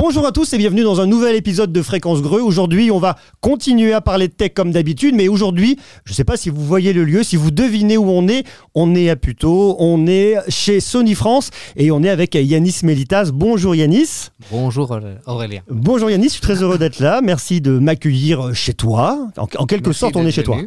Bonjour 0.00 0.24
à 0.26 0.30
tous 0.30 0.52
et 0.52 0.58
bienvenue 0.58 0.84
dans 0.84 1.00
un 1.00 1.06
nouvel 1.06 1.34
épisode 1.34 1.72
de 1.72 1.82
Fréquence 1.82 2.22
Greux. 2.22 2.40
Aujourd'hui, 2.40 2.92
on 2.92 3.00
va 3.00 3.16
continuer 3.40 3.92
à 3.92 4.00
parler 4.00 4.28
de 4.28 4.32
tech 4.32 4.52
comme 4.54 4.70
d'habitude, 4.70 5.12
mais 5.16 5.26
aujourd'hui, 5.26 5.76
je 6.04 6.12
ne 6.12 6.14
sais 6.14 6.22
pas 6.22 6.36
si 6.36 6.50
vous 6.50 6.64
voyez 6.64 6.92
le 6.92 7.02
lieu, 7.02 7.24
si 7.24 7.34
vous 7.34 7.50
devinez 7.50 7.96
où 7.96 8.08
on 8.08 8.28
est. 8.28 8.46
On 8.76 8.94
est 8.94 9.10
à 9.10 9.16
Puteaux, 9.16 9.74
on 9.80 10.06
est 10.06 10.36
chez 10.48 10.78
Sony 10.78 11.16
France 11.16 11.50
et 11.74 11.90
on 11.90 12.04
est 12.04 12.10
avec 12.10 12.36
Yanis 12.36 12.76
Melitas. 12.84 13.32
Bonjour 13.34 13.74
Yanis. 13.74 14.28
Bonjour 14.52 14.96
Aurélien. 15.26 15.62
Bonjour 15.68 16.08
Yanis, 16.08 16.26
je 16.26 16.32
suis 16.34 16.42
très 16.42 16.62
heureux 16.62 16.78
d'être 16.78 17.00
là. 17.00 17.20
Merci 17.20 17.60
de 17.60 17.72
m'accueillir 17.72 18.54
chez 18.54 18.74
toi. 18.74 19.26
En, 19.36 19.66
quelque 19.66 19.90
sorte, 19.92 20.14
on 20.14 20.24
est 20.24 20.30
chez 20.30 20.44
toi. 20.44 20.58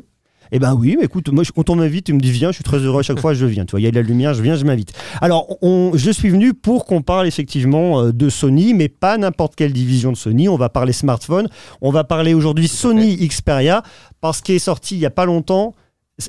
Eh 0.51 0.59
ben 0.59 0.75
oui, 0.75 0.95
mais 0.99 1.05
écoute, 1.05 1.29
moi 1.29 1.43
quand 1.55 1.69
on 1.69 1.75
m'invite, 1.75 2.05
tu 2.05 2.13
me 2.13 2.19
dis 2.19 2.31
viens, 2.31 2.49
je 2.49 2.55
suis 2.55 2.63
très 2.63 2.79
heureux 2.79 2.99
à 2.99 3.03
chaque 3.03 3.19
fois, 3.19 3.33
je 3.33 3.45
viens. 3.45 3.65
Tu 3.65 3.71
vois, 3.71 3.79
il 3.79 3.83
y 3.83 3.87
a 3.87 3.91
de 3.91 3.95
la 3.95 4.01
lumière, 4.01 4.33
je 4.33 4.41
viens, 4.41 4.55
je 4.55 4.65
m'invite. 4.65 4.93
Alors, 5.21 5.47
je 5.61 6.11
suis 6.11 6.29
venu 6.29 6.53
pour 6.53 6.85
qu'on 6.85 7.01
parle 7.01 7.27
effectivement 7.27 8.01
euh, 8.01 8.11
de 8.11 8.29
Sony, 8.29 8.73
mais 8.73 8.89
pas 8.89 9.17
n'importe 9.17 9.55
quelle 9.55 9.73
division 9.73 10.11
de 10.11 10.17
Sony. 10.17 10.49
On 10.49 10.57
va 10.57 10.69
parler 10.69 10.93
smartphone. 10.93 11.47
On 11.81 11.91
va 11.91 12.03
parler 12.03 12.33
aujourd'hui 12.33 12.67
Sony 12.67 13.15
Xperia, 13.15 13.83
parce 14.19 14.41
qu'il 14.41 14.55
est 14.55 14.59
sorti 14.59 14.95
il 14.95 14.99
y 15.01 15.05
a 15.05 15.11
pas 15.11 15.25
longtemps 15.25 15.73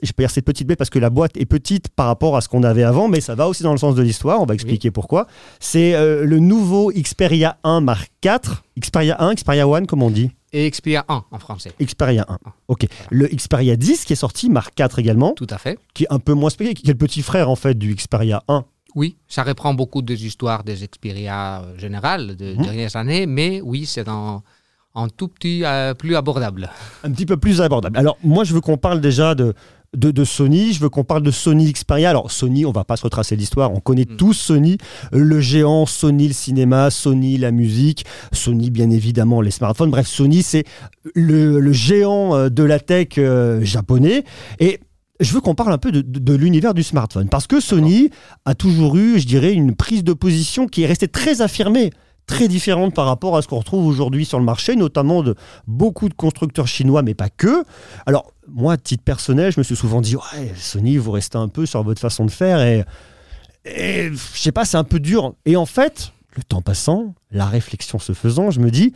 je 0.02 0.12
peux 0.12 0.22
dire 0.22 0.30
cette 0.30 0.44
petite 0.44 0.66
bête 0.66 0.78
parce 0.78 0.90
que 0.90 0.98
la 0.98 1.10
boîte 1.10 1.36
est 1.36 1.44
petite 1.44 1.88
par 1.88 2.06
rapport 2.06 2.36
à 2.36 2.40
ce 2.40 2.48
qu'on 2.48 2.62
avait 2.62 2.82
avant, 2.82 3.08
mais 3.08 3.20
ça 3.20 3.34
va 3.34 3.48
aussi 3.48 3.62
dans 3.62 3.72
le 3.72 3.78
sens 3.78 3.94
de 3.94 4.02
l'histoire. 4.02 4.40
On 4.40 4.46
va 4.46 4.54
expliquer 4.54 4.90
pourquoi. 4.90 5.26
C'est 5.60 5.94
euh, 5.94 6.24
le 6.24 6.38
nouveau 6.38 6.90
Xperia 6.90 7.58
1 7.64 7.80
Mark 7.80 8.10
IV. 8.24 8.62
Xperia 8.80 9.22
1, 9.22 9.34
Xperia 9.34 9.66
1, 9.66 9.84
comme 9.84 10.02
on 10.02 10.10
dit 10.10 10.30
et 10.52 10.70
Xperia 10.70 11.04
1 11.08 11.24
en 11.30 11.38
français. 11.38 11.72
Xperia 11.80 12.26
1. 12.28 12.38
Ok. 12.68 12.86
Le 13.10 13.26
Xperia 13.28 13.76
10 13.76 14.04
qui 14.04 14.12
est 14.12 14.16
sorti, 14.16 14.50
Mark 14.50 14.74
4 14.74 14.98
également. 14.98 15.32
Tout 15.32 15.46
à 15.50 15.58
fait. 15.58 15.78
Qui 15.94 16.04
est 16.04 16.12
un 16.12 16.18
peu 16.18 16.34
moins 16.34 16.50
spécial, 16.50 16.74
qui 16.74 16.86
est 16.86 16.92
le 16.92 16.98
petit 16.98 17.22
frère 17.22 17.48
en 17.48 17.56
fait 17.56 17.76
du 17.76 17.94
Xperia 17.94 18.42
1. 18.48 18.64
Oui, 18.94 19.16
ça 19.26 19.42
reprend 19.42 19.72
beaucoup 19.72 20.02
des 20.02 20.26
histoires 20.26 20.64
des 20.64 20.86
Xperia 20.86 21.62
euh, 21.62 21.78
générales 21.78 22.36
de 22.36 22.54
mmh. 22.54 22.62
dernières 22.62 22.96
années, 22.96 23.26
mais 23.26 23.62
oui, 23.62 23.86
c'est 23.86 24.06
en 24.08 24.42
tout 25.16 25.28
petit 25.28 25.64
euh, 25.64 25.94
plus 25.94 26.14
abordable. 26.14 26.68
Un 27.02 27.10
petit 27.12 27.24
peu 27.24 27.38
plus 27.38 27.62
abordable. 27.62 27.98
Alors 27.98 28.18
moi, 28.22 28.44
je 28.44 28.52
veux 28.52 28.60
qu'on 28.60 28.76
parle 28.76 29.00
déjà 29.00 29.34
de 29.34 29.54
de, 29.96 30.24
Sony. 30.24 30.72
Je 30.72 30.80
veux 30.80 30.88
qu'on 30.88 31.04
parle 31.04 31.22
de 31.22 31.30
Sony 31.30 31.72
Xperia. 31.72 32.10
Alors 32.10 32.30
Sony, 32.30 32.64
on 32.64 32.72
va 32.72 32.84
pas 32.84 32.96
se 32.96 33.02
retracer 33.02 33.36
l'histoire. 33.36 33.72
On 33.72 33.80
connaît 33.80 34.06
mm. 34.08 34.16
tous 34.16 34.32
Sony, 34.32 34.78
le 35.12 35.40
géant, 35.40 35.86
Sony 35.86 36.28
le 36.28 36.34
cinéma, 36.34 36.90
Sony 36.90 37.38
la 37.38 37.50
musique, 37.50 38.04
Sony 38.32 38.70
bien 38.70 38.90
évidemment 38.90 39.40
les 39.40 39.50
smartphones. 39.50 39.90
Bref, 39.90 40.06
Sony 40.06 40.42
c'est 40.42 40.64
le, 41.14 41.72
géant 41.72 42.34
euh, 42.34 42.48
de 42.48 42.62
la 42.62 42.78
tech 42.78 43.08
euh, 43.18 43.64
japonais. 43.64 44.24
Et 44.60 44.80
je 45.20 45.32
veux 45.34 45.40
qu'on 45.40 45.54
parle 45.54 45.72
un 45.72 45.78
peu 45.78 45.92
de, 45.92 46.34
l'univers 46.34 46.74
du 46.74 46.82
smartphone. 46.82 47.28
Parce 47.28 47.46
que 47.46 47.60
Sony 47.60 48.10
a 48.44 48.54
toujours 48.54 48.96
eu, 48.96 49.20
je 49.20 49.26
dirais, 49.26 49.52
une 49.52 49.74
prise 49.74 50.04
de 50.04 50.12
position 50.12 50.66
qui 50.66 50.82
est 50.82 50.86
restée 50.86 51.08
très 51.08 51.42
affirmée 51.42 51.90
très 52.26 52.48
différente 52.48 52.94
par 52.94 53.06
rapport 53.06 53.36
à 53.36 53.42
ce 53.42 53.48
qu'on 53.48 53.58
retrouve 53.58 53.86
aujourd'hui 53.86 54.24
sur 54.24 54.38
le 54.38 54.44
marché, 54.44 54.76
notamment 54.76 55.22
de 55.22 55.34
beaucoup 55.66 56.08
de 56.08 56.14
constructeurs 56.14 56.66
chinois, 56.66 57.02
mais 57.02 57.14
pas 57.14 57.28
que. 57.28 57.64
Alors, 58.06 58.32
moi, 58.48 58.74
à 58.74 58.76
titre 58.76 59.02
personnel, 59.02 59.52
je 59.52 59.60
me 59.60 59.64
suis 59.64 59.76
souvent 59.76 60.00
dit, 60.00 60.16
ouais, 60.16 60.52
Sony, 60.56 60.96
vous 60.96 61.10
restez 61.10 61.38
un 61.38 61.48
peu 61.48 61.66
sur 61.66 61.82
votre 61.82 62.00
façon 62.00 62.24
de 62.24 62.30
faire 62.30 62.60
et, 62.60 62.84
et 63.64 64.10
je 64.10 64.38
sais 64.38 64.52
pas, 64.52 64.64
c'est 64.64 64.76
un 64.76 64.84
peu 64.84 65.00
dur. 65.00 65.34
Et 65.44 65.56
en 65.56 65.66
fait, 65.66 66.12
le 66.36 66.42
temps 66.42 66.62
passant, 66.62 67.14
la 67.30 67.46
réflexion 67.46 67.98
se 67.98 68.12
faisant, 68.12 68.50
je 68.50 68.60
me 68.60 68.70
dis, 68.70 68.92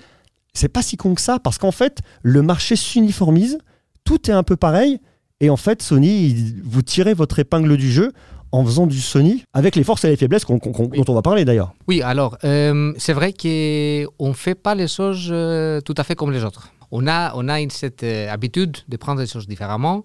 c'est 0.55 0.68
pas 0.68 0.83
si 0.83 0.96
con 0.96 1.14
que 1.14 1.20
ça, 1.20 1.38
parce 1.38 1.58
qu'en 1.58 1.72
fait, 1.72 2.00
le 2.22 2.42
marché 2.42 2.77
s'uniformise, 2.77 3.58
tout 4.05 4.30
est 4.30 4.34
un 4.34 4.42
peu 4.42 4.56
pareil, 4.56 5.00
et 5.40 5.50
en 5.50 5.56
fait, 5.56 5.83
Sony, 5.83 6.55
vous 6.64 6.83
tirez 6.83 7.12
votre 7.12 7.38
épingle 7.38 7.77
du 7.77 7.92
jeu 7.92 8.12
en 8.56 8.64
faisant 8.64 8.86
du 8.86 9.00
Sony 9.00 9.44
avec 9.52 9.76
les 9.76 9.84
forces 9.84 10.04
et 10.04 10.08
les 10.08 10.16
faiblesses 10.16 10.46
dont 10.46 10.60
on 11.08 11.14
va 11.14 11.22
parler 11.22 11.44
d'ailleurs. 11.44 11.74
Oui, 11.86 12.02
alors 12.02 12.38
euh, 12.44 12.92
c'est 12.96 13.12
vrai 13.12 13.32
qu'on 13.32 14.28
ne 14.28 14.34
fait 14.34 14.54
pas 14.54 14.74
les 14.74 14.88
choses 14.88 15.28
euh, 15.30 15.80
tout 15.80 15.94
à 15.96 16.04
fait 16.04 16.14
comme 16.14 16.32
les 16.32 16.42
autres. 16.42 16.70
On 16.90 17.06
a, 17.06 17.32
on 17.34 17.48
a 17.48 17.60
une, 17.60 17.70
cette 17.70 18.02
euh, 18.02 18.32
habitude 18.32 18.78
de 18.88 18.96
prendre 18.96 19.20
les 19.20 19.27
choses 19.27 19.46
différemment. 19.46 20.04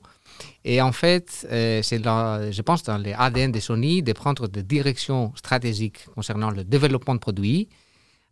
Et 0.65 0.81
en 0.81 0.91
fait, 0.91 1.45
c'est 1.49 2.03
je 2.03 2.61
pense 2.61 2.81
dans 2.83 2.97
les 2.97 3.13
ADN 3.13 3.51
de 3.51 3.59
Sony 3.59 4.01
de 4.01 4.11
prendre 4.13 4.47
des 4.47 4.63
directions 4.63 5.31
stratégiques 5.35 6.05
concernant 6.15 6.49
le 6.49 6.63
développement 6.63 7.13
de 7.13 7.19
produits. 7.19 7.69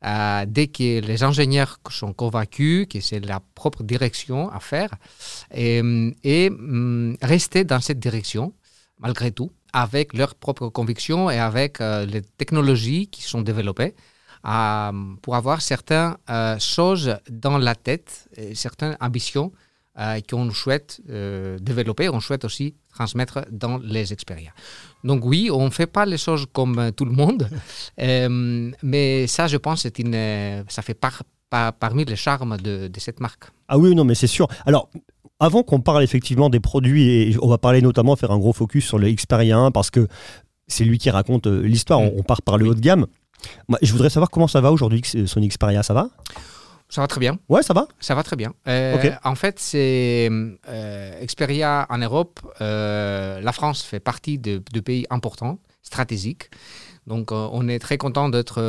dès 0.02 0.68
que 0.68 1.02
les 1.02 1.24
ingénieurs 1.24 1.78
sont 1.91 2.13
convaincus 2.13 2.88
que 2.91 3.00
c'est 3.00 3.19
la 3.19 3.40
propre 3.53 3.84
direction 3.84 4.50
à 4.50 4.59
faire 4.59 4.91
et, 5.53 5.81
et 6.24 6.50
hum, 6.50 7.16
rester 7.22 7.63
dans 7.63 7.81
cette 7.81 8.00
direction 8.00 8.53
malgré 9.00 9.31
tout 9.31 9.52
avec 9.74 10.13
leurs 10.13 10.35
propres 10.35 10.69
convictions 10.69 11.30
et 11.30 11.40
avec 11.40 11.81
euh, 11.81 12.06
les 12.06 12.22
technologies 12.22 13.07
qui 13.07 13.24
sont 13.24 13.41
développées 13.41 13.96
euh, 14.46 14.91
pour 15.22 15.35
avoir 15.35 15.62
certaines 15.62 16.16
euh, 16.30 16.57
choses 16.59 17.18
dans 17.30 17.57
la 17.57 17.75
tête, 17.75 18.29
et 18.35 18.56
certaines 18.56 18.97
ambitions 19.00 19.52
qu'on 20.29 20.50
souhaite 20.52 21.02
développer, 21.59 22.08
on 22.08 22.22
souhaite 22.22 22.46
aussi 22.46 22.74
transmettre 22.94 23.46
dans 23.52 23.79
les 23.79 24.13
expériences. 24.13 24.53
Donc 25.03 25.25
oui, 25.25 25.50
on 25.52 25.66
ne 25.66 25.69
fait 25.72 25.88
pas 25.88 26.06
les 26.06 26.18
choses 26.18 26.46
comme 26.53 26.94
tout 26.96 27.03
le 27.03 27.12
monde, 27.12 27.50
mais 27.97 29.28
ça, 29.28 29.47
je 29.47 29.58
pense, 29.58 29.85
une, 29.97 30.63
ça 30.69 30.81
fait 30.84 30.97
parmi 31.50 32.06
les 32.06 32.16
charmes 32.16 32.56
de, 32.56 32.88
de 32.88 33.00
cette 33.02 33.19
marque. 33.19 33.52
Ah 33.68 33.78
oui, 33.78 33.94
non, 33.94 34.06
mais 34.06 34.16
c'est 34.16 34.28
sûr. 34.28 34.47
Alors, 34.66 34.90
avant 35.40 35.64
qu'on 35.64 35.80
parle 35.80 36.04
effectivement 36.04 36.50
des 36.50 36.60
produits, 36.60 37.10
et 37.10 37.38
on 37.42 37.48
va 37.48 37.58
parler 37.58 37.82
notamment, 37.82 38.16
faire 38.16 38.32
un 38.32 38.40
gros 38.40 38.54
focus 38.54 38.86
sur 38.86 39.00
le 39.00 39.12
Xperia 39.12 39.58
1 39.58 39.72
parce 39.72 39.90
que 39.90 40.08
c'est 40.68 40.84
lui 40.84 40.98
qui 40.98 41.10
raconte 41.10 41.48
euh, 41.48 41.62
l'histoire, 41.62 42.00
on, 42.00 42.24
part 42.24 42.42
par 42.42 42.58
le 42.58 42.68
haut 42.68 42.74
de 42.74 42.80
gamme. 42.80 43.08
Moi, 43.68 43.80
je 43.82 43.92
voudrais 43.92 44.10
savoir 44.10 44.30
comment 44.30 44.48
ça 44.48 44.62
va 44.62 44.72
aujourd'hui, 44.72 45.02
son 45.04 45.42
Xperia, 45.42 45.82
ça 45.82 45.94
va? 45.94 46.10
Ça 46.90 47.02
va 47.02 47.08
très 47.08 47.20
bien. 47.20 47.38
Ouais, 47.48 47.64
ça 47.64 47.74
va? 47.74 47.88
Ça 48.00 48.16
va 48.16 48.24
très 48.24 48.36
bien. 48.36 48.54
Euh, 48.68 49.12
en 49.24 49.36
fait, 49.36 49.60
c'est 49.60 50.28
euh, 50.32 51.26
Xperia 51.26 51.86
en 51.90 52.00
Europe. 52.00 52.40
la 52.60 53.52
France 53.54 53.84
fait 53.84 54.00
partie 54.00 54.40
de, 54.40 54.60
pays 54.80 55.06
importants, 55.10 55.60
stratégiques. 55.84 56.50
Donc, 57.08 57.32
on 57.32 57.68
est 57.68 57.80
très 57.80 57.98
content 57.98 58.30
d'être 58.30 58.62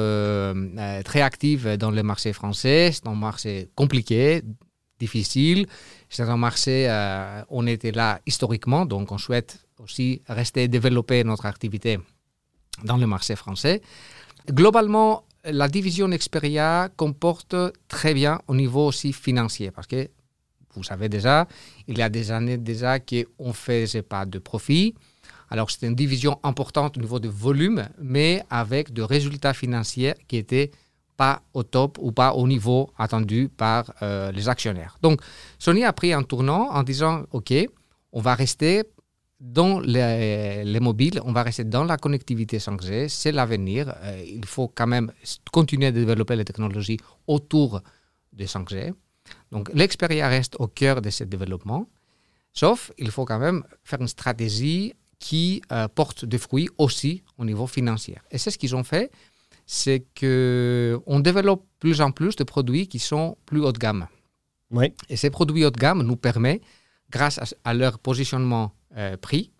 très 1.03 1.23
actif 1.23 1.65
dans 1.65 1.91
le 1.91 2.03
marché 2.03 2.33
français. 2.33 2.91
C'est 2.93 3.07
un 3.07 3.15
marché 3.15 3.71
compliqué, 3.75 4.43
difficile. 5.01 5.67
C'est 6.11 6.25
un 6.25 6.37
marché, 6.37 6.87
euh, 6.91 7.43
on 7.51 7.69
était 7.69 7.93
là 7.93 8.21
historiquement, 8.27 8.85
donc 8.85 9.13
on 9.13 9.19
souhaite 9.19 9.65
aussi 9.79 10.23
rester 10.29 10.67
développer 10.67 11.23
notre 11.23 11.47
activité 11.47 12.01
dans 12.83 12.97
le 12.97 13.07
marché 13.07 13.37
français. 13.37 13.81
Globalement, 14.51 15.25
la 15.45 15.69
division 15.69 16.09
Xperia 16.09 16.91
comporte 16.97 17.55
très 17.87 18.13
bien 18.13 18.41
au 18.49 18.57
niveau 18.57 18.89
aussi 18.89 19.13
financier, 19.13 19.71
parce 19.71 19.87
que 19.87 20.11
vous 20.75 20.83
savez 20.83 21.09
déjà, 21.09 21.47
il 21.87 21.97
y 21.97 22.03
a 22.03 22.09
des 22.09 22.33
années 22.33 22.59
déjà 22.59 22.99
qu'on 22.99 23.49
ne 23.49 23.53
faisait 23.53 24.03
pas 24.03 24.27
de 24.27 24.39
profit. 24.41 24.95
Alors 25.49 25.71
c'était 25.71 25.87
une 25.87 25.95
division 25.97 26.41
importante 26.43 26.97
au 26.97 27.01
niveau 27.01 27.21
de 27.21 27.29
volume, 27.29 27.89
mais 28.01 28.43
avec 28.51 28.93
des 28.93 29.05
résultats 29.05 29.55
financiers 29.55 30.15
qui 30.27 30.37
étaient 30.37 30.73
pas 31.21 31.43
au 31.53 31.63
top 31.63 31.99
ou 32.01 32.13
pas 32.13 32.31
au 32.33 32.45
niveau 32.55 32.81
attendu 32.97 33.51
par 33.65 33.81
euh, 34.01 34.33
les 34.33 34.49
actionnaires. 34.49 34.97
Donc, 35.03 35.21
Sony 35.59 35.83
a 35.85 35.93
pris 35.93 36.15
un 36.15 36.23
tournant 36.23 36.65
en 36.79 36.83
disant, 36.83 37.15
OK, 37.33 37.53
on 38.19 38.23
va 38.23 38.35
rester 38.35 38.85
dans 39.39 39.81
les, 39.81 40.81
mobiles, 40.81 41.21
on 41.29 41.33
va 41.33 41.43
rester 41.43 41.65
dans 41.65 41.85
la 41.85 41.99
connectivité 41.99 42.57
5G, 42.57 43.09
c'est 43.09 43.33
l'avenir. 43.33 43.83
Euh, 43.89 44.39
il 44.41 44.47
faut 44.47 44.69
quand 44.69 44.87
même 44.87 45.13
continuer 45.53 45.89
à 45.89 45.93
développer 45.93 46.37
les 46.37 46.47
technologies 46.51 47.01
autour 47.27 47.83
de 48.33 48.45
5G. 48.47 48.95
Donc, 49.53 49.65
l'expérience 49.75 50.31
reste 50.31 50.55
au 50.59 50.69
cœur 50.69 51.03
de 51.03 51.11
ce 51.11 51.25
développement, 51.25 51.83
sauf 52.55 52.93
il 52.97 53.11
faut 53.11 53.27
quand 53.27 53.39
même 53.39 53.63
faire 53.85 54.01
une 54.01 54.09
stratégie 54.09 54.95
qui 55.19 55.61
euh, 55.71 55.87
porte 55.87 56.25
des 56.25 56.39
fruits 56.39 56.71
aussi 56.79 57.23
au 57.37 57.45
niveau 57.45 57.67
financier. 57.67 58.17
Et 58.31 58.39
c'est 58.39 58.51
ce 58.51 58.59
qu'ils 58.59 58.75
ont 58.75 58.85
fait 58.85 59.13
c'est 59.73 60.05
qu'on 60.19 61.21
développe 61.21 61.65
plus 61.79 62.01
en 62.01 62.11
plus 62.11 62.35
de 62.35 62.43
produits 62.43 62.89
qui 62.89 62.99
sont 62.99 63.39
plus 63.47 63.61
haut 63.61 63.71
de 63.71 63.79
gamme. 63.79 64.09
Oui. 64.73 64.93
Et 65.09 65.17
ces 65.17 65.31
produits 65.31 65.65
haut 65.65 65.71
de 65.71 65.79
gamme 65.79 66.03
nous 66.03 66.17
permettent, 66.17 66.63
grâce 67.09 67.39
à, 67.63 67.73
leur 67.73 68.01
positionnement 68.01 68.73
euh, 68.97 69.17
prix, 69.17 69.53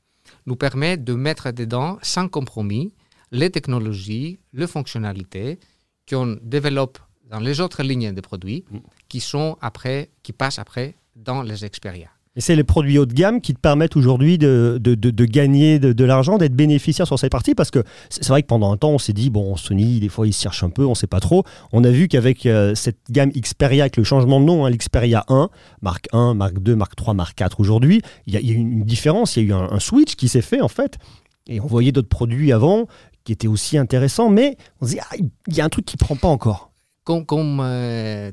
nous 0.47 0.57
permet 0.57 0.97
de 0.97 1.15
mettre 1.15 1.53
dedans 1.53 1.97
sans 2.03 2.27
compromis 2.29 2.93
les 3.31 3.51
technologies, 3.51 4.41
les 4.53 4.67
fonctionnalités 4.67 5.61
qu'on 6.09 6.39
développe 6.43 6.99
dans 7.27 7.39
les 7.39 7.61
autres 7.61 7.85
lignes 7.85 8.13
de 8.13 8.21
produits 8.21 8.65
mm. 8.69 8.79
qui 9.09 9.21
sont 9.21 9.59
après, 9.61 10.11
qui 10.25 10.33
passent 10.33 10.59
après 10.59 10.97
dans 11.15 11.45
les 11.45 11.65
expériences. 11.65 12.20
Et 12.37 12.41
c'est 12.41 12.55
les 12.55 12.63
produits 12.63 12.97
haut 12.97 13.07
de 13.07 13.13
gamme 13.13 13.41
qui 13.41 13.55
te 13.55 13.59
permettent 13.59 13.97
aujourd'hui 13.97 14.39
de, 14.39 14.79
de, 14.81 15.25
gagner 15.25 15.81
de, 15.81 16.05
l'argent, 16.05 16.39
d'être 16.39 16.55
bénéficiaire 16.55 17.07
sur 17.07 17.19
cette 17.19 17.33
partie 17.33 17.57
Parce 17.57 17.73
que 17.73 17.83
c'est 18.09 18.29
vrai 18.29 18.43
que 18.43 18.47
pendant 18.47 18.73
un 18.73 18.77
temps, 18.77 18.91
on 18.91 18.99
s'est 18.99 19.13
dit, 19.13 19.31
bon, 19.31 19.57
Sony, 19.57 19.99
des 19.99 20.09
fois, 20.09 20.29
ils 20.29 20.33
se 20.33 20.41
cherchent 20.41 20.63
un 20.63 20.71
peu, 20.71 20.85
on 20.85 20.91
ne 20.91 20.95
sait 20.95 21.09
pas 21.09 21.19
trop. 21.19 21.43
On 21.73 21.83
a 21.83 21.91
vu 21.91 22.07
qu'avec 22.07 22.47
euh, 22.47 22.77
cette 22.77 22.99
gamme 23.11 23.31
Xperia, 23.31 23.85
avec 23.85 23.97
le 23.97 24.05
changement 24.05 24.39
de 24.39 24.45
nom, 24.45 24.65
hein, 24.65 24.71
l'Xperia 24.71 25.25
1, 25.29 25.51
Mark 25.83 26.07
1, 26.13 26.35
Mark 26.35 26.61
2, 26.61 26.77
Mark 26.77 26.95
3, 26.95 27.15
Mark 27.15 27.35
4 27.37 27.59
aujourd'hui, 27.59 28.01
il 28.27 28.35
y, 28.35 28.37
a 28.37 28.41
eu 28.41 28.55
une 28.55 28.85
différence, 28.85 29.37
il 29.37 29.49
y 29.49 29.53
a 29.53 29.57
eu 29.57 29.61
un, 29.61 29.81
switch 29.81 30.15
qui 30.15 30.29
s'est 30.29 30.43
fait 30.43 30.61
en 30.61 30.69
fait. 30.69 30.99
Et 31.49 31.61
on 31.61 31.67
voyait 31.67 31.91
d'autres 31.91 32.09
produits 32.09 32.53
avant 32.53 32.87
qui 33.25 33.33
étaient 33.33 33.49
aussi 33.49 33.77
intéressants, 33.77 34.31
mais 34.31 34.57
on 34.81 34.87
se 34.87 34.93
dit, 34.93 35.01
ah, 35.01 35.17
il 35.49 35.57
y 35.57 35.61
a 35.61 35.65
un 35.65 35.69
truc 35.69 35.85
qui 35.85 35.97
ne 35.97 36.05
prend 36.05 36.15
pas 36.15 36.29
encore. 36.29 36.71
comme, 37.03 37.27
comme 37.27 37.61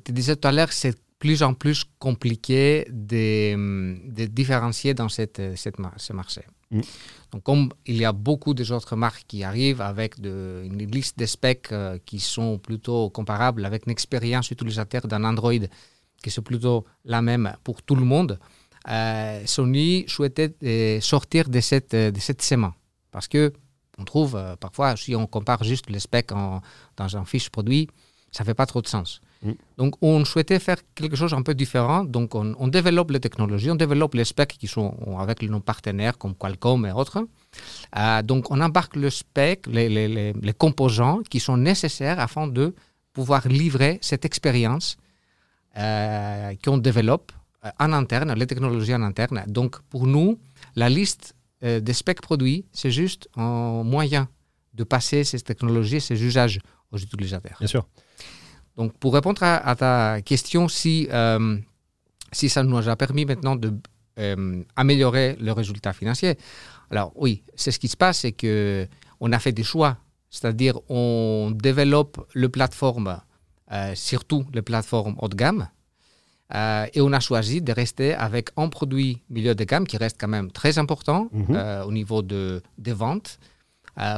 tu 0.06 0.12
disais 0.12 0.36
tout 0.36 0.48
à 0.48 0.52
l'heure, 0.52 0.72
c'est 0.72 0.96
plus 1.20 1.42
en 1.44 1.54
plus 1.54 1.84
compliqué 2.00 2.88
de, 2.92 3.98
de 4.10 4.26
différencier 4.26 4.94
dans 4.94 5.10
cette, 5.10 5.42
cette 5.56 5.76
ce 5.98 6.14
marché. 6.14 6.42
Mm. 6.72 6.82
Donc, 7.32 7.44
comme 7.44 7.70
il 7.86 7.98
y 7.98 8.06
a 8.06 8.12
beaucoup 8.14 8.54
d'autres 8.54 8.96
marques 8.96 9.26
qui 9.28 9.44
arrivent 9.44 9.82
avec 9.82 10.20
de, 10.20 10.64
une 10.66 10.78
liste 10.78 11.18
de 11.18 11.26
specs 11.26 11.72
euh, 11.72 11.98
qui 12.06 12.20
sont 12.20 12.58
plutôt 12.58 13.10
comparables 13.10 13.66
avec 13.66 13.86
une 13.86 13.92
expérience 13.92 14.52
utilisateur 14.52 15.08
d'un 15.08 15.24
Android 15.24 15.52
qui 16.22 16.30
est 16.30 16.42
plutôt 16.42 16.84
la 17.06 17.22
même 17.22 17.54
pour 17.64 17.84
tout 17.84 17.96
le 17.96 18.04
monde, 18.04 18.40
euh, 18.90 19.44
Sony 19.46 20.06
souhaitait 20.08 20.56
euh, 20.64 21.00
sortir 21.00 21.50
de 21.50 21.60
cette, 21.60 21.96
de 21.96 22.20
cette. 22.20 22.56
Parce 23.12 23.28
que 23.28 23.54
on 24.00 24.06
trouve 24.06 24.40
parfois, 24.60 24.96
si 24.96 25.16
on 25.16 25.26
compare 25.26 25.64
juste 25.64 25.90
les 25.90 26.00
specs 26.00 26.32
en, 26.32 26.62
dans 26.98 27.18
un 27.18 27.26
fiche 27.26 27.50
produit, 27.50 27.88
ça 28.32 28.44
ne 28.44 28.46
fait 28.46 28.54
pas 28.54 28.68
trop 28.68 28.82
de 28.82 28.88
sens. 28.88 29.22
Mm. 29.42 29.52
Donc, 29.78 29.96
on 30.02 30.26
souhaitait 30.26 30.60
faire 30.60 30.78
quelque 30.96 31.16
chose 31.16 31.34
un 31.34 31.42
peu 31.42 31.54
différent. 31.54 32.04
Donc, 32.04 32.36
on, 32.36 32.68
développe 32.68 33.12
les 33.12 33.20
technologies, 33.20 33.72
on 33.72 33.76
développe 33.76 34.14
les 34.16 34.26
specs 34.26 34.58
qui 34.58 34.68
sont 34.68 34.96
avec 35.20 35.42
nos 35.44 35.60
partenaires 35.60 36.18
comme 36.18 36.36
Qualcomm 36.36 36.86
et 36.86 36.92
autres. 36.92 37.28
Euh, 37.98 38.22
donc, 38.22 38.52
on 38.52 38.60
embarque 38.62 38.96
le 38.96 39.10
spec, 39.10 39.68
les, 39.68 39.90
les, 39.90 40.34
les, 40.34 40.54
composants 40.54 41.22
qui 41.30 41.40
sont 41.40 41.58
nécessaires 41.58 42.20
afin 42.20 42.48
de 42.48 42.74
pouvoir 43.14 43.48
livrer 43.48 44.00
cette 44.02 44.26
expérience 44.26 44.98
euh, 45.78 46.54
qu'on 46.64 46.78
développe 46.78 47.32
euh, 47.66 47.70
en 47.80 47.94
interne, 47.94 48.34
les 48.34 48.48
technologies 48.48 48.96
en 48.96 49.04
interne. 49.04 49.44
Donc, 49.48 49.80
pour 49.90 50.08
nous, 50.08 50.40
la 50.76 50.90
liste 50.90 51.34
des 51.60 51.94
specs 51.94 52.22
produits, 52.22 52.66
c'est 52.72 52.92
juste 52.92 53.28
un 53.36 53.82
moyen 53.82 54.30
de 54.76 54.84
passer 54.84 55.24
ces 55.24 55.40
technologies, 55.40 56.00
ces 56.00 56.24
usages 56.24 56.60
aux 56.92 57.00
utilisateurs. 57.00 57.58
Bien 57.60 57.68
sûr. 57.68 57.88
Donc, 58.78 58.94
pour 58.94 59.14
répondre 59.14 59.42
à, 59.42 59.76
ta 59.76 60.22
question, 60.22 60.68
si, 60.68 61.08
euh, 61.12 61.58
si 62.32 62.48
ça 62.48 62.64
nous 62.64 62.88
a 62.88 62.96
permis 62.96 63.26
maintenant 63.26 63.56
de 63.56 63.74
euh, 64.20 64.64
améliorer 64.76 65.36
le 65.40 65.52
résultat 65.52 65.94
financier, 65.94 66.38
alors 66.92 67.12
oui, 67.16 67.44
c'est 67.56 67.72
ce 67.72 67.80
qui 67.80 67.88
se 67.88 67.98
passe, 67.98 68.20
c'est 68.20 68.32
que 68.32 68.88
on 69.20 69.32
a 69.32 69.40
fait 69.40 69.52
des 69.52 69.64
choix, 69.64 69.98
c'est-à-dire 70.30 70.80
on 70.90 71.52
développe 71.56 72.28
le 72.34 72.50
plateforme, 72.50 73.20
euh, 73.72 73.96
surtout 73.96 74.46
les 74.54 74.62
plateformes 74.62 75.16
haut 75.20 75.28
de 75.28 75.36
gamme, 75.36 75.68
et 76.94 77.02
on 77.02 77.12
a 77.12 77.20
choisi 77.20 77.62
de 77.62 77.74
rester 77.74 78.14
avec 78.14 78.52
un 78.56 78.70
produit 78.70 79.22
milieu 79.30 79.54
de 79.54 79.64
gamme 79.66 79.86
qui 79.86 79.98
reste 79.98 80.16
quand 80.18 80.30
même 80.30 80.50
très 80.50 80.78
important 80.78 81.28
mhm. 81.34 81.84
au 81.86 81.92
niveau 81.92 82.22
de, 82.22 82.62
des 82.78 82.94
ventes 82.94 83.38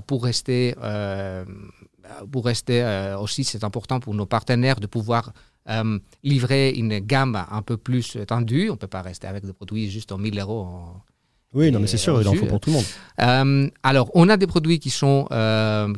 pour 0.05 0.23
rester 0.23 0.75
euh, 0.83 1.45
pour 2.31 2.45
rester 2.45 2.81
euh, 2.83 3.17
aussi, 3.17 3.43
c'est 3.43 3.63
important 3.63 3.99
pour 3.99 4.13
nos 4.13 4.25
partenaires 4.25 4.79
de 4.79 4.87
pouvoir 4.87 5.33
euh, 5.69 5.99
livrer 6.23 6.71
une 6.71 6.99
gamme 6.99 7.43
un 7.49 7.61
peu 7.61 7.77
plus 7.77 8.17
tendue. 8.27 8.69
On 8.69 8.73
ne 8.73 8.77
peut 8.77 8.87
pas 8.87 9.01
rester 9.01 9.27
avec 9.27 9.45
des 9.45 9.53
produits 9.53 9.89
juste 9.89 10.11
en 10.11 10.17
1000 10.17 10.39
euros. 10.39 10.67
oui, 11.53 11.71
non, 11.71 11.79
mais 11.79 11.87
c'est 11.87 11.97
sûr, 11.97 12.21
il 12.21 12.27
en 12.27 12.33
faut 12.33 12.45
pour 12.45 12.59
tout 12.59 12.71
le 12.71 12.77
monde. 12.77 13.71
alors, 13.83 14.09
on 14.13 14.29
a 14.29 14.37
des 14.37 14.47
produits 14.47 14.79
qui 14.79 14.89
sont 14.89 15.27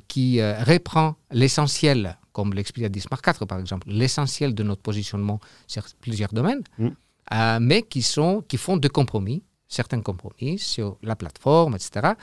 qui 0.08 0.42
reprend 0.42 1.16
l'essentiel, 1.31 2.18
comme 2.31 2.54
l'Xperia 2.54 2.90
10 2.90 3.12
Mark 3.12 3.24
4 3.24 3.46
par 3.46 3.60
exemple, 3.60 3.88
l'essentiel 3.90 4.54
de 4.54 4.64
notre 4.64 4.81
positionnement 4.81 5.40
sur 5.68 5.84
plusieurs 6.02 6.34
domaines, 6.34 6.64
mm. 6.78 7.60
mais 7.60 7.81
qui 7.84 8.02
sont 8.02 8.44
qui 8.48 8.57
font 8.57 8.78
des 8.78 8.90
compromis, 8.90 9.44
certains 9.68 10.02
compromis 10.02 10.60
sur 10.60 10.98
la 11.04 11.16
plateforme, 11.16 11.75
etc., 11.75 12.14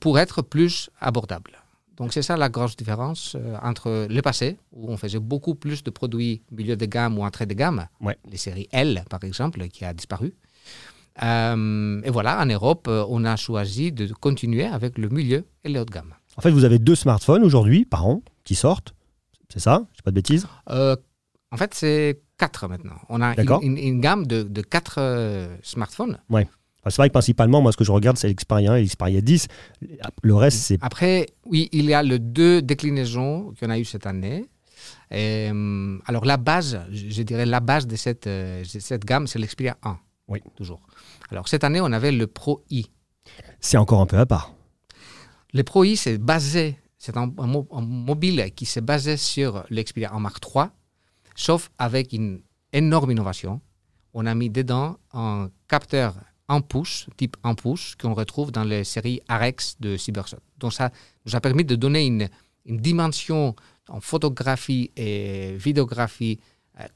pour 0.00 0.18
être 0.18 0.42
plus 0.42 0.90
abordables. 1.00 1.65
Donc 1.96 2.12
c'est 2.12 2.22
ça 2.22 2.36
la 2.36 2.48
grosse 2.48 2.76
différence 2.76 3.36
euh, 3.36 3.56
entre 3.62 4.06
le 4.08 4.22
passé, 4.22 4.58
où 4.72 4.90
on 4.90 4.96
faisait 4.96 5.18
beaucoup 5.18 5.54
plus 5.54 5.82
de 5.82 5.90
produits 5.90 6.42
milieu 6.50 6.76
de 6.76 6.86
gamme 6.86 7.18
ou 7.18 7.24
entrée 7.24 7.46
de 7.46 7.54
gamme, 7.54 7.86
les 8.30 8.36
séries 8.36 8.68
L 8.72 9.04
par 9.08 9.24
exemple, 9.24 9.66
qui 9.68 9.84
a 9.84 9.94
disparu. 9.94 10.34
Euh, 11.22 12.02
et 12.04 12.10
voilà, 12.10 12.42
en 12.42 12.46
Europe, 12.46 12.88
euh, 12.88 13.06
on 13.08 13.24
a 13.24 13.36
choisi 13.36 13.90
de 13.90 14.12
continuer 14.12 14.66
avec 14.66 14.98
le 14.98 15.08
milieu 15.08 15.46
et 15.64 15.70
le 15.70 15.80
haut 15.80 15.84
de 15.86 15.90
gamme. 15.90 16.12
En 16.36 16.42
fait, 16.42 16.50
vous 16.50 16.64
avez 16.64 16.78
deux 16.78 16.94
smartphones 16.94 17.42
aujourd'hui 17.42 17.86
par 17.86 18.06
an 18.06 18.22
qui 18.44 18.54
sortent, 18.54 18.94
c'est 19.48 19.60
ça? 19.60 19.86
Je 19.96 20.02
pas 20.02 20.10
de 20.10 20.16
bêtises 20.16 20.46
En 20.68 21.56
fait, 21.56 21.72
c'est 21.72 22.20
quatre 22.36 22.68
maintenant. 22.68 22.96
On 23.08 23.22
a 23.22 23.34
une, 23.62 23.78
une, 23.78 24.00
gamme 24.02 24.26
de, 24.26 24.42
de 24.42 24.60
quatre 24.60 25.00
smartphones. 25.62 26.18
Ouais 26.28 26.46
c'est 26.90 26.96
vrai 26.96 27.08
que 27.08 27.12
principalement, 27.12 27.60
moi, 27.60 27.72
ce 27.72 27.76
que 27.76 27.84
je 27.84 27.92
regarde, 27.92 28.16
c'est 28.16 28.28
l'Xperia 28.28 28.78
et 28.78 28.82
l'Xperia 28.82 29.20
10. 29.20 29.48
Le 30.22 30.34
reste, 30.34 30.58
c'est. 30.58 30.78
Après, 30.80 31.26
oui, 31.46 31.68
il 31.72 31.86
y 31.86 31.94
a 31.94 32.02
les 32.02 32.18
deux 32.18 32.62
déclinaisons 32.62 33.54
qu'on 33.58 33.70
a 33.70 33.78
eues 33.78 33.84
cette 33.84 34.06
année. 34.06 34.46
Euh, 35.12 35.98
alors, 36.06 36.24
la 36.24 36.36
base, 36.36 36.80
je 36.90 37.22
dirais, 37.22 37.46
la 37.46 37.60
base 37.60 37.86
de 37.86 37.96
cette, 37.96 38.26
euh, 38.26 38.62
cette 38.64 39.04
gamme, 39.04 39.26
c'est 39.26 39.38
l'Xperia 39.38 39.76
1. 39.82 39.98
Oui. 40.28 40.40
Toujours. 40.56 40.80
Alors, 41.30 41.48
cette 41.48 41.64
année, 41.64 41.80
on 41.80 41.92
avait 41.92 42.12
le 42.12 42.26
Pro 42.26 42.64
I. 42.70 42.86
C'est 43.60 43.76
encore 43.76 44.00
un 44.00 44.06
peu 44.06 44.18
à 44.18 44.26
part. 44.26 44.54
Le 45.52 45.62
Pro 45.62 45.84
I, 45.84 45.96
c'est 45.96 46.18
basé, 46.18 46.78
c'est 46.98 47.16
un, 47.16 47.32
mobile 47.80 48.50
qui 48.54 48.66
s'est 48.66 48.80
basé 48.80 49.16
sur 49.16 49.64
l'Xperia 49.70 50.12
1 50.12 50.20
Mark 50.20 50.44
III, 50.44 50.66
sauf 51.34 51.70
avec 51.78 52.12
une 52.12 52.42
énorme 52.72 53.12
innovation. 53.12 53.60
On 54.12 54.26
a 54.26 54.34
mis 54.34 54.50
dedans 54.50 54.98
un 55.12 55.50
capteur 55.68 56.14
un 56.48 56.60
pouce, 56.60 57.06
type 57.16 57.36
un 57.42 57.54
pouce, 57.54 57.94
qu'on 57.96 58.14
retrouve 58.14 58.52
dans 58.52 58.64
les 58.64 58.84
séries 58.84 59.20
Arex 59.28 59.76
de 59.80 59.96
Cybershot. 59.96 60.38
Donc 60.58 60.72
ça 60.72 60.90
nous 61.24 61.34
a 61.34 61.40
permis 61.40 61.64
de 61.64 61.74
donner 61.74 62.06
une, 62.06 62.28
une 62.64 62.78
dimension 62.78 63.54
en 63.88 64.00
photographie 64.00 64.90
et 64.96 65.56
vidéographie 65.56 66.40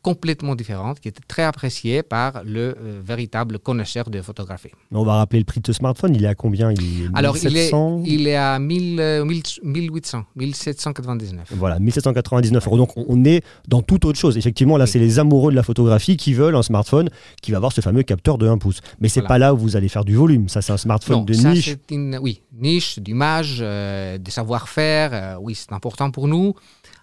complètement 0.02 0.54
différente, 0.54 1.00
qui 1.00 1.08
était 1.08 1.22
très 1.26 1.42
appréciée 1.42 2.02
par 2.02 2.42
le 2.44 2.76
euh, 2.78 3.00
véritable 3.02 3.58
connaisseur 3.58 4.10
de 4.10 4.20
photographie. 4.20 4.70
On 4.92 5.04
va 5.04 5.14
rappeler 5.14 5.38
le 5.38 5.46
prix 5.46 5.60
de 5.60 5.66
ce 5.66 5.72
smartphone, 5.72 6.14
il 6.14 6.24
est 6.24 6.28
à 6.28 6.34
combien? 6.34 6.70
Il 6.70 6.80
est 6.80 7.08
Alors, 7.14 7.36
il 7.38 7.56
est, 7.56 7.72
il 8.04 8.26
est, 8.28 8.36
à 8.36 8.58
1000, 8.58 9.24
1800, 9.62 10.24
1799. 10.36 11.52
Voilà, 11.52 11.78
1799 11.78 12.66
euros. 12.66 12.76
Donc, 12.76 12.90
on 12.96 13.24
est 13.24 13.42
dans 13.68 13.80
toute 13.80 14.04
autre 14.04 14.18
chose. 14.18 14.36
Effectivement, 14.36 14.76
là, 14.76 14.86
c'est 14.86 14.98
les 14.98 15.18
amoureux 15.18 15.50
de 15.50 15.56
la 15.56 15.62
photographie 15.62 16.18
qui 16.18 16.34
veulent 16.34 16.56
un 16.56 16.62
smartphone 16.62 17.08
qui 17.40 17.50
va 17.50 17.56
avoir 17.56 17.72
ce 17.72 17.80
fameux 17.80 18.02
capteur 18.02 18.36
de 18.36 18.46
1 18.46 18.58
pouce. 18.58 18.80
Mais 19.00 19.08
c'est 19.08 19.22
n'est 19.22 19.26
pas 19.26 19.38
là 19.38 19.54
où 19.54 19.56
vous 19.56 19.76
allez 19.76 19.88
faire 19.88 20.04
du 20.04 20.14
volume. 20.14 20.48
Ça, 20.48 20.60
c'est 20.60 20.72
un 20.72 20.76
smartphone 20.76 21.24
de 21.24 21.32
ça, 21.32 21.52
niche. 21.52 21.76
Une, 21.90 22.18
oui, 22.20 22.42
niche, 22.52 22.98
d'image, 22.98 23.58
euh, 23.60 24.18
de 24.18 24.30
savoir-faire. 24.30 25.38
oui, 25.40 25.54
c'est 25.54 25.72
important 25.72 26.10
pour 26.10 26.28
nous. 26.28 26.54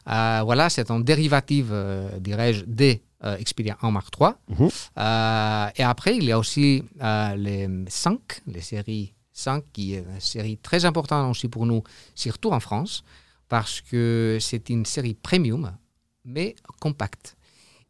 Euh, 0.09 0.41
voilà, 0.43 0.69
c'est 0.69 0.89
un 0.91 0.99
dérivative, 0.99 1.69
euh, 1.71 2.19
dirais-je, 2.19 2.63
des 2.65 3.01
euh, 3.23 3.37
Xperia 3.37 3.77
1 3.81 3.91
Mark 3.91 4.13
III. 4.19 4.31
Mhm. 4.47 4.69
et 5.77 5.83
après, 5.83 6.15
il 6.15 6.23
y 6.23 6.31
a 6.31 6.39
aussi 6.39 6.83
les 7.35 7.67
5, 7.87 8.19
les 8.47 8.61
séries 8.61 9.13
5, 9.33 9.63
qui 9.73 9.95
est 9.95 10.05
une 10.07 10.19
série 10.19 10.57
très 10.57 10.85
importante 10.85 11.29
aussi 11.29 11.47
pour 11.47 11.65
nous, 11.65 11.83
surtout 12.15 12.51
en 12.51 12.59
France, 12.59 13.03
parce 13.49 13.81
que 13.81 14.37
c'est 14.39 14.69
une 14.69 14.85
série 14.85 15.13
premium, 15.13 15.75
mais 16.25 16.55
compacte. 16.79 17.35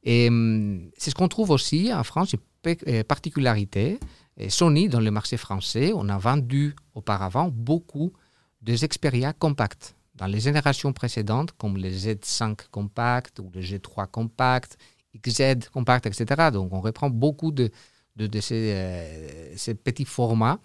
Et 0.04 0.30
hum, 0.30 0.90
c'est 0.98 1.12
ce 1.12 1.16
qu'on 1.16 1.28
trouve 1.28 1.52
aussi 1.52 1.94
en 1.94 2.04
France, 2.04 2.34
une 2.34 3.04
particularité. 3.04 4.00
Et 4.38 4.50
Sony, 4.50 4.88
dans 4.88 5.00
le 5.00 5.12
marché 5.12 5.38
français, 5.38 5.92
on 5.96 6.10
a 6.10 6.18
vendu 6.18 6.76
auparavant 6.94 7.50
beaucoup 7.52 8.14
de 8.62 8.74
Xperia 8.76 9.34
compacts 9.34 9.97
dans 10.18 10.28
les 10.28 10.40
générations 10.40 10.94
précédentes, 10.94 11.52
comme 11.58 11.78
le 11.78 11.90
Z5 11.90 12.70
compact 12.72 13.40
ou 13.40 13.52
le 13.54 13.62
G3 13.62 14.08
compact, 14.08 14.78
XZ 15.22 15.70
compact, 15.72 16.06
etc. 16.06 16.50
Donc 16.52 16.74
on 16.74 16.82
reprend 16.82 17.10
beaucoup 17.10 17.52
de, 17.52 17.72
de, 18.16 18.40
ces, 18.40 18.74
euh, 18.74 19.54
ces, 19.56 19.76
petits 19.76 20.06
formats 20.06 20.60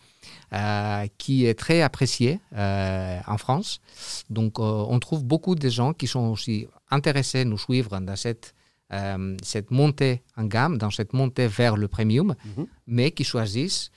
euh, 0.52 1.06
qui 1.18 1.46
est 1.46 1.54
très 1.54 1.82
apprécié 1.82 2.40
euh, 2.54 3.20
en 3.26 3.36
France. 3.38 3.80
Donc 4.30 4.58
on 4.58 4.98
trouve 4.98 5.24
beaucoup 5.24 5.54
de 5.54 5.68
gens 5.68 5.92
qui 5.92 6.06
sont 6.06 6.30
aussi 6.30 6.66
intéressés 6.90 7.40
à 7.40 7.44
nous 7.44 7.58
suivre 7.58 8.00
dans 8.00 8.16
cette, 8.16 8.54
cette 9.42 9.70
montée 9.70 10.22
en 10.36 10.44
gamme, 10.44 10.78
dans 10.78 10.90
cette 10.90 11.12
montée 11.12 11.46
vers 11.46 11.76
le 11.76 11.88
premium, 11.88 12.34
mhm. 12.56 12.66
mais 12.86 13.10
qui 13.10 13.24
choisissent 13.24 13.90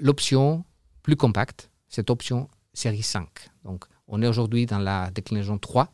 l'option 0.00 0.64
plus 1.02 1.16
compacte, 1.16 1.70
cette 1.88 2.10
option 2.10 2.48
série 2.72 3.02
5. 3.02 3.28
Donc, 3.64 3.84
on 4.08 4.22
est 4.22 4.26
aujourd'hui 4.26 4.66
dans 4.66 4.78
la 4.78 5.10
déclinaison 5.10 5.58
3, 5.58 5.88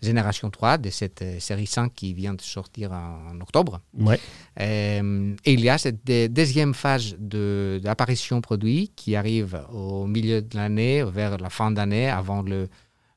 génération 0.00 0.50
3 0.50 0.78
de 0.78 0.90
cette 0.90 1.22
euh, 1.22 1.40
série 1.40 1.66
5 1.66 1.92
qui 1.94 2.14
vient 2.14 2.34
de 2.34 2.40
sortir 2.40 2.92
en, 2.92 3.40
octobre. 3.40 3.80
Ouais. 3.98 4.18
Euh, 4.60 5.34
et 5.44 5.52
il 5.52 5.60
y 5.60 5.68
a 5.68 5.78
cette 5.78 6.04
deuxième 6.04 6.74
phase 6.74 7.16
d'apparition 7.18 8.40
produit 8.40 8.92
qui 8.94 9.16
arrive 9.16 9.60
au 9.72 10.06
milieu 10.06 10.42
de 10.42 10.56
l'année, 10.56 11.04
vers 11.04 11.38
la 11.38 11.50
fin 11.50 11.70
d'année, 11.70 12.08
avant 12.08 12.42
le, 12.42 12.68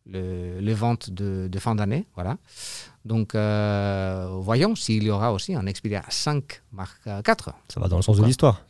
le, 0.07 0.73
vente 0.73 1.09
de, 1.09 1.49
fin 1.59 1.75
d'année. 1.75 2.05
Voilà. 2.15 2.37
Donc, 3.03 3.35
euh, 3.35 4.27
voyons 4.39 4.75
s'il 4.75 5.03
y 5.03 5.09
aura 5.09 5.33
aussi 5.33 5.55
un 5.55 5.63
Xperia 5.63 6.03
5 6.09 6.61
Mark 6.71 7.01
4. 7.23 7.53
Ça 7.69 7.79
va 7.79 7.87
dans 7.87 7.97
le 7.97 8.01
sens 8.01 8.17
de 8.17 8.25
l'histoire. 8.25 8.65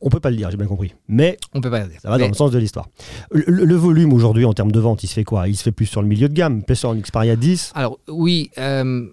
On 0.00 0.08
peut 0.08 0.20
pas 0.20 0.30
le 0.30 0.36
dire, 0.36 0.50
j'ai 0.50 0.56
bien 0.56 0.66
compris. 0.66 0.94
Mais 1.08 1.36
on 1.54 1.60
peut 1.60 1.70
pas 1.70 1.82
le 1.82 1.88
dire. 1.88 2.00
ça 2.00 2.08
va 2.08 2.18
dans 2.18 2.28
le 2.28 2.34
sens 2.34 2.50
de 2.50 2.58
l'histoire. 2.58 2.88
Le, 3.30 3.74
volume 3.74 4.12
aujourd'hui 4.12 4.44
en 4.44 4.54
termes 4.54 4.72
de 4.72 4.80
vente, 4.80 5.04
il 5.04 5.06
se 5.06 5.14
fait 5.14 5.24
quoi? 5.24 5.48
Il 5.48 5.56
se 5.56 5.62
fait 5.62 5.72
plus 5.72 5.86
sur 5.86 6.02
le 6.02 6.08
milieu 6.08 6.28
de 6.28 6.34
gamme, 6.34 6.62
plus 6.62 6.76
sur 6.76 6.94
Xperia 6.94 7.36
10 7.36 7.72
Alors 7.74 7.98
oui, 8.08 8.50
euh, 8.58 9.06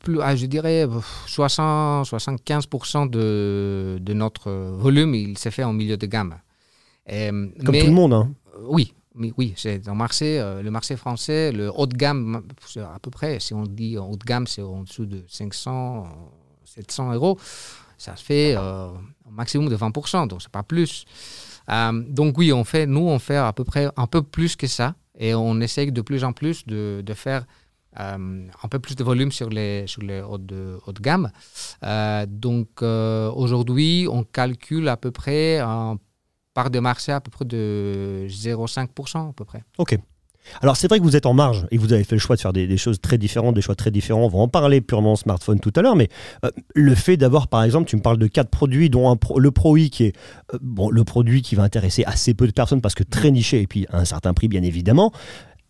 plus, 0.00 0.20
ah, 0.20 0.36
je 0.36 0.46
dirais 0.46 0.86
60-75% 0.86 3.08
de, 3.08 3.98
de, 4.00 4.12
notre 4.12 4.50
volume, 4.50 5.14
il 5.14 5.38
s'est 5.38 5.50
fait 5.50 5.64
en 5.64 5.72
milieu 5.72 5.96
de 5.96 6.06
gamme. 6.06 6.36
Euh, 7.10 7.48
Comme 7.64 7.78
tout 7.78 7.86
le 7.86 7.92
monde. 7.92 8.12
Hein. 8.12 8.30
Oui, 8.66 8.92
mais 9.14 9.32
oui, 9.36 9.54
c'est 9.56 9.86
marché, 9.88 10.40
euh, 10.40 10.62
le 10.62 10.70
marché 10.70 10.96
français, 10.96 11.52
le 11.52 11.70
haut 11.74 11.86
de 11.86 11.96
gamme, 11.96 12.42
à 12.76 12.98
peu 12.98 13.10
près, 13.10 13.40
si 13.40 13.54
on 13.54 13.64
dit 13.64 13.96
haut 13.96 14.16
de 14.16 14.24
gamme, 14.24 14.46
c'est 14.46 14.62
en 14.62 14.82
dessous 14.82 15.06
de 15.06 15.24
500, 15.28 16.06
700 16.64 17.14
euros, 17.14 17.38
ça 17.98 18.16
se 18.16 18.24
fait 18.24 18.54
euh, 18.56 18.88
au 19.26 19.30
maximum 19.30 19.68
de 19.68 19.76
20%, 19.76 20.28
donc 20.28 20.42
c'est 20.42 20.50
pas 20.50 20.62
plus. 20.62 21.04
Euh, 21.70 21.92
donc 22.08 22.38
oui, 22.38 22.52
on 22.52 22.64
fait, 22.64 22.86
nous, 22.86 23.06
on 23.08 23.18
fait 23.18 23.36
à 23.36 23.52
peu 23.52 23.64
près 23.64 23.88
un 23.96 24.06
peu 24.06 24.22
plus 24.22 24.56
que 24.56 24.66
ça, 24.66 24.94
et 25.18 25.34
on 25.34 25.60
essaye 25.60 25.92
de 25.92 26.02
plus 26.02 26.24
en 26.24 26.32
plus 26.32 26.66
de, 26.66 27.02
de 27.04 27.14
faire 27.14 27.46
un 27.96 28.68
peu 28.68 28.80
plus 28.80 28.96
de 28.96 29.04
volume 29.04 29.30
sur 29.30 29.48
les, 29.48 29.86
sur 29.86 30.02
les 30.02 30.20
hauts 30.20 30.36
de, 30.36 30.80
haut 30.84 30.92
de 30.92 31.00
gamme. 31.00 31.30
donc 32.26 32.82
aujourd'hui, 32.82 34.08
on 34.10 34.24
calcule 34.24 34.88
à 34.88 34.96
peu 34.96 35.12
près 35.12 35.58
un 35.60 35.96
part 36.54 36.70
de 36.70 36.80
marché 36.80 37.12
à 37.12 37.20
peu 37.20 37.30
près 37.30 37.44
de 37.44 38.26
0,5% 38.28 39.30
à 39.30 39.32
peu 39.32 39.44
près. 39.44 39.62
Ok. 39.78 39.96
Alors 40.62 40.76
c'est 40.76 40.88
vrai 40.88 40.98
que 40.98 41.04
vous 41.04 41.16
êtes 41.16 41.26
en 41.26 41.34
marge 41.34 41.66
et 41.70 41.78
vous 41.78 41.92
avez 41.92 42.04
fait 42.04 42.14
le 42.14 42.20
choix 42.20 42.36
de 42.36 42.40
faire 42.40 42.52
des, 42.52 42.76
choses 42.76 43.00
très 43.00 43.18
différentes, 43.18 43.54
des 43.54 43.62
choix 43.62 43.74
très 43.74 43.90
différents. 43.90 44.24
On 44.24 44.28
va 44.28 44.38
en 44.38 44.48
parler 44.48 44.80
purement 44.80 45.16
smartphone 45.16 45.60
tout 45.60 45.72
à 45.76 45.82
l'heure, 45.82 45.96
mais 45.96 46.08
euh, 46.44 46.50
le 46.74 46.94
fait 46.94 47.16
d'avoir 47.16 47.48
par 47.48 47.62
exemple, 47.62 47.88
tu 47.88 47.96
me 47.96 48.02
parles 48.02 48.18
de 48.18 48.26
quatre 48.26 48.50
produits, 48.50 48.90
dont 48.90 49.16
le 49.36 49.50
Pro 49.50 49.76
I 49.76 49.90
qui 49.90 50.04
est 50.04 50.16
euh, 50.52 50.58
le 50.90 51.04
produit 51.04 51.42
qui 51.42 51.54
va 51.54 51.62
intéresser 51.62 52.04
assez 52.04 52.34
peu 52.34 52.46
de 52.46 52.52
personnes 52.52 52.80
parce 52.80 52.94
que 52.94 53.02
très 53.02 53.30
niché 53.30 53.60
et 53.60 53.66
puis 53.66 53.86
à 53.90 53.98
un 53.98 54.04
certain 54.04 54.34
prix 54.34 54.48
bien 54.48 54.62
évidemment. 54.62 55.12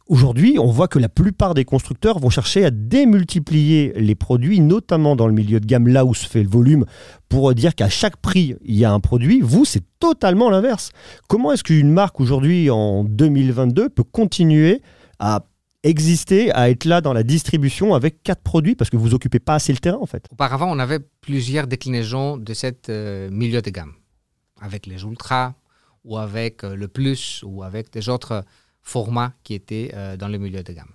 Aujourd'hui, 0.06 0.58
on 0.58 0.70
voit 0.70 0.87
que 0.87 0.99
la 0.99 1.08
plupart 1.08 1.54
des 1.54 1.64
constructeurs 1.64 2.18
vont 2.18 2.28
chercher 2.28 2.62
à 2.66 2.70
démultiplier 2.70 3.94
les 3.96 4.14
produits, 4.14 4.61
notamment 4.61 5.16
dans 5.16 5.26
le 5.26 5.32
milieu 5.32 5.61
de 5.61 5.66
gamme, 5.66 5.88
là 5.88 6.04
où 6.04 6.12
se 6.12 6.28
fait 6.28 6.42
le 6.42 6.49
volume, 6.49 6.84
pour 7.30 7.54
dire 7.54 7.75
qu'à 7.75 7.88
chaque 7.88 8.18
prix, 8.18 8.54
il 8.62 8.75
y 8.75 8.84
a 8.84 8.92
un 8.92 9.00
produit. 9.00 9.40
Vous, 9.40 9.64
c'est 9.64 9.82
totalement 10.00 10.50
l'inverse. 10.50 10.90
Comment 11.26 11.52
est-ce 11.52 11.64
qu'une 11.64 11.90
marque 11.90 12.20
aujourd'hui, 12.20 12.68
en 12.68 13.02
2022, 13.04 13.88
peut 13.88 14.02
continuer 14.02 14.82
à 15.20 15.46
exister, 15.84 16.52
à 16.52 16.68
être 16.68 16.84
là 16.84 17.00
dans 17.00 17.14
la 17.14 17.23
distribution 17.23 17.94
avec 17.94 18.23
quatre 18.23 18.42
produits? 18.42 18.75
Parce 18.75 18.90
que 18.90 18.99
vous 18.99 19.14
occupez 19.14 19.38
pas 19.38 19.54
assez 19.54 19.73
le 19.73 19.78
terrain 19.78 20.00
en 20.02 20.06
fait. 20.06 20.26
Auparavant, 20.30 20.70
on 20.70 20.80
avait 20.80 21.00
plusieurs 21.23 21.66
déclinaisons 21.66 22.37
de 22.37 22.52
cette 22.52 22.90
euh, 22.90 23.30
milieu 23.30 23.62
de 23.62 23.70
gamme, 23.70 23.94
avec 24.61 24.84
les 24.84 25.02
ultras 25.02 25.54
ou 26.04 26.18
avec 26.18 26.62
euh, 26.62 26.76
le 26.76 26.88
plus 26.88 27.42
ou 27.42 27.62
avec 27.62 27.90
des 27.90 28.11
autres 28.11 28.44
format 28.85 29.33
qui 29.43 29.55
était 29.55 29.91
euh, 29.95 30.17
dans 30.17 30.29
le 30.29 30.38
milieu 30.38 30.62
de 30.62 30.73
gamme. 30.73 30.93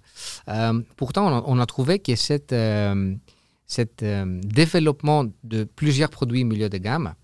Euh, 0.48 0.82
pourtant, 0.96 1.44
on 1.46 1.60
a, 1.60 1.66
trouvé 1.66 2.00
que 2.00 2.16
cet 2.16 2.54
euh, 2.54 3.16
développement 4.44 5.26
de 5.44 5.64
plusieurs 5.64 6.10
produits 6.10 6.44
milieu 6.44 6.70
de 6.70 6.78
gamme 6.78 7.16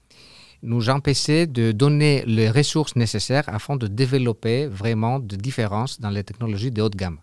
nous 0.63 0.89
empêchait 0.89 1.45
de 1.45 1.72
donner 1.72 2.24
les 2.25 2.50
ressources 2.50 2.95
nécessaires 2.95 3.43
afin 3.48 3.75
de 3.75 3.88
développer 3.88 4.65
vraiment 4.65 5.19
de 5.19 5.36
différences 5.36 6.00
dans 6.00 6.10
les 6.10 6.24
technologies 6.24 6.72
de 6.72 6.81
haute 6.81 6.95
gamme. 6.95 7.19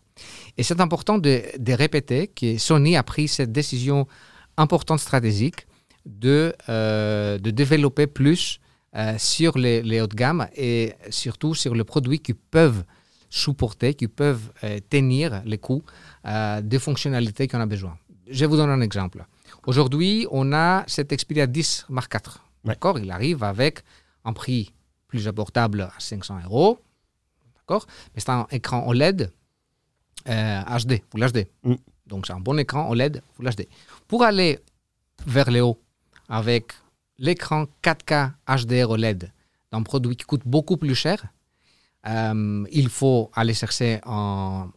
Et 0.56 0.62
c'est 0.62 0.80
important 0.80 1.18
de, 1.18 1.42
répéter 1.72 2.28
que 2.28 2.58
Sony 2.58 2.96
a 2.96 3.02
pris 3.02 3.26
cette 3.26 3.50
décision 3.50 4.06
importante 4.56 5.00
stratégique 5.00 5.66
de, 6.06 6.54
de 6.68 7.50
développer 7.50 8.06
plus 8.06 8.60
sur 9.16 9.58
les, 9.58 9.82
les 9.82 10.00
hautes 10.00 10.14
gammes 10.14 10.46
et 10.54 10.92
surtout 11.10 11.54
sur 11.54 11.74
les 11.74 11.84
produits 11.84 12.20
qui 12.20 12.34
peuvent 12.34 12.84
supporter, 13.32 13.94
qui 13.94 14.08
peuvent 14.08 14.52
euh, 14.62 14.78
tenir 14.90 15.42
les 15.46 15.56
coûts 15.56 15.82
euh, 16.26 16.60
des 16.60 16.78
fonctionnalités 16.78 17.48
qu'on 17.48 17.60
a 17.60 17.66
besoin. 17.66 17.96
Je 18.28 18.44
vous 18.44 18.56
donne 18.56 18.68
un 18.68 18.82
exemple. 18.82 19.24
Aujourd'hui, 19.66 20.26
on 20.30 20.52
a 20.52 20.84
cet 20.86 21.14
Xperia 21.16 21.46
10 21.46 21.86
Mark 21.88 22.12
IV. 22.14 22.42
D'accord? 22.64 22.98
Il 22.98 23.10
arrive 23.10 23.42
avec 23.42 23.80
un 24.26 24.34
prix 24.34 24.70
plus 25.08 25.26
abordable 25.28 25.80
à 25.80 25.92
500 25.98 26.40
euros. 26.44 26.78
D'accord? 27.56 27.86
Mais 28.14 28.20
c'est 28.20 28.30
un 28.30 28.46
écran 28.50 28.86
OLED 28.86 29.32
HD, 30.26 31.02
Full 31.10 31.26
HD. 31.32 31.46
Donc 32.06 32.26
c'est 32.26 32.34
un 32.34 32.40
bon 32.40 32.58
écran 32.58 32.90
OLED 32.90 33.22
Full 33.34 33.48
HD. 33.48 33.66
Pour 34.08 34.24
aller 34.24 34.58
vers 35.26 35.50
le 35.50 35.62
haut 35.62 35.80
avec 36.28 36.72
l'écran 37.18 37.64
4K 37.82 38.32
HDR 38.46 38.90
OLED 38.90 39.32
d'un 39.72 39.82
produit 39.82 40.16
qui 40.16 40.24
coûte 40.26 40.42
beaucoup 40.44 40.76
plus 40.76 40.94
cher, 40.94 41.24
euh, 42.06 42.64
il 42.72 42.88
faut 42.88 43.30
aller 43.34 43.54
chercher 43.54 44.00
un, 44.04 44.70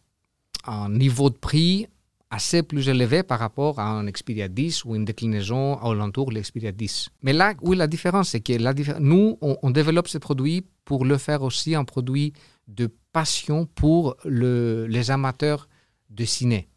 niveau 0.88 1.30
de 1.30 1.36
prix 1.36 1.86
assez 2.30 2.62
plus 2.64 2.88
élevé 2.88 3.22
par 3.22 3.38
rapport 3.38 3.78
à 3.78 3.88
un 3.88 4.06
Xperia 4.10 4.48
10 4.48 4.84
ou 4.84 4.96
une 4.96 5.04
déclinaison 5.04 5.78
alentour 5.78 6.30
de 6.30 6.34
l'Xperia 6.38 6.72
10. 6.72 7.10
Mais 7.22 7.32
là 7.32 7.54
où 7.62 7.72
la 7.72 7.86
différence, 7.86 8.30
c'est 8.30 8.40
que 8.40 8.52
la 8.54 8.74
nous, 8.98 9.38
on, 9.40 9.70
développe 9.70 10.08
ce 10.08 10.18
produit 10.18 10.66
pour 10.84 11.04
le 11.04 11.18
faire 11.18 11.42
aussi 11.42 11.74
un 11.76 11.84
produit 11.84 12.32
de 12.66 12.90
passion 13.12 13.66
pour 13.66 14.16
le, 14.24 14.86
les 14.88 15.10
amateurs 15.12 15.68
de 16.10 16.24
ciné. 16.24 16.68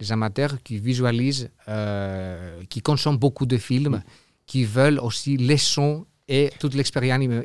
Les 0.00 0.10
amateurs 0.10 0.60
qui 0.62 0.78
visualisent, 0.78 1.50
euh, 1.68 2.60
qui 2.68 2.80
consomment 2.80 3.18
beaucoup 3.18 3.46
de 3.46 3.58
films, 3.58 4.02
qui 4.46 4.64
veulent 4.64 4.98
aussi 4.98 5.36
les 5.36 5.56
sons 5.56 6.04
et 6.30 6.50
toute 6.60 6.74
l'expérience 6.74 7.00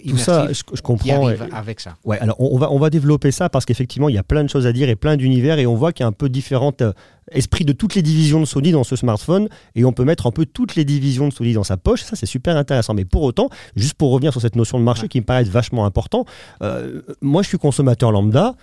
Tout 0.07 0.17
ça, 0.17 0.47
je, 0.53 0.81
comprends. 0.81 1.27
avec 1.51 1.79
ça. 1.79 1.97
Ouais, 2.05 2.19
alors 2.19 2.39
on, 2.39 2.57
va, 2.59 2.71
on 2.71 2.77
va 2.77 2.91
développer 2.91 3.31
ça 3.31 3.49
parce 3.49 3.65
qu'effectivement, 3.65 4.09
il 4.09 4.15
y 4.15 4.17
a 4.19 4.23
plein 4.23 4.43
de 4.43 4.49
choses 4.49 4.67
à 4.67 4.71
dire 4.71 4.87
et 4.89 4.95
plein 4.95 5.17
d'univers 5.17 5.57
et 5.57 5.65
on 5.65 5.75
voit 5.75 5.91
qu'il 5.91 6.03
y 6.03 6.05
a 6.05 6.07
un 6.07 6.11
peu 6.11 6.29
différents 6.29 6.73
euh, 6.81 6.93
esprits 7.31 7.65
de 7.65 7.73
toutes 7.73 7.95
les 7.95 8.03
divisions 8.03 8.39
de 8.39 8.45
Sony 8.45 8.71
dans 8.71 8.83
ce 8.83 8.95
smartphone 8.95 9.49
et 9.73 9.85
on 9.85 9.91
peut 9.91 10.03
mettre 10.03 10.27
un 10.27 10.31
peu 10.31 10.45
toutes 10.45 10.75
les 10.75 10.85
divisions 10.85 11.27
de 11.27 11.33
Sony 11.33 11.53
dans 11.53 11.63
sa 11.63 11.77
poche. 11.77 12.03
Ça, 12.03 12.15
c'est 12.15 12.27
super 12.27 12.55
intéressant. 12.57 12.93
Mais 12.93 13.05
pour 13.05 13.23
autant, 13.23 13.49
juste 13.75 13.95
pour 13.95 14.11
revenir 14.11 14.31
sur 14.31 14.41
cette 14.41 14.55
notion 14.55 14.77
de 14.77 14.83
marché 14.83 15.07
qui 15.07 15.19
me 15.19 15.25
paraît 15.25 15.43
vachement 15.45 15.85
important, 15.85 16.25
euh, 16.61 17.01
moi, 17.21 17.41
je 17.41 17.47
suis 17.47 17.57
consommateur 17.57 18.11
lambda. 18.11 18.55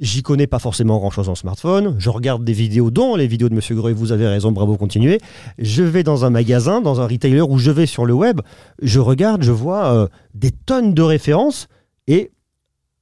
J'y 0.00 0.22
connais 0.22 0.46
pas 0.46 0.58
forcément 0.58 0.98
grand-chose 0.98 1.28
en 1.28 1.34
smartphone. 1.34 1.94
Je 1.98 2.08
regarde 2.08 2.42
des 2.42 2.54
vidéos, 2.54 2.90
dont 2.90 3.16
les 3.16 3.26
vidéos 3.26 3.50
de 3.50 3.54
Monsieur 3.54 3.76
Grey, 3.76 3.92
vous 3.92 4.12
avez 4.12 4.26
raison, 4.26 4.50
bravo, 4.50 4.78
continuez. 4.78 5.18
Je 5.58 5.82
vais 5.82 6.02
dans 6.02 6.24
un 6.24 6.30
magasin, 6.30 6.80
dans 6.80 7.02
un 7.02 7.06
retailer 7.06 7.42
où 7.42 7.58
je 7.58 7.70
vais 7.70 7.84
sur 7.84 8.06
le 8.06 8.14
web, 8.14 8.40
je 8.80 8.98
regarde, 8.98 9.42
je 9.42 9.52
vois 9.52 9.92
euh, 9.92 10.08
des 10.32 10.52
tonnes 10.52 10.94
de 10.94 11.02
références 11.02 11.68
et 12.06 12.30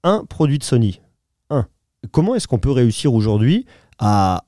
un 0.03 0.25
produit 0.29 0.59
de 0.59 0.65
Sony. 0.65 1.01
Un. 1.51 1.67
Comment 2.11 2.35
est-ce 2.35 2.49
qu'on 2.49 2.59
peut 2.59 2.73
réussir 2.73 3.15
aujourd'hui 3.15 3.65
à, 4.01 4.43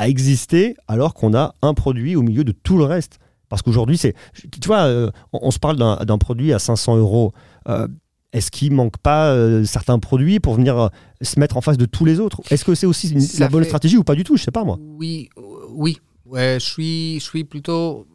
exister 0.00 0.76
alors 0.86 1.14
qu'on 1.14 1.32
a 1.34 1.54
un 1.62 1.72
produit 1.72 2.14
au 2.14 2.22
milieu 2.22 2.44
de 2.44 2.52
tout 2.52 2.76
le 2.76 2.84
reste? 2.84 3.20
Parce 3.48 3.62
qu'aujourd'hui, 3.62 3.96
c'est. 3.96 4.14
Tu 4.34 4.66
vois, 4.66 4.82
euh, 4.82 5.10
on, 5.32 5.50
se 5.50 5.58
parle 5.58 5.76
d'un 5.76 6.18
produit 6.18 6.52
à 6.52 6.58
500 6.58 6.98
euros. 6.98 7.32
Euh, 7.68 7.88
est-ce 8.32 8.50
qu'il 8.50 8.72
manque 8.72 8.98
pas 8.98 9.32
euh, 9.32 9.64
certains 9.64 9.98
produits 9.98 10.38
pour 10.38 10.54
venir 10.54 10.78
euh, 10.78 10.88
se 11.20 11.38
mettre 11.40 11.56
en 11.56 11.60
face 11.60 11.76
de 11.76 11.86
tous 11.86 12.04
les 12.04 12.20
autres? 12.20 12.40
Est-ce 12.50 12.64
que 12.64 12.74
c'est 12.74 12.86
aussi 12.86 13.12
la 13.38 13.48
bonne 13.48 13.64
stratégie 13.64 13.96
ou 13.96 14.04
pas 14.04 14.14
du 14.14 14.24
tout? 14.24 14.36
Je 14.36 14.44
sais 14.44 14.50
pas 14.50 14.64
moi. 14.64 14.78
Oui, 14.80 15.30
euh, 15.36 15.42
oui. 15.70 15.98
je, 16.32 16.58
suis, 16.58 17.18
je 17.18 17.24
suis 17.24 17.44
plutôt 17.44 18.06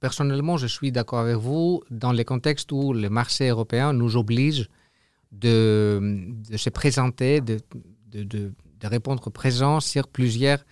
personnellement, 0.00 0.58
je 0.58 0.66
suis 0.66 0.92
d'accord 0.92 1.20
avec 1.20 1.36
vous 1.36 1.82
dans 1.90 2.12
les 2.12 2.24
contextes 2.24 2.70
où 2.72 2.92
le 2.92 3.08
marché 3.08 3.48
européen 3.48 3.92
nous 3.92 4.16
oblige 4.16 4.68
de, 5.32 6.28
de 6.50 6.56
se 6.56 6.70
présenter, 6.70 7.40
de, 7.40 7.58
de, 8.10 8.22
de, 8.22 8.52
répondre 8.84 9.30
présent 9.30 9.80
sur 9.80 10.08
plusieurs 10.08 10.64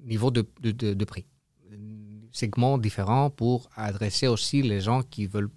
niveaux 0.00 0.30
de, 0.30 0.46
de, 0.60 1.04
prix. 1.04 1.26
Segments 2.32 2.78
différents 2.78 3.30
pour 3.30 3.68
adresser 3.76 4.28
aussi 4.28 4.62
les 4.62 4.80
gens 4.80 5.02
qui 5.02 5.26
veulent 5.26 5.50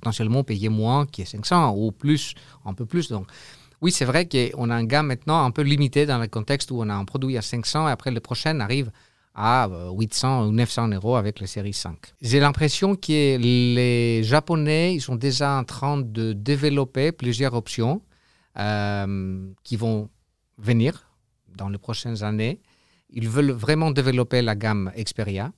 potentiellement 0.00 0.42
payer 0.42 0.68
moins 0.68 1.06
qui 1.06 1.22
est 1.22 1.26
500 1.26 1.74
ou 1.76 1.92
plus, 1.92 2.34
un 2.64 2.74
peu 2.74 2.86
plus. 2.86 3.08
Donc, 3.08 3.26
oui, 3.82 3.92
c'est 3.92 4.04
vrai 4.04 4.28
qu'on 4.28 4.70
a 4.70 4.74
un 4.74 4.84
gamme 4.84 5.06
maintenant 5.06 5.44
un 5.44 5.50
peu 5.50 5.62
limité 5.62 6.06
dans 6.06 6.18
le 6.18 6.26
contexte 6.26 6.70
où 6.70 6.80
on 6.80 6.88
a 6.88 6.94
un 6.94 7.04
produit 7.04 7.36
à 7.36 7.42
500 7.42 7.88
et 7.88 7.90
après 7.90 8.10
le 8.10 8.20
prochain 8.20 8.60
arrive 8.60 8.90
à 9.34 9.68
800 9.92 10.42
euh, 10.42 10.48
ou 10.48 10.52
900 10.52 10.88
euros 10.88 11.16
avec 11.16 11.40
la 11.40 11.46
série 11.46 11.72
5. 11.72 11.96
J'ai 12.20 12.40
l'impression 12.40 12.96
que 12.96 13.36
les 13.38 14.22
Japonais, 14.22 14.94
ils 14.94 15.00
sont 15.00 15.16
déjà 15.16 15.56
en 15.56 15.64
train 15.64 15.98
de 15.98 16.32
développer 16.32 17.12
plusieurs 17.12 17.54
options 17.54 18.02
euh, 18.58 19.46
qui 19.62 19.76
vont 19.76 20.10
venir 20.58 21.10
dans 21.56 21.68
les 21.68 21.78
prochaines 21.78 22.22
années. 22.22 22.60
Ils 23.10 23.28
veulent 23.28 23.52
vraiment 23.52 23.90
développer 23.90 24.42
la 24.42 24.54
gamme 24.54 24.92
Xperia. 24.96 25.52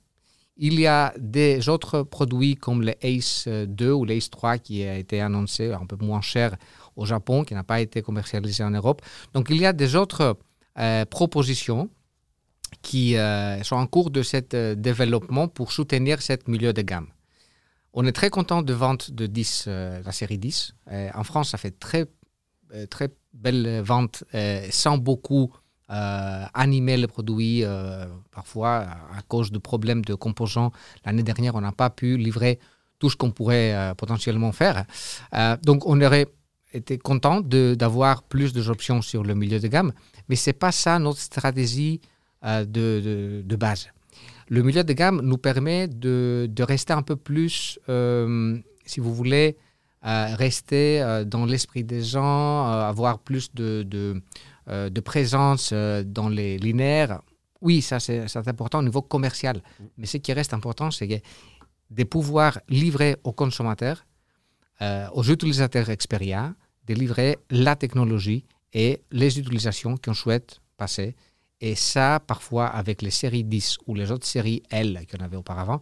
Il 0.55 0.79
y 0.79 0.85
a 0.85 1.13
des 1.17 1.67
autres 1.67 2.03
produits 2.03 2.55
comme 2.55 2.83
le 2.83 2.93
Ace 3.01 3.47
2 3.47 3.91
ou 3.91 4.05
l'Ace 4.05 4.29
3 4.29 4.59
qui 4.59 4.83
a 4.83 4.97
été 4.97 5.19
annoncé 5.19 5.71
un 5.71 5.85
peu 5.85 5.95
moins 5.95 6.21
cher 6.21 6.55
au 6.95 7.05
Japon, 7.05 7.43
qui 7.43 7.55
n'a 7.55 7.63
pas 7.63 7.81
été 7.81 8.01
commercialisé 8.01 8.63
en 8.63 8.69
Europe. 8.69 9.01
Donc 9.33 9.47
il 9.49 9.57
y 9.57 9.65
a 9.65 9.73
des 9.73 9.95
autres 9.95 10.37
euh, 10.77 11.05
propositions 11.05 11.89
qui 12.81 13.15
euh, 13.15 13.61
sont 13.63 13.75
en 13.75 13.87
cours 13.87 14.11
de 14.11 14.21
ce 14.23 14.37
euh, 14.53 14.75
développement 14.75 15.47
pour 15.47 15.71
soutenir 15.71 16.21
ce 16.21 16.33
milieu 16.47 16.73
de 16.73 16.81
gamme. 16.81 17.07
On 17.93 18.05
est 18.05 18.11
très 18.11 18.31
content 18.31 18.63
de 18.63 18.73
vente 18.73 19.11
de 19.11 19.27
10, 19.27 19.67
la 19.67 20.11
série 20.11 20.39
10. 20.39 20.73
en 21.13 21.23
France, 21.23 21.51
ça 21.51 21.59
fait 21.59 21.77
très, 21.77 22.07
très 22.89 23.09
belle 23.33 23.81
vente 23.81 24.23
sans 24.71 24.97
beaucoup 24.97 25.53
animer 26.53 26.97
le 26.97 27.07
produit. 27.07 27.63
parfois, 28.31 28.87
à 29.17 29.21
cause 29.27 29.51
de 29.51 29.59
problèmes 29.59 30.03
de 30.03 30.15
composants, 30.15 30.71
l'année 31.05 31.23
dernière, 31.23 31.55
on 31.55 31.61
n'a 31.61 31.71
pas 31.71 31.89
pu 31.89 32.17
livrer 32.17 32.59
tout 32.99 33.09
ce 33.09 33.15
qu'on 33.15 33.31
pourrait 33.31 33.93
potentiellement 33.97 34.51
faire. 34.51 34.85
donc, 35.63 35.85
on 35.85 36.01
aurait 36.01 36.27
été 36.73 36.97
content 36.97 37.41
d'avoir 37.41 38.23
plus 38.23 38.53
d'options 38.53 39.01
sur 39.01 39.23
le 39.23 39.35
milieu 39.35 39.59
de 39.59 39.67
gamme, 39.67 39.93
mais 40.29 40.35
ce 40.35 40.49
n'est 40.49 40.53
pas 40.53 40.71
ça 40.71 40.97
notre 40.99 41.19
stratégie 41.19 42.01
de, 42.43 42.63
de, 42.65 43.43
de 43.45 43.55
base 43.55 43.89
le 44.49 44.63
milieu 44.63 44.83
de 44.83 44.93
gamme 44.93 45.21
nous 45.21 45.37
permet 45.37 45.87
de, 45.87 46.49
rester 46.59 46.93
un 46.93 47.01
peu 47.01 47.15
plus, 47.15 47.79
euh, 47.89 48.57
si 48.85 48.99
vous 48.99 49.13
voulez, 49.13 49.57
euh, 50.05 50.35
rester 50.35 51.01
euh, 51.01 51.23
dans 51.23 51.45
l'esprit 51.45 51.83
des 51.83 52.03
gens, 52.03 52.67
avoir 52.67 53.19
plus 53.19 53.53
de, 53.53 54.21
de, 54.67 54.99
présence 55.01 55.73
dans 55.73 56.29
les 56.29 56.57
linéaires. 56.57 57.21
Oui, 57.61 57.81
ça 57.81 57.99
c'est 57.99 58.47
important 58.47 58.79
au 58.79 58.83
niveau 58.83 59.01
commercial. 59.01 59.61
Mais 59.97 60.05
ce 60.05 60.17
qui 60.17 60.33
reste 60.33 60.53
important, 60.53 60.91
c'est 60.91 61.21
de 61.89 62.03
pouvoir 62.03 62.59
livrer 62.69 63.17
aux 63.23 63.33
consommateurs, 63.33 64.05
aux 65.13 65.23
utilisateurs 65.23 65.87
Xperia, 65.87 66.53
de 66.87 66.93
livrer 66.93 67.37
la 67.49 67.75
technologie 67.75 68.45
et 68.73 69.01
les 69.11 69.39
utilisations 69.39 69.95
qu'on 69.97 70.13
souhaite 70.13 70.59
passer 70.77 71.15
et 71.65 71.75
ça, 71.75 72.19
parfois, 72.19 72.67
avec 72.67 73.01
les 73.01 73.09
séries 73.09 73.45
10 73.45 73.77
ou 73.87 73.95
les 73.95 74.11
autres 74.11 74.27
séries 74.27 74.61
L 74.69 75.05
qu'on 75.09 75.23
avait 75.23 75.37
auparavant, 75.37 75.81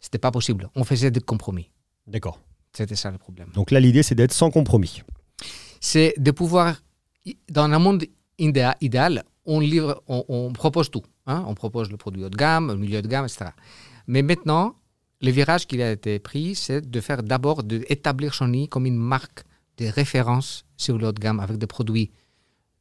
c'était 0.00 0.16
pas 0.16 0.30
possible. 0.30 0.70
On 0.74 0.82
faisait 0.82 1.10
des 1.10 1.20
compromis. 1.20 1.70
D'accord. 2.06 2.40
C'était 2.72 2.96
ça 2.96 3.10
le 3.10 3.18
problème. 3.18 3.50
Donc 3.52 3.70
là, 3.70 3.80
l'idée, 3.80 4.02
c'est 4.02 4.14
d'être 4.14 4.32
sans 4.32 4.50
compromis. 4.50 5.02
C'est 5.78 6.14
de 6.16 6.30
pouvoir, 6.30 6.80
dans 7.48 7.70
un 7.70 7.78
monde 7.78 8.04
idéal, 8.38 9.24
on, 9.44 9.60
livre, 9.60 10.02
on, 10.06 10.52
propose 10.52 10.90
tout. 10.90 11.02
Hein. 11.26 11.44
On 11.46 11.54
propose 11.54 11.90
le 11.90 11.96
produit 11.96 12.24
haut 12.24 12.30
de 12.30 12.36
gamme, 12.36 12.68
le 12.68 12.76
milieu 12.76 13.02
de 13.02 13.08
gamme, 13.08 13.24
etc. 13.24 13.50
Mais 14.06 14.22
maintenant, 14.22 14.76
le 15.20 15.30
virage 15.30 15.66
qui 15.66 15.80
a 15.82 15.92
été 15.92 16.18
pris, 16.18 16.54
c'est 16.54 16.88
de 16.88 17.00
faire 17.00 17.22
d'abord, 17.22 17.62
d'établir 17.62 18.34
Sony 18.34 18.68
comme 18.68 18.86
une 18.86 18.96
marque 18.96 19.44
de 19.76 19.86
référence 19.86 20.64
sur 20.76 20.98
le 20.98 21.08
haut 21.08 21.12
de 21.12 21.20
gamme 21.20 21.40
avec 21.40 21.58
des 21.58 21.66
produits 21.66 22.10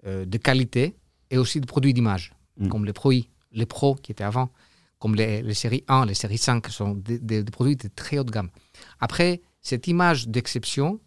euh, 0.06 0.26
de 0.26 0.38
qualité 0.38 0.96
et 1.30 1.38
aussi 1.38 1.60
de 1.60 1.66
produits 1.66 1.94
d'image, 1.94 2.34
mm. 2.58 2.70
comme 2.70 2.86
les 2.86 2.94
Pro, 2.94 3.12
les 3.52 3.66
Pro 3.66 3.96
qui 3.96 4.12
étaient 4.12 4.24
avant, 4.24 4.50
comme 5.00 5.16
les, 5.16 5.54
séries 5.54 5.84
1, 5.88 6.06
les 6.06 6.14
séries 6.14 6.38
5, 6.38 6.68
sont 6.68 6.94
des, 6.96 7.44
produits 7.44 7.76
de 7.76 7.88
très 7.88 8.20
haute 8.20 8.32
gamme. 8.32 8.50
Après, 9.00 9.42
cette 9.62 9.88
image 9.88 10.28
d'exception, 10.28 11.00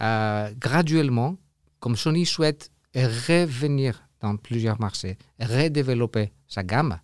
euh, 0.00 0.50
graduellement, 0.58 1.36
comme 1.80 1.96
Sony 1.96 2.26
souhaite 2.26 2.70
revenir 2.94 4.02
dans 4.20 4.36
plusieurs 4.36 4.80
marchés, 4.80 5.16
redévelopper 5.40 6.32
sa 6.46 6.62
gamme, 6.62 6.98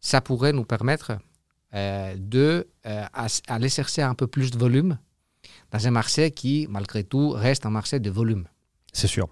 ça 0.00 0.20
pourrait 0.20 0.52
nous 0.52 0.64
permettre 0.64 1.12
euh, 1.74 2.14
de 2.18 2.68
euh, 2.86 3.04
aller 3.46 3.68
chercher 3.68 4.02
un 4.02 4.14
peu 4.14 4.26
plus 4.26 4.50
de 4.50 4.58
volume 4.58 4.98
dans 5.70 5.86
un 5.86 5.90
marché 5.90 6.30
qui, 6.32 6.66
malgré 6.68 7.04
tout, 7.04 7.30
reste 7.30 7.64
un 7.66 7.70
marché 7.70 8.00
de 8.00 8.10
volume. 8.10 8.46
C'est 8.92 9.06
sûr. 9.06 9.28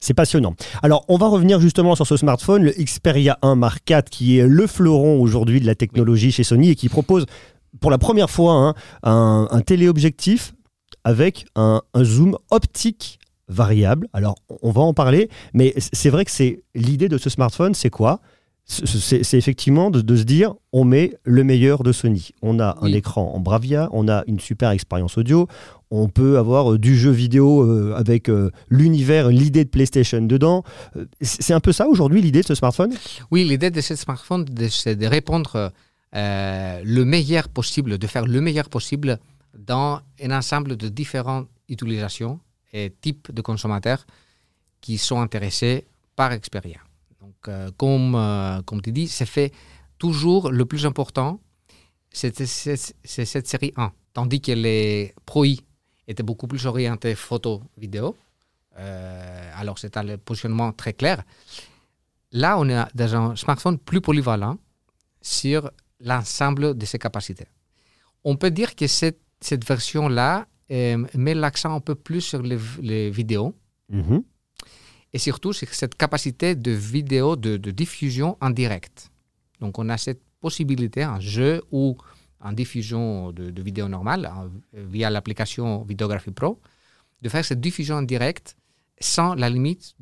C'est 0.00 0.14
passionnant. 0.14 0.56
Alors, 0.82 1.04
on 1.06 1.16
va 1.16 1.28
revenir 1.28 1.60
justement 1.60 1.94
sur 1.94 2.06
ce 2.06 2.16
smartphone, 2.16 2.64
le 2.64 2.72
Xperia 2.72 3.38
1 3.42 3.54
Mark 3.54 3.88
IV, 3.88 4.02
qui 4.10 4.38
est 4.38 4.46
le 4.46 4.66
fleuron 4.66 5.20
aujourd'hui 5.20 5.60
de 5.60 5.66
la 5.66 5.76
technologie 5.76 6.32
chez 6.32 6.42
Sony 6.42 6.70
et 6.70 6.74
qui 6.74 6.88
propose 6.88 7.26
pour 7.80 7.90
la 7.90 7.98
première 7.98 8.28
fois 8.28 8.74
hein, 9.04 9.46
un, 9.50 9.60
téléobjectif 9.60 10.54
avec 11.04 11.46
un, 11.54 11.82
zoom 12.02 12.36
optique 12.50 13.20
variable. 13.52 14.08
Alors, 14.12 14.36
on 14.62 14.70
va 14.70 14.82
en 14.82 14.94
parler, 14.94 15.28
mais 15.52 15.74
c'est 15.76 16.10
vrai 16.10 16.24
que 16.24 16.30
c'est 16.30 16.62
l'idée 16.74 17.08
de 17.08 17.18
ce 17.18 17.30
smartphone, 17.30 17.74
c'est 17.74 17.90
quoi? 17.90 18.20
C'est 18.64 19.36
effectivement 19.36 19.90
de, 19.90 20.16
se 20.16 20.22
dire 20.22 20.54
on 20.72 20.84
met 20.84 21.14
le 21.24 21.42
meilleur 21.42 21.82
de 21.82 21.90
Sony. 21.90 22.30
On 22.42 22.60
a 22.60 22.78
un 22.80 22.92
écran 22.92 23.32
en 23.34 23.40
Bravia, 23.40 23.88
on 23.92 24.08
a 24.08 24.22
une 24.28 24.38
super 24.38 24.70
expérience 24.70 25.18
audio, 25.18 25.48
on 25.90 26.08
peut 26.08 26.38
avoir 26.38 26.72
euh, 26.72 26.78
du 26.78 26.96
jeu 26.96 27.10
vidéo 27.10 27.62
euh, 27.62 27.92
avec 27.96 28.30
euh, 28.30 28.50
l'univers, 28.68 29.28
l'idée 29.28 29.64
de 29.64 29.68
PlayStation 29.68 30.22
dedans. 30.22 30.62
C'est 31.20 31.52
un 31.52 31.60
peu 31.60 31.72
ça 31.72 31.88
aujourd'hui 31.88 32.22
l'idée 32.22 32.42
de 32.42 32.46
ce 32.46 32.54
smartphone? 32.54 32.94
Oui, 33.30 33.44
l'idée 33.44 33.70
de 33.70 33.80
ce 33.80 33.96
smartphone, 33.96 34.46
c'est 34.70 34.96
de 34.96 35.06
répondre 35.06 35.72
le 36.14 37.02
meilleur 37.02 37.48
possible, 37.48 37.98
de 37.98 38.06
faire 38.06 38.26
le 38.26 38.40
meilleur 38.40 38.68
possible 38.68 39.18
dans 39.58 40.00
un 40.22 40.30
ensemble 40.30 40.76
de 40.76 40.88
différentes 40.88 41.48
utilisations 41.68 42.38
types 43.00 43.30
de 43.32 43.42
consommateurs 43.42 44.06
qui 44.80 44.98
sont 44.98 45.20
intéressés 45.20 45.86
par 46.16 46.36
Xperia. 46.36 46.80
Donc, 47.20 47.74
comme, 47.76 48.62
comme 48.66 48.82
tu 48.82 48.92
dis, 48.92 49.08
c'est 49.08 49.26
fait 49.26 49.52
toujours 49.98 50.50
le 50.50 50.64
plus 50.64 50.86
important, 50.86 51.40
c'est 52.10 52.44
cette 52.44 53.46
série 53.46 53.72
1. 53.76 53.92
Tandis 54.12 54.40
que 54.40 54.52
les 54.52 55.14
Pro 55.24 55.44
était 56.06 56.22
beaucoup 56.22 56.46
plus 56.46 56.66
orienté 56.66 57.14
photo-vidéo. 57.14 58.16
Euh, 58.78 59.52
alors, 59.56 59.78
c'est 59.78 59.96
un 59.96 60.18
positionnement 60.18 60.72
très 60.72 60.92
clair. 60.92 61.22
Là, 62.32 62.58
on 62.58 62.68
est 62.68 62.84
dans 62.94 63.14
un 63.14 63.36
smartphone 63.36 63.78
plus 63.78 64.00
polyvalent 64.00 64.58
sur 65.20 65.70
l'ensemble 66.00 66.76
de 66.76 66.86
ses 66.86 66.98
capacités. 66.98 67.46
On 68.24 68.36
peut 68.36 68.50
dire 68.50 68.74
que 68.74 68.86
cette, 68.86 69.20
cette 69.40 69.66
version-là 69.66 70.40
euh, 70.40 70.44
met 71.14 71.34
l'accent 71.34 71.74
un 71.74 71.80
peu 71.80 71.94
plus 71.94 72.20
sur 72.20 72.42
les, 72.42 73.10
vidéos. 73.10 73.54
Mm-hmm. 73.92 74.22
Et 75.14 75.18
surtout 75.18 75.52
sur 75.52 75.68
cette 75.68 75.94
capacité 75.96 76.54
de 76.54 76.70
vidéo, 76.70 77.36
de, 77.36 77.58
de, 77.58 77.70
diffusion 77.70 78.38
en 78.40 78.50
direct. 78.50 79.10
Donc, 79.60 79.78
on 79.78 79.88
a 79.90 79.98
cette 79.98 80.22
possibilité, 80.40 81.02
un 81.02 81.20
jeu 81.20 81.62
où 81.70 81.96
en 82.40 82.52
diffusion 82.52 83.30
de, 83.32 83.50
de 83.50 83.62
vidéos 83.62 83.88
normales 83.88 84.30
via 84.72 85.10
l'application 85.10 85.82
Videography 85.84 86.30
Pro, 86.30 86.60
de 87.20 87.28
faire 87.28 87.44
cette 87.44 87.60
diffusion 87.60 87.96
en 87.96 88.02
direct 88.02 88.56
sans 89.00 89.34
la 89.34 89.48
limite 89.48 89.94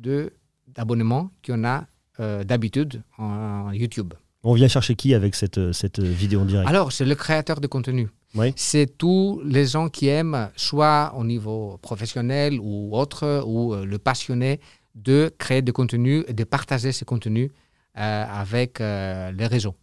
d'abonnement 0.67 1.31
qu'on 1.45 1.63
a 1.63 1.85
euh, 2.19 2.43
d'habitude 2.43 3.03
en, 3.17 3.71
YouTube. 3.71 4.13
On 4.43 4.53
vient 4.53 4.67
chercher 4.67 4.95
qui 4.95 5.13
avec 5.13 5.35
cette, 5.35 5.71
cette 5.71 5.99
vidéo 5.99 6.41
en 6.41 6.45
direct 6.45 6.67
Alors, 6.67 6.91
c'est 6.91 7.05
le 7.05 7.15
créateur 7.15 7.61
de 7.61 7.67
contenu. 7.67 8.09
Oui. 8.33 8.53
C'est 8.55 8.97
tous 8.97 9.41
les 9.45 9.65
gens 9.65 9.89
qui 9.89 10.07
aiment, 10.07 10.49
soit 10.55 11.13
au 11.15 11.23
niveau 11.23 11.77
professionnel 11.81 12.59
ou 12.59 12.95
autre, 12.97 13.43
ou 13.45 13.73
euh, 13.73 13.85
le 13.85 13.97
passionné 13.99 14.59
de 14.95 15.31
créer 15.37 15.61
du 15.61 15.73
contenu 15.73 16.23
et 16.27 16.33
de 16.33 16.43
partager 16.43 16.91
ce 16.91 17.05
contenu 17.05 17.51
euh, 17.97 18.25
avec 18.27 18.79
les 18.79 19.47
réseaux. 19.47 19.75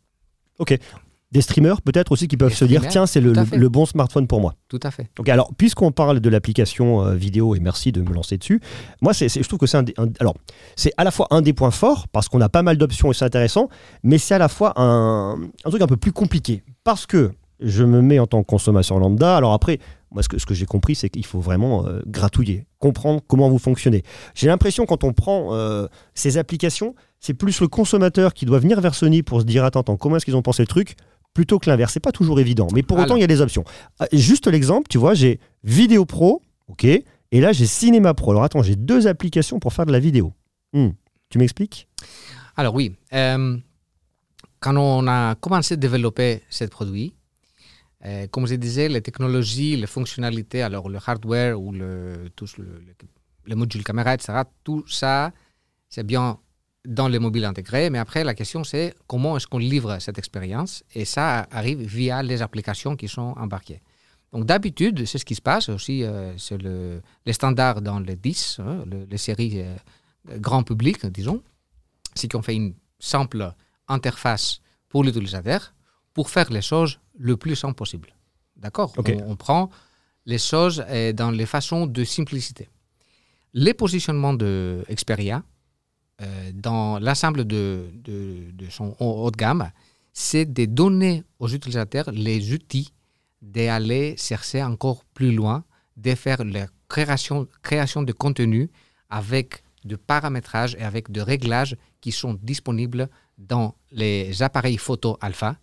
Ok 0.59 0.79
des 1.31 1.43
streamers 1.43 1.83
peut-être 1.83 2.13
aussi 2.13 2.27
qui 2.27 2.37
peuvent 2.37 2.55
se 2.55 2.65
dire 2.65 2.87
tiens 2.89 3.07
c'est 3.07 3.21
le, 3.21 3.69
bon 3.69 3.87
smartphone 3.87 4.27
pour 4.27 4.41
moi. 4.41 4.55
Tout 4.69 4.81
à 4.83 4.91
fait. 4.91 5.11
Donc 5.17 5.29
alors 5.29 5.53
puisqu'on 5.57 5.93
parle 5.93 6.21
de 6.21 6.29
l'application 6.31 7.05
euh, 7.05 7.15
vidéo 7.15 7.55
et 7.55 7.61
merci 7.61 7.93
de 7.93 8.01
me 8.01 8.13
lancer 8.15 8.39
dessus, 8.39 8.61
moi 9.03 9.13
c'est, 9.13 9.29
je 9.29 9.47
trouve 9.47 9.59
que 9.59 9.67
c'est 9.67 9.77
un, 9.77 9.85
alors 10.21 10.35
c'est 10.77 10.93
à 10.97 11.05
la 11.05 11.11
fois 11.11 11.27
un 11.31 11.43
des 11.43 11.53
points 11.53 11.71
forts 11.71 12.09
parce 12.09 12.29
qu'on 12.29 12.41
a 12.41 12.49
pas 12.49 12.63
mal 12.63 12.79
d'options 12.79 13.11
et 13.11 13.15
c'est 13.15 13.27
intéressant, 13.27 13.69
mais 14.03 14.19
c'est 14.19 14.35
à 14.35 14.39
la 14.39 14.49
fois 14.49 14.73
un, 14.77 15.39
truc 15.65 15.83
un 15.83 15.87
peu 15.87 15.97
plus 15.97 16.13
compliqué 16.13 16.63
parce 16.85 17.07
que 17.07 17.33
je 17.61 17.85
me 17.85 18.01
mets 18.01 18.19
en 18.21 18.27
tant 18.27 18.43
que 18.43 18.47
consommateur 18.47 18.99
lambda. 18.99 19.37
Alors 19.37 19.53
après 19.53 19.79
moi 20.11 20.23
ce 20.23 20.29
que, 20.31 20.39
ce 20.39 20.47
que 20.47 20.55
j'ai 20.55 20.65
compris 20.65 20.95
c'est 20.95 21.11
qu'il 21.11 21.27
faut 21.27 21.41
vraiment 21.41 21.87
euh, 21.87 22.01
gratouiller, 22.07 22.65
comprendre 22.79 23.21
comment 23.27 23.51
vous 23.51 23.59
fonctionnez. 23.59 24.03
J'ai 24.35 24.47
l'impression 24.47 24.87
quand 24.87 25.05
on 25.05 25.13
prend 25.13 25.53
euh, 25.53 25.89
ces 26.15 26.39
applications 26.39 26.95
c'est 27.21 27.35
plus 27.35 27.61
le 27.61 27.69
consommateur 27.69 28.33
qui 28.33 28.47
doit 28.47 28.61
venir 28.61 28.81
vers 28.81 28.95
Sony 28.95 29.23
pour 29.23 29.41
se 29.41 29.45
dire 29.45 29.65
attends, 29.65 29.81
attends 29.81 29.97
comment 29.97 30.17
est-ce 30.17 30.25
qu'ils 30.25 30.37
ont 30.37 30.43
pensé 30.43 30.63
le 30.63 30.69
truc 30.69 30.97
plutôt 31.39 31.61
que 31.61 31.71
l'inverse. 31.71 31.93
C'est 31.93 32.01
pas 32.01 32.11
toujours 32.11 32.41
évident, 32.41 32.67
mais 32.75 32.83
pour 32.83 32.99
autant, 32.99 33.15
il 33.15 33.21
y 33.21 33.25
a 33.25 33.29
des 33.29 33.41
options. 33.41 33.63
Ah, 34.01 34.09
juste 34.13 34.49
l'exemple, 34.49 34.89
tu 34.89 34.99
vois, 34.99 35.15
j'ai 35.15 35.39
Vidéo 35.63 36.05
Pro, 36.05 36.43
ok, 36.67 36.85
et 36.85 37.05
là 37.41 37.53
j'ai 37.53 37.67
Cinéma 37.67 38.13
Pro. 38.13 38.33
Alors 38.33 38.43
attends, 38.43 38.65
j'ai 38.65 38.75
deux 38.75 39.07
applications 39.07 39.61
pour 39.61 39.73
faire 39.73 39.87
de 39.87 39.93
la 39.93 40.01
vidéo. 40.01 40.33
Hmm. 40.73 40.89
Tu 41.31 41.39
m'expliques? 41.39 41.87
Alors 42.57 42.75
oui, 42.75 42.97
euh, 43.13 43.57
quand 44.59 44.77
on 44.77 45.07
a 45.07 45.37
commencé 45.37 45.75
à 45.75 45.77
développer 45.77 46.43
ce 46.51 46.65
produit, 46.65 47.15
euh, 48.05 48.27
comme 48.27 48.49
je 48.49 48.57
disais, 48.57 48.89
les 48.89 49.01
technologies, 49.01 49.77
les 49.77 49.87
fonctionnalités, 49.87 50.63
alors 50.63 50.89
le 50.89 50.99
hardware 51.07 51.61
ou 51.61 51.71
le, 51.71 52.31
tout 52.35 52.49
le, 52.59 52.65
le, 52.65 52.95
le 53.45 53.55
module 53.55 53.85
caméra, 53.85 54.13
etc., 54.15 54.43
tout 54.65 54.85
ça, 54.89 55.31
c'est 55.89 56.05
bien 56.05 56.41
dans 56.85 57.09
les 57.09 57.19
mobiles 57.19 57.45
intégrés. 57.45 57.91
Mais 57.91 57.99
après, 57.99 58.25
la 58.25 58.35
question, 58.35 58.65
c'est 58.65 58.95
comment 59.07 59.37
est-ce 59.37 59.47
qu'on 59.47 59.59
livre 59.59 59.99
cette 59.99 60.19
expérience? 60.19 60.85
Et 60.95 61.05
ça 61.05 61.47
arrive 61.51 61.81
via 61.81 62.23
les 62.23 62.43
applications 62.43 62.97
qui 62.97 63.09
sont 63.09 63.35
embarquées. 63.37 63.81
Donc 64.33 64.45
d'habitude, 64.45 65.07
c'est 65.07 65.19
ce 65.19 65.25
qui 65.25 65.35
se 65.35 65.41
passe 65.41 65.69
aussi, 65.71 66.05
euh, 66.05 66.37
c'est 66.37 66.61
le, 66.61 67.01
les 67.25 67.33
standards 67.33 67.81
dans 67.81 67.99
les 67.99 68.15
10, 68.17 68.61
hein, 68.61 68.85
les 69.11 69.17
séries 69.17 69.63
euh, 69.63 69.77
grand 70.39 70.63
public, 70.63 71.07
disons, 71.07 71.43
c'est 72.15 72.31
qu'on 72.31 72.43
fait 72.43 72.55
une 72.55 72.75
simple 72.99 73.55
interface 73.89 74.61
pour 74.89 75.03
l'utilisateur 75.03 75.73
pour 76.13 76.31
faire 76.31 76.51
les 76.53 76.63
choses 76.63 76.99
le 77.17 77.37
plus 77.37 77.57
simple 77.57 77.75
possible. 77.75 78.09
D'accord? 78.57 78.93
On, 79.27 79.37
prend 79.37 79.71
les 80.27 80.39
choses 80.39 80.85
dans 81.15 81.31
les 81.31 81.47
façons 81.47 81.87
de 81.87 82.03
simplicité. 82.03 82.69
Les 83.55 83.73
positionnements 83.73 84.35
de 84.35 84.85
Xperia 84.91 85.45
dans 86.55 86.99
l'ensemble 86.99 87.45
de, 87.45 87.87
son 88.71 88.97
haut 88.99 89.31
de 89.31 89.37
gamme, 89.37 89.71
c'est 90.13 90.45
de 90.45 90.65
donner 90.65 91.23
aux 91.39 91.49
utilisateurs 91.49 92.11
les 92.11 92.53
outils 92.53 92.93
d'aller 93.41 94.17
chercher 94.17 94.63
encore 94.63 95.05
plus 95.15 95.33
loin, 95.33 95.65
de 95.97 96.15
faire 96.15 96.45
la 96.45 96.67
création, 96.89 97.47
de 98.03 98.13
contenu 98.13 98.71
avec 99.11 99.63
de 99.85 99.97
paramétrage 99.97 100.75
et 100.75 100.83
avec 100.83 101.11
de 101.11 101.21
réglages 101.21 101.77
qui 102.01 102.13
sont 102.13 102.35
disponibles 102.43 103.09
dans 103.37 103.75
les 103.93 104.43
appareils 104.43 104.77
photo 104.79 105.17
alpha, 105.21 105.57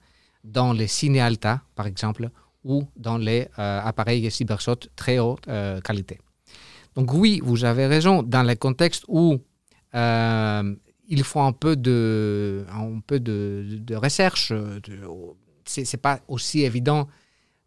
dans 0.43 0.71
les 0.71 0.87
ciné 0.87 1.19
alta 1.19 1.61
par 1.75 1.87
exemple, 1.87 2.29
ou 2.63 2.83
dans 2.95 3.17
les 3.17 3.47
euh, 3.59 3.81
appareils 3.83 4.31
cybershot 4.31 4.79
très 4.95 5.19
haute 5.19 5.47
euh, 5.47 5.81
qualité. 5.81 6.19
Donc 6.95 7.13
oui, 7.13 7.41
vous 7.43 7.65
avez 7.65 7.87
raison, 7.87 8.23
dans 8.23 8.43
le 8.43 8.55
contexte 8.55 9.03
où 9.07 9.33
euh, 9.33 9.37
il 9.95 11.23
faut 11.23 11.41
un 11.41 11.53
peu 11.53 11.75
de, 11.75 12.65
un 12.71 12.99
peu 12.99 13.19
de, 13.19 13.65
de 13.79 13.95
recherche. 13.95 14.53
Ce 15.65 15.81
n'est 15.81 16.01
pas 16.01 16.19
aussi 16.27 16.61
évident 16.61 17.07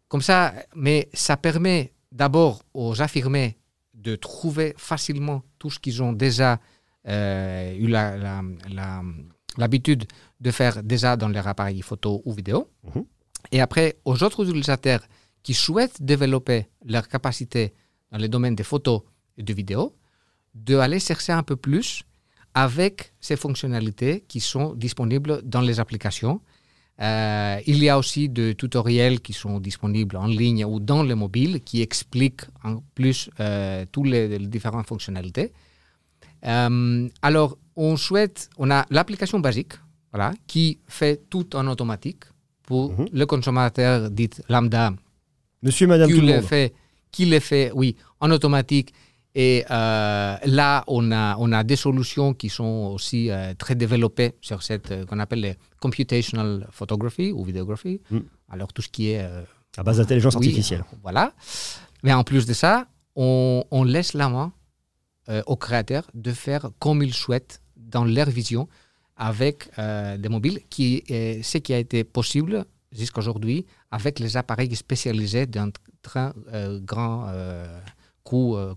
comme 0.07 0.21
ça, 0.21 0.53
mais 0.75 1.09
ça 1.13 1.37
permet 1.37 1.93
d'abord 2.11 2.63
aux 2.73 3.01
affirmés 3.01 3.57
de 3.93 4.15
trouver 4.15 4.73
facilement 4.77 5.43
tout 5.59 5.69
ce 5.69 5.79
qu'ils 5.79 6.01
ont 6.01 6.13
déjà 6.13 6.59
euh, 7.07 7.73
eu 7.77 7.87
l'habitude 9.57 10.05
de 10.39 10.51
faire 10.51 10.83
déjà 10.83 11.15
dans 11.15 11.29
leur 11.29 11.47
appareil 11.47 11.81
photo 11.81 12.21
ou 12.25 12.33
vidéo. 12.33 12.69
Mhm. 12.83 13.05
Et 13.51 13.61
après, 13.61 13.97
aux 14.05 14.23
autres 14.23 14.47
utilisateurs 14.49 15.01
qui 15.43 15.53
souhaitent 15.53 16.01
développer 16.01 16.67
leur 16.85 17.07
capacité 17.07 17.73
dans 18.11 18.17
les 18.17 18.27
domaines 18.27 18.55
des 18.55 18.63
photos 18.63 19.01
et 19.37 19.43
de 19.43 19.53
vidéo, 19.53 19.95
d'aller 20.53 20.99
chercher 20.99 21.31
un 21.33 21.43
peu 21.43 21.55
plus 21.55 22.03
avec 22.53 23.13
ces 23.19 23.35
fonctionnalités 23.35 24.23
qui 24.27 24.39
sont 24.39 24.73
disponibles 24.73 25.41
dans 25.43 25.61
les 25.61 25.79
applications. 25.79 26.41
Euh, 27.01 27.59
il 27.65 27.81
y 27.81 27.87
a 27.87 27.97
aussi 27.97 28.27
des 28.27 28.55
tutoriels 28.55 29.21
qui 29.21 29.31
sont 29.31 29.59
disponibles 29.59 30.17
en 30.17 30.27
ligne 30.27 30.65
ou 30.65 30.81
dans 30.81 31.03
le 31.03 31.15
mobile 31.15 31.61
qui 31.61 31.81
expliquent 31.81 32.41
en 32.63 32.83
plus 32.93 33.29
euh, 33.39 33.85
toutes 33.91 34.07
les, 34.07 34.37
différentes 34.39 34.85
fonctionnalités. 34.87 35.53
Euh, 36.45 37.07
alors, 37.21 37.57
on 37.77 37.95
souhaite, 37.95 38.49
on 38.57 38.69
a 38.69 38.85
l'application 38.89 39.39
basique, 39.39 39.73
voilà, 40.11 40.33
qui 40.47 40.79
fait 40.87 41.21
tout 41.29 41.55
en 41.55 41.67
automatique 41.67 42.23
pour 42.63 42.91
mhm. 42.91 43.07
le 43.13 43.25
consommateur 43.25 44.09
dit 44.11 44.29
lambda. 44.49 44.93
Monsieur, 45.63 45.87
Madame, 45.87 46.09
qui 46.09 46.21
le 46.21 46.41
fait, 46.41 46.73
qui 47.11 47.25
le 47.25 47.39
fait, 47.39 47.71
oui, 47.73 47.95
en 48.19 48.29
automatique 48.31 48.93
et 49.39 49.63
euh, 49.71 50.35
là, 50.43 50.83
on 50.87 51.13
a, 51.13 51.37
on 51.37 51.53
a 51.53 51.63
des 51.63 51.77
solutions 51.77 52.33
qui 52.33 52.49
sont 52.49 52.91
aussi 52.93 53.31
euh, 53.31 53.53
très 53.57 53.73
développées 53.73 54.33
sur 54.41 54.61
cette 54.63 54.91
euh, 54.91 55.05
qu'on 55.05 55.17
appelle 55.17 55.39
les 55.39 55.55
computational 55.79 56.67
photography 56.71 57.31
ou 57.31 57.45
videography. 57.45 58.01
Mm. 58.11 58.17
Alors 58.49 58.73
tout 58.73 58.81
ce 58.81 58.89
qui 58.89 59.11
est 59.11 59.21
à 59.77 59.83
base 59.83 59.99
d'intelligence 59.99 60.35
artificielle. 60.35 60.83
Voilà. 61.03 61.31
Mais 62.03 62.11
en 62.11 62.25
plus 62.25 62.45
de 62.45 62.53
ça, 62.53 62.87
on, 63.15 63.63
on 63.71 63.85
laisse 63.85 64.13
la 64.13 64.27
main 64.27 64.51
aux 65.45 65.55
créateurs 65.55 66.07
de 66.15 66.31
faire 66.31 66.71
comme 66.79 67.01
ils 67.03 67.13
souhaitent 67.13 67.61
dans 67.77 68.03
leur 68.03 68.29
vision 68.29 68.67
avec 69.15 69.69
des 69.77 70.29
mobiles, 70.29 70.59
qui 70.71 71.03
est 71.07 71.43
ce 71.43 71.59
qui 71.59 71.71
a 71.71 71.77
été 71.77 72.03
possible 72.03 72.65
jusqu'à 72.91 73.19
aujourd'hui 73.19 73.67
avec 73.91 74.17
les 74.17 74.35
appareils 74.37 74.75
spécialisés 74.75 75.45
d'un 75.45 75.69
très 76.01 76.31
grand 76.81 77.27
coût, 78.23 78.55
euh, 78.55 78.73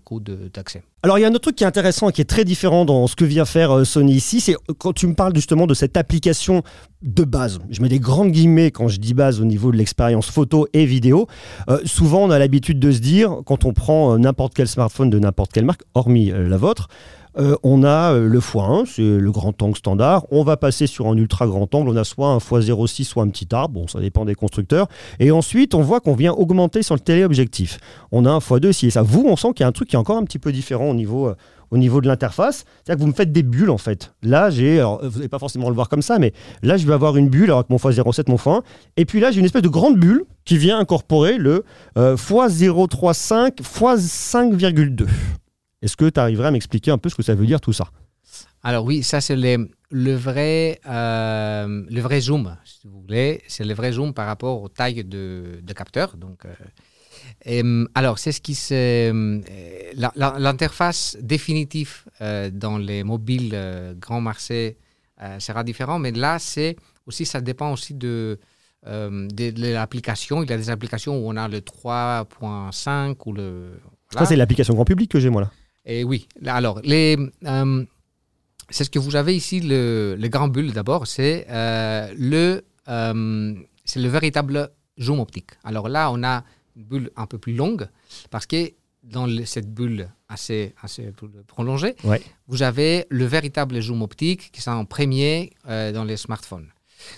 d'accès. 0.53 0.83
Alors 1.03 1.17
il 1.17 1.21
y 1.21 1.25
a 1.25 1.27
un 1.27 1.31
autre 1.31 1.41
truc 1.41 1.55
qui 1.55 1.63
est 1.63 1.67
intéressant 1.67 2.09
et 2.09 2.13
qui 2.13 2.21
est 2.21 2.29
très 2.29 2.45
différent 2.45 2.85
dans 2.85 3.07
ce 3.07 3.15
que 3.15 3.25
vient 3.25 3.45
faire 3.45 3.71
euh, 3.71 3.83
Sony 3.83 4.13
ici, 4.13 4.39
c'est 4.39 4.55
quand 4.77 4.93
tu 4.93 5.07
me 5.07 5.15
parles 5.15 5.35
justement 5.35 5.67
de 5.67 5.73
cette 5.73 5.97
application 5.97 6.63
de 7.01 7.23
base. 7.23 7.59
Je 7.69 7.81
mets 7.81 7.89
des 7.89 7.99
grandes 7.99 8.31
guillemets 8.31 8.71
quand 8.71 8.87
je 8.87 8.99
dis 8.99 9.13
base 9.13 9.41
au 9.41 9.45
niveau 9.45 9.71
de 9.71 9.77
l'expérience 9.77 10.29
photo 10.29 10.67
et 10.73 10.85
vidéo. 10.85 11.27
Euh, 11.69 11.79
souvent 11.85 12.23
on 12.23 12.29
a 12.29 12.39
l'habitude 12.39 12.79
de 12.79 12.91
se 12.91 12.99
dire, 12.99 13.41
quand 13.45 13.65
on 13.65 13.73
prend 13.73 14.17
n'importe 14.17 14.53
quel 14.53 14.67
smartphone 14.67 15.09
de 15.09 15.19
n'importe 15.19 15.51
quelle 15.51 15.65
marque, 15.65 15.83
hormis 15.93 16.31
la 16.31 16.57
vôtre, 16.57 16.87
euh, 17.37 17.55
on 17.63 17.83
a 17.83 18.13
euh, 18.13 18.27
le 18.27 18.39
x1, 18.39 18.85
c'est 18.85 19.01
le 19.01 19.31
grand 19.31 19.59
angle 19.61 19.77
standard. 19.77 20.25
On 20.31 20.43
va 20.43 20.57
passer 20.57 20.87
sur 20.87 21.07
un 21.07 21.17
ultra 21.17 21.47
grand 21.47 21.73
angle. 21.73 21.89
On 21.89 21.95
a 21.95 22.03
soit 22.03 22.29
un 22.29 22.37
x06, 22.37 23.03
soit 23.05 23.23
un 23.23 23.29
petit 23.29 23.47
arbre. 23.51 23.81
Bon, 23.81 23.87
ça 23.87 23.99
dépend 23.99 24.25
des 24.25 24.35
constructeurs. 24.35 24.87
Et 25.19 25.31
ensuite, 25.31 25.73
on 25.73 25.81
voit 25.81 25.99
qu'on 25.99 26.15
vient 26.15 26.33
augmenter 26.33 26.83
sur 26.83 26.95
le 26.95 26.99
téléobjectif. 26.99 27.79
On 28.11 28.25
a 28.25 28.31
un 28.31 28.37
x2 28.37 28.69
ici 28.69 28.87
et 28.87 28.91
ça. 28.91 29.01
Vous, 29.01 29.25
on 29.27 29.35
sent 29.35 29.49
qu'il 29.55 29.63
y 29.63 29.63
a 29.63 29.67
un 29.67 29.71
truc 29.71 29.89
qui 29.89 29.95
est 29.95 29.99
encore 29.99 30.17
un 30.17 30.23
petit 30.23 30.39
peu 30.39 30.51
différent 30.51 30.89
au 30.89 30.93
niveau, 30.93 31.27
euh, 31.27 31.35
au 31.71 31.77
niveau 31.77 32.01
de 32.01 32.07
l'interface. 32.07 32.65
C'est-à-dire 32.83 32.99
que 32.99 33.01
vous 33.01 33.11
me 33.11 33.15
faites 33.15 33.31
des 33.31 33.43
bulles 33.43 33.71
en 33.71 33.79
fait. 33.79 34.13
Là, 34.21 34.51
j'ai, 34.51 34.83
vous 34.83 35.17
n'allez 35.17 35.29
pas 35.29 35.39
forcément 35.39 35.69
le 35.69 35.75
voir 35.75 35.89
comme 35.89 36.03
ça, 36.03 36.19
mais 36.19 36.33
là, 36.61 36.77
je 36.77 36.85
vais 36.85 36.93
avoir 36.93 37.17
une 37.17 37.29
bulle 37.29 37.51
avec 37.51 37.69
mon 37.69 37.77
x07, 37.77 38.29
mon 38.29 38.35
x1. 38.35 38.61
Et 38.97 39.05
puis 39.05 39.19
là, 39.19 39.31
j'ai 39.31 39.39
une 39.39 39.45
espèce 39.45 39.63
de 39.63 39.69
grande 39.69 39.97
bulle 39.97 40.23
qui 40.45 40.57
vient 40.57 40.77
incorporer 40.77 41.37
le 41.37 41.63
x035 41.95 43.55
x5,2. 43.57 45.07
Est-ce 45.83 45.97
que 45.97 46.09
tu 46.09 46.17
arriverais 46.17 46.47
à 46.47 46.51
m'expliquer 46.51 46.91
un 46.91 46.97
peu 46.97 47.09
ce 47.09 47.15
que 47.15 47.23
ça 47.23 47.35
veut 47.35 47.45
dire 47.45 47.59
tout 47.59 47.73
ça? 47.73 47.89
Alors 48.63 48.85
oui, 48.85 49.03
ça 49.03 49.19
c'est 49.19 49.35
le, 49.35 49.69
le, 49.91 50.15
vrai, 50.15 50.79
euh, 50.87 51.83
le 51.89 51.99
vrai 51.99 52.21
zoom, 52.21 52.55
si 52.63 52.87
vous 52.87 53.01
voulez. 53.01 53.41
C'est 53.49 53.65
le 53.65 53.73
vrai 53.73 53.91
zoom 53.91 54.13
par 54.13 54.25
rapport 54.25 54.61
aux 54.61 54.69
tailles 54.69 55.03
de, 55.03 55.59
de 55.61 55.73
capteurs. 55.73 56.15
Donc, 56.15 56.45
euh, 56.45 56.53
et, 57.43 57.61
alors, 57.93 58.17
c'est 58.17 58.31
ce 58.31 58.39
qui 58.39 58.55
se. 58.55 59.11
L'interface 60.39 61.17
définitive 61.21 62.05
euh, 62.21 62.49
dans 62.49 62.77
les 62.77 63.03
mobiles 63.03 63.57
grand 63.99 64.21
marché 64.21 64.77
sera 65.39 65.65
différente, 65.65 66.01
mais 66.01 66.11
là, 66.11 66.39
c'est 66.39 66.77
aussi, 67.05 67.25
ça 67.25 67.41
dépend 67.41 67.73
aussi 67.73 67.93
de, 67.93 68.39
de, 68.85 69.73
l'application. 69.73 70.43
Il 70.43 70.49
y 70.49 70.53
a 70.53 70.57
des 70.57 70.69
applications 70.69 71.17
où 71.17 71.29
on 71.29 71.35
a 71.35 71.49
le 71.49 71.59
3.5 71.59 73.15
ou 73.25 73.33
le. 73.33 73.79
Ça, 74.11 74.25
c'est 74.25 74.37
l'application 74.37 74.73
grand 74.73 74.85
public 74.85 75.11
que 75.11 75.19
j'ai, 75.19 75.29
moi, 75.29 75.41
là. 75.41 75.51
Et 75.85 76.03
oui, 76.03 76.27
alors, 76.45 76.79
les, 76.83 77.17
euh, 77.45 77.85
c'est 78.69 78.85
ce 78.85 78.89
que 78.89 78.99
vous 78.99 79.15
avez 79.15 79.35
ici, 79.35 79.59
le, 79.59 80.15
le 80.17 80.27
grand 80.29 80.47
bulle 80.47 80.71
d'abord, 80.71 81.07
c'est 81.07 81.45
euh, 81.49 82.13
le, 82.17 82.63
euh, 82.87 83.53
c'est 83.83 83.99
le 83.99 84.07
véritable 84.07 84.69
zoom 84.99 85.19
optique. 85.19 85.51
Alors 85.63 85.89
là, 85.89 86.11
on 86.11 86.23
a 86.23 86.43
une 86.75 86.83
bulle 86.83 87.11
un 87.15 87.27
peu 87.27 87.37
plus 87.37 87.53
longue 87.53 87.87
parce 88.31 88.45
que 88.45 88.71
dans 89.03 89.27
cette 89.45 89.73
bulle 89.73 90.09
assez, 90.29 90.73
assez 90.81 91.11
prolongée, 91.45 91.95
vous 92.47 92.63
avez 92.63 93.05
le 93.09 93.25
véritable 93.25 93.81
zoom 93.81 94.01
optique 94.01 94.49
qui 94.51 94.61
est 94.61 94.67
en 94.69 94.85
premier 94.85 95.51
dans 95.65 96.05
les 96.05 96.15
smartphones. 96.15 96.69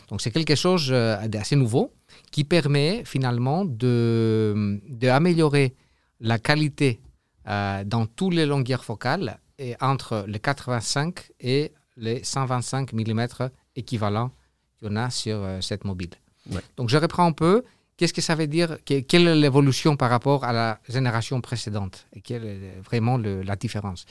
Donc 0.09 0.21
c'est 0.21 0.31
quelque 0.31 0.55
chose 0.55 0.89
d'assez 0.89 1.55
nouveau 1.55 1.93
qui 2.31 2.43
permet 2.43 3.03
finalement 3.05 3.65
d'améliorer 3.65 5.75
de 6.19 6.27
la 6.27 6.39
qualité 6.39 6.99
euh, 7.47 7.83
dans 7.83 8.05
toutes 8.05 8.33
les 8.33 8.45
longueurs 8.45 8.83
focales 8.83 9.39
et 9.57 9.75
entre 9.79 10.25
les 10.27 10.39
85 10.39 11.31
et 11.39 11.71
les 11.97 12.23
125 12.23 12.93
mm 12.93 13.27
équivalents 13.75 14.31
qu'il 14.77 14.87
y 14.89 14.91
en 14.91 14.95
a 14.95 15.09
sur 15.09 15.37
euh, 15.37 15.61
cette 15.61 15.85
mobile. 15.85 16.09
Donc 16.77 16.89
je 16.89 16.97
reprends 16.97 17.25
un 17.25 17.31
peu. 17.31 17.63
Qu'est-ce 17.97 18.13
que 18.13 18.21
ça 18.21 18.35
veut 18.35 18.47
dire? 18.47 18.77
Quelle 18.83 19.27
est 19.27 19.35
l'évolution 19.35 19.95
par 19.95 20.09
rapport 20.09 20.43
à 20.43 20.51
la 20.51 20.79
génération 20.87 21.39
précédente? 21.39 22.05
Et 22.13 22.21
quelle 22.21 22.45
est 22.45 22.81
vraiment 22.83 23.17
la 23.17 23.55
différence? 23.55 24.05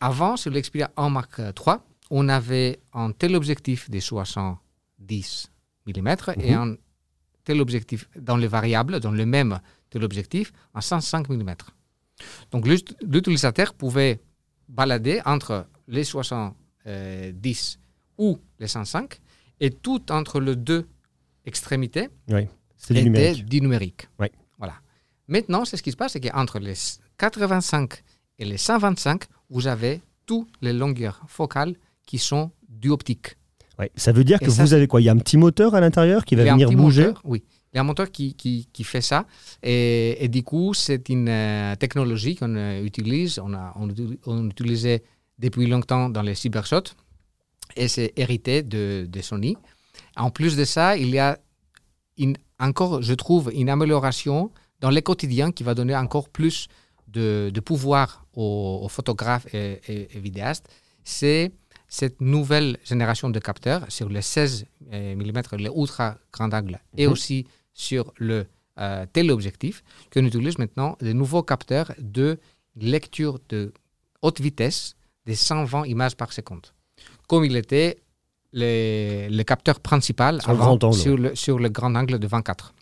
Avant, 0.00 0.36
sur 0.36 0.50
l'Xperia 0.50 0.90
1 0.96 1.08
Mark 1.08 1.38
III, 1.38 1.76
on 2.10 2.28
avait 2.28 2.80
un 2.92 3.12
tel 3.12 3.34
objectif 3.34 3.88
de 3.90 3.98
70 3.98 5.50
mm 5.86 6.08
et 6.40 6.52
un 6.52 6.76
tel 7.44 7.60
objectif 7.60 8.08
dans 8.16 8.36
les 8.36 8.48
variables, 8.48 9.00
dans 9.00 9.12
le 9.12 9.24
même 9.24 9.60
tel 9.88 10.04
objectif, 10.04 10.52
en 10.74 10.82
105 10.82 11.28
mm. 11.30 11.54
Donc 12.50 12.66
l'utilisateur 12.66 13.74
pouvait 13.74 14.20
balader 14.68 15.20
entre 15.24 15.66
les 15.88 16.04
70 16.04 17.78
ou 18.18 18.38
les 18.58 18.68
105 18.68 19.20
et 19.60 19.70
tout 19.70 20.10
entre 20.10 20.40
les 20.40 20.56
deux 20.56 20.86
extrémités 21.44 22.08
oui, 22.28 22.48
était 22.90 23.34
du 23.34 23.60
numérique. 23.60 24.08
Voilà. 24.58 24.74
Maintenant, 25.28 25.64
c'est 25.64 25.76
ce 25.76 25.82
qui 25.82 25.92
se 25.92 25.96
passe, 25.96 26.12
c'est 26.12 26.20
qu'entre 26.20 26.58
les 26.58 26.74
85 27.18 28.02
et 28.38 28.44
les 28.44 28.58
125, 28.58 29.24
vous 29.50 29.66
avez 29.66 30.00
toutes 30.24 30.48
les 30.60 30.72
longueurs 30.72 31.22
focales 31.28 31.76
qui 32.06 32.18
sont 32.18 32.50
du 32.68 32.90
optique. 32.90 33.36
Ça 33.96 34.12
veut 34.12 34.24
dire 34.24 34.40
que 34.40 34.50
vous 34.50 34.72
avez 34.72 34.86
quoi? 34.86 35.00
Il 35.00 35.04
y 35.04 35.08
a 35.08 35.12
un 35.12 35.18
petit 35.18 35.36
moteur 35.36 35.74
à 35.74 35.80
l'intérieur 35.80 36.24
qui 36.24 36.34
va 36.34 36.44
venir 36.44 36.70
bouger? 36.72 37.12
Oui. 37.24 37.44
Il 37.76 37.78
y 37.78 37.80
a 37.80 37.82
un 37.82 37.84
moteur 37.84 38.10
qui, 38.10 38.32
qui, 38.32 38.70
qui 38.72 38.84
fait 38.84 39.02
ça. 39.02 39.26
Et, 39.62 40.24
et, 40.24 40.28
du 40.28 40.42
coup, 40.42 40.72
c'est 40.72 41.10
une 41.10 41.28
euh, 41.28 41.76
technologie 41.76 42.34
qu'on 42.34 42.54
euh, 42.56 42.82
utilise. 42.82 43.38
On 43.38 43.52
a 43.52 43.74
on, 43.76 43.90
on 44.24 44.48
utilisait 44.48 45.02
depuis 45.38 45.66
longtemps 45.66 46.08
dans 46.08 46.22
les 46.22 46.34
cybershots. 46.34 46.94
Et 47.76 47.88
c'est 47.88 48.14
hérité 48.16 48.62
de, 48.62 49.06
de, 49.06 49.20
Sony. 49.20 49.58
En 50.16 50.30
plus 50.30 50.56
de 50.56 50.64
ça, 50.64 50.96
il 50.96 51.10
y 51.10 51.18
a 51.18 51.38
une 52.16 52.38
encore, 52.58 53.02
je 53.02 53.12
trouve, 53.12 53.52
une 53.52 53.68
amélioration 53.68 54.50
dans 54.80 54.88
les 54.88 55.02
quotidiens 55.02 55.52
qui 55.52 55.62
va 55.62 55.74
donner 55.74 55.94
encore 55.94 56.30
plus 56.30 56.68
de, 57.08 57.52
pouvoir 57.62 58.24
aux, 58.32 58.88
photographes 58.88 59.52
et, 59.52 60.08
vidéastes. 60.14 60.66
C'est 61.04 61.52
cette 61.88 62.22
nouvelle 62.22 62.78
génération 62.84 63.28
de 63.28 63.38
capteurs 63.38 63.84
sur 63.90 64.08
les 64.08 64.22
16 64.22 64.64
mm, 64.90 65.32
les 65.58 65.70
ultra 65.76 66.16
grand 66.32 66.54
angle, 66.54 66.80
et 66.96 67.06
mhm. 67.06 67.12
aussi 67.12 67.46
sur 67.76 68.12
le 68.16 68.46
euh, 68.78 69.06
téléobjectif, 69.12 69.84
qu'on 70.12 70.24
utilise 70.24 70.58
maintenant 70.58 70.96
de 71.00 71.12
nouveaux 71.12 71.42
capteurs 71.42 71.92
de 71.98 72.38
lecture 72.74 73.38
de 73.50 73.72
haute 74.22 74.40
vitesse 74.40 74.96
de 75.26 75.34
120 75.34 75.84
images 75.86 76.16
par 76.16 76.32
seconde, 76.32 76.66
comme 77.28 77.44
il 77.44 77.54
était 77.56 77.98
le, 78.52 79.42
capteur 79.42 79.80
principal 79.80 80.40
avant, 80.46 80.78
sur, 80.92 81.16
le, 81.16 81.34
sur, 81.34 81.58
le, 81.58 81.68
grand 81.68 81.94
angle 81.94 82.18
de 82.18 82.26
24. 82.26 82.74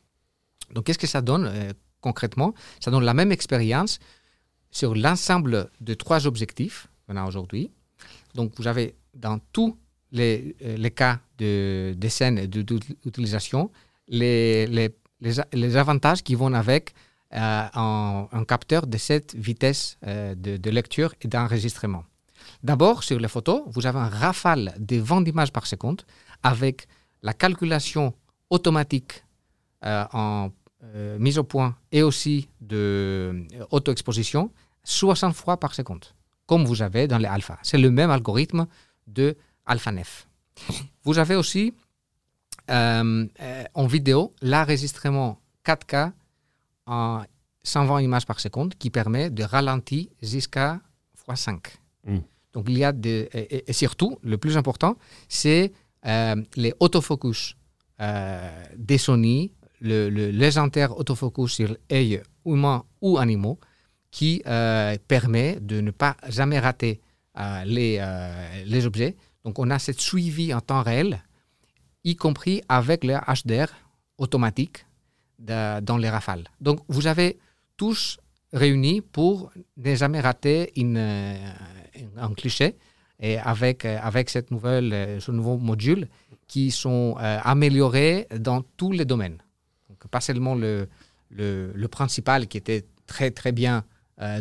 Donc, 0.72 0.84
qu'est-ce 0.84 0.98
que 0.98 1.08
ça 1.08 1.20
donne 1.20 1.46
euh, 1.46 1.72
concrètement? 2.00 2.54
Ça 2.80 2.90
donne 2.92 3.04
la 3.04 3.14
même 3.14 3.32
expérience 3.32 3.98
sur 4.70 4.94
l'ensemble 4.94 5.70
de 5.80 5.94
trois 5.94 6.26
objectifs 6.26 6.86
qu'on 7.06 7.16
a 7.16 7.24
aujourd'hui. 7.24 7.70
Donc, 8.34 8.52
vous 8.58 8.68
avez 8.68 8.94
dans 9.14 9.40
tous 9.52 9.76
les, 10.12 10.54
euh, 10.62 10.76
les 10.76 10.90
cas 10.92 11.18
de, 11.38 11.94
de 11.96 12.08
scène 12.08 12.38
et 12.38 12.46
d'utilisation 12.46 13.70
les, 14.08 14.66
les, 14.66 14.90
les, 15.52 15.76
avantages 15.76 16.22
qui 16.22 16.34
vont 16.34 16.52
avec 16.54 16.92
euh, 17.34 17.66
un, 17.74 18.44
capteur 18.46 18.86
de 18.86 18.98
cette 18.98 19.34
vitesse 19.34 19.98
de, 20.02 20.56
de 20.56 20.70
lecture 20.70 21.14
et 21.22 21.28
d'enregistrement. 21.28 22.04
D'abord, 22.62 23.02
sur 23.02 23.18
les 23.18 23.28
photos, 23.28 23.62
vous 23.66 23.86
avez 23.86 23.98
un 23.98 24.08
rafale 24.08 24.74
de 24.78 24.96
20 24.96 25.26
images 25.28 25.52
par 25.52 25.66
seconde 25.66 26.02
avec 26.42 26.86
la 27.22 27.32
calculation 27.32 28.14
automatique 28.50 29.24
euh, 29.84 30.04
en 30.12 30.50
euh, 30.94 31.18
mise 31.18 31.38
au 31.38 31.44
point 31.44 31.76
et 31.90 32.02
aussi 32.02 32.48
de 32.60 33.46
euh, 33.54 33.64
auto-exposition 33.70 34.50
60 34.84 35.34
fois 35.34 35.58
par 35.58 35.74
seconde, 35.74 36.04
comme 36.46 36.64
vous 36.64 36.82
avez 36.82 37.08
dans 37.08 37.18
les 37.18 37.26
alpha. 37.26 37.58
C'est 37.62 37.78
le 37.78 37.90
même 37.90 38.10
algorithme 38.10 38.66
de 39.06 39.36
AlphaNef. 39.66 40.28
Vous 41.04 41.18
avez 41.18 41.36
aussi 41.36 41.74
en 42.68 43.86
vidéo 43.86 44.34
l'enregistrement 44.42 45.40
4K 45.64 46.12
en 46.86 47.22
120 47.62 48.02
images 48.02 48.26
par 48.26 48.40
seconde 48.40 48.74
qui 48.74 48.90
permet 48.90 49.30
de 49.30 49.42
ralentir 49.42 50.06
jusqu'à 50.22 50.80
x5. 51.28 51.58
Donc 52.52 52.66
il 52.68 52.78
y 52.78 52.84
a 52.84 52.92
des, 52.92 53.28
et, 53.66 53.72
surtout, 53.72 54.18
le 54.22 54.38
plus 54.38 54.56
important, 54.56 54.96
c'est 55.28 55.72
euh, 56.06 56.36
les 56.54 56.72
autofocus 56.78 57.56
euh, 58.00 58.64
des 58.76 58.98
Sony, 58.98 59.52
le, 59.80 60.08
le 60.08 60.30
légendaire 60.30 60.96
autofocus 60.96 61.52
sur 61.52 61.76
œil 61.90 62.22
humain 62.46 62.84
ou 63.00 63.18
animaux, 63.18 63.58
qui 64.10 64.40
euh, 64.46 64.96
permet 65.08 65.58
de 65.60 65.80
ne 65.80 65.90
pas 65.90 66.16
jamais 66.28 66.60
rater 66.60 67.00
les, 67.66 68.00
les 68.64 68.86
objets. 68.86 69.16
Donc 69.44 69.58
on 69.58 69.68
a 69.70 69.80
cette 69.80 70.00
suivi 70.00 70.54
en 70.54 70.60
temps 70.60 70.84
réel, 70.84 71.20
y 72.04 72.16
compris 72.16 72.62
avec 72.68 73.04
le 73.04 73.14
HDR 73.14 73.72
automatique 74.18 74.86
dans 75.38 75.98
les 75.98 76.10
rafales. 76.10 76.44
Donc 76.60 76.80
vous 76.88 77.06
avez 77.06 77.38
tous 77.76 78.18
réunis 78.52 79.00
pour 79.00 79.50
ne 79.76 79.94
jamais 79.94 80.20
rater 80.20 80.72
une, 80.76 80.96
un 82.16 82.34
cliché, 82.34 82.76
et 83.20 83.38
avec, 83.38 83.84
euh, 83.84 83.98
avec 84.02 84.34
euh, 84.36 85.20
ce 85.20 85.30
nouveau 85.30 85.56
module 85.58 86.08
qui 86.46 86.70
sont 86.70 87.16
euh, 87.20 87.38
améliorés 87.42 88.26
dans 88.38 88.62
tous 88.76 88.92
les 88.92 89.04
domaines. 89.04 89.38
Donc, 89.88 90.06
pas 90.10 90.20
seulement 90.20 90.54
le, 90.54 90.88
le, 91.30 91.86
principal 91.88 92.48
qui 92.48 92.58
était 92.58 92.84
très 93.06 93.30
très 93.30 93.52
bien 93.52 93.84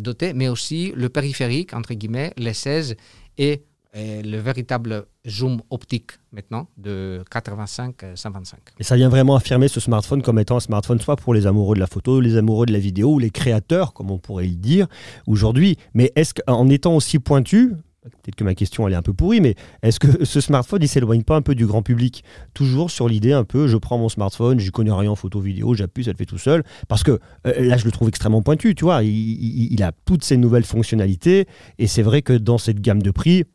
doté, 0.02 0.34
mais 0.34 0.50
aussi 0.50 0.94
le 0.96 1.10
périphérique, 1.10 1.74
entre 1.74 1.96
guillemets, 1.96 2.32
les 2.38 2.54
16 2.54 2.96
et, 3.40 3.64
le 3.96 4.38
véritable 4.38 5.06
zoom 5.28 5.62
optique 5.70 6.12
maintenant 6.32 6.68
de 6.78 7.24
85-125. 7.32 8.56
Et 8.80 8.84
ça 8.84 8.96
vient 8.96 9.10
vraiment 9.10 9.36
affirmer 9.36 9.68
ce 9.68 9.80
smartphone 9.80 10.22
comme 10.22 10.40
étant 10.40 10.58
un 10.58 10.62
smartphone 10.62 11.00
soit 11.00 11.16
pour 11.16 11.34
les 11.34 11.46
amoureux 11.46 11.76
de 11.76 11.80
la 11.80 11.88
photo, 11.88 12.20
les 12.20 12.38
amoureux 12.38 12.66
de 12.66 12.74
la 12.74 12.80
vidéo 12.80 13.14
ou 13.14 13.20
les 13.20 13.30
créateurs, 13.30 13.94
comme 13.94 14.10
on 14.12 14.18
pourrait 14.18 14.48
le 14.48 14.56
dire 14.56 14.88
aujourd'hui. 15.28 15.78
Mais 15.94 16.12
est-ce 16.16 16.34
qu'en 16.34 16.70
étant 16.70 16.96
aussi 16.96 17.20
pointu, 17.20 17.76
Peut-être 18.04 18.36
que 18.36 18.44
ma 18.44 18.54
question 18.54 18.88
elle 18.88 18.94
est 18.94 18.98
un 18.98 19.02
peu 19.02 19.14
pourrie, 19.14 19.40
mais 19.40 19.56
est-ce 19.82 20.00
que 20.00 20.26
ce 20.26 20.42
smartphone 20.42 20.82
il 20.82 20.88
s'éloigne 20.88 21.24
pas 21.24 21.36
un 21.36 21.42
peu 21.42 21.56
du 21.56 21.66
grand 21.66 21.82
public? 21.82 22.24
Toujours 22.54 22.92
sur 22.92 23.08
l'idée 23.08 23.32
un 23.32 23.46
peu, 23.46 23.68
je 23.68 23.78
prends 23.78 23.98
mon 23.98 24.10
smartphone, 24.10 24.60
je 24.60 24.72
connais 24.72 24.92
rien 24.92 25.12
en 25.12 25.16
photo 25.16 25.40
vidéo, 25.40 25.74
j'appuie, 25.74 26.04
ça 26.04 26.12
le 26.12 26.18
fait 26.18 26.26
tout 26.26 26.38
seul. 26.38 26.64
Parce 26.88 27.04
que 27.04 27.20
euh, 27.48 27.62
là, 27.62 27.78
je 27.78 27.86
le 27.86 27.92
trouve 27.92 28.10
extrêmement 28.10 28.42
pointu, 28.42 28.76
tu 28.76 28.84
vois. 28.84 29.04
Il, 29.04 29.82
a 29.84 29.92
toutes 30.06 30.24
ces 30.24 30.38
nouvelles 30.38 30.66
fonctionnalités, 30.66 31.48
et 31.80 31.88
c'est 31.88 32.02
vrai 32.02 32.22
que 32.22 32.34
dans 32.34 32.58
cette 32.58 32.82
gamme 32.82 33.02
de 33.02 33.12
prix, 33.12 33.46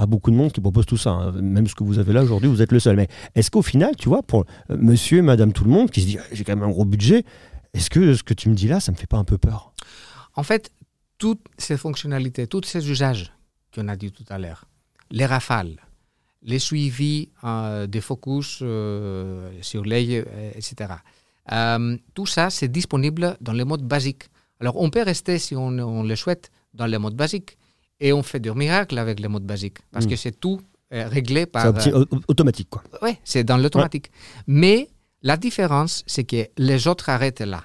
pas 0.00 0.06
beaucoup 0.06 0.30
de 0.30 0.36
monde 0.36 0.50
qui 0.52 0.60
propose 0.62 0.86
tout 0.86 0.96
ça. 0.96 1.10
Hein. 1.10 1.32
Même 1.42 1.66
ce 1.66 1.74
que 1.74 1.84
vous 1.84 1.98
avez 1.98 2.12
là 2.14 2.22
aujourd'hui, 2.22 2.48
vous 2.48 2.62
êtes 2.62 2.72
le 2.72 2.80
seul. 2.80 2.96
Mais 2.96 3.08
est-ce 3.34 3.50
qu'au 3.50 3.62
final, 3.62 3.94
tu 3.96 4.08
vois, 4.08 4.22
pour 4.22 4.46
euh, 4.70 4.76
monsieur 4.78 5.20
madame 5.20 5.52
tout 5.52 5.64
le 5.64 5.70
monde 5.70 5.90
qui 5.90 6.00
se 6.00 6.06
dit 6.06 6.18
j'ai 6.32 6.42
quand 6.44 6.56
même 6.56 6.66
un 6.68 6.72
gros 6.72 6.86
budget, 6.86 7.24
est-ce 7.74 7.90
que 7.90 8.14
ce 8.14 8.22
que 8.22 8.34
tu 8.34 8.48
me 8.48 8.54
dis 8.54 8.66
là, 8.66 8.80
ça 8.80 8.92
me 8.92 8.96
fait 8.96 9.06
pas 9.06 9.18
un 9.18 9.24
peu 9.24 9.36
peur? 9.36 9.72
En 10.34 10.42
fait, 10.42 10.72
toutes 11.18 11.44
ces 11.58 11.76
fonctionnalités, 11.76 12.46
tous 12.46 12.64
ces 12.64 12.90
usages 12.90 13.32
qu'on 13.74 13.88
a 13.88 13.96
dit 13.96 14.10
tout 14.10 14.24
à 14.30 14.38
l'heure, 14.38 14.64
les 15.10 15.26
rafales, 15.26 15.76
les 16.42 16.58
suivis 16.58 17.28
euh, 17.44 17.86
des 17.86 18.00
focus 18.00 18.60
euh, 18.62 19.50
sur 19.60 19.84
l'œil, 19.84 20.24
euh, 20.26 20.52
etc. 20.54 20.94
tout 22.14 22.26
ça, 22.26 22.48
c'est 22.48 22.68
disponible 22.68 23.36
dans 23.40 23.52
le 23.52 23.64
mode 23.64 23.82
basique. 23.82 24.24
Alors, 24.60 24.76
on 24.80 24.88
peut 24.90 25.02
rester, 25.02 25.38
si 25.38 25.54
on, 25.56 26.02
le 26.02 26.16
souhaite, 26.16 26.50
dans 26.74 26.86
le 26.86 26.98
mode 26.98 27.16
basique 27.16 27.58
et 28.00 28.12
on 28.12 28.22
fait 28.22 28.40
du 28.40 28.50
miracle 28.52 28.98
avec 28.98 29.20
le 29.20 29.28
mode 29.28 29.44
basique 29.44 29.78
parce 29.92 30.06
que 30.06 30.14
mm. 30.14 30.16
c'est 30.16 30.40
tout 30.40 30.60
réglé 30.90 31.46
par. 31.46 31.80
C'est 31.80 31.92
automatique, 32.28 32.68
quoi. 32.70 32.82
Oui, 33.02 33.16
c'est 33.24 33.44
dans 33.44 33.56
l'automatique. 33.56 34.10
Mais 34.46 34.88
la 35.22 35.36
différence, 35.36 36.02
c'est 36.06 36.24
que 36.24 36.48
les 36.56 36.88
autres 36.88 37.08
arrêtent 37.08 37.40
là. 37.40 37.64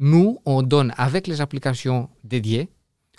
Nous, 0.00 0.38
on 0.44 0.62
donne 0.62 0.92
avec 0.96 1.26
les 1.26 1.40
applications 1.40 2.08
dédiées, 2.24 2.68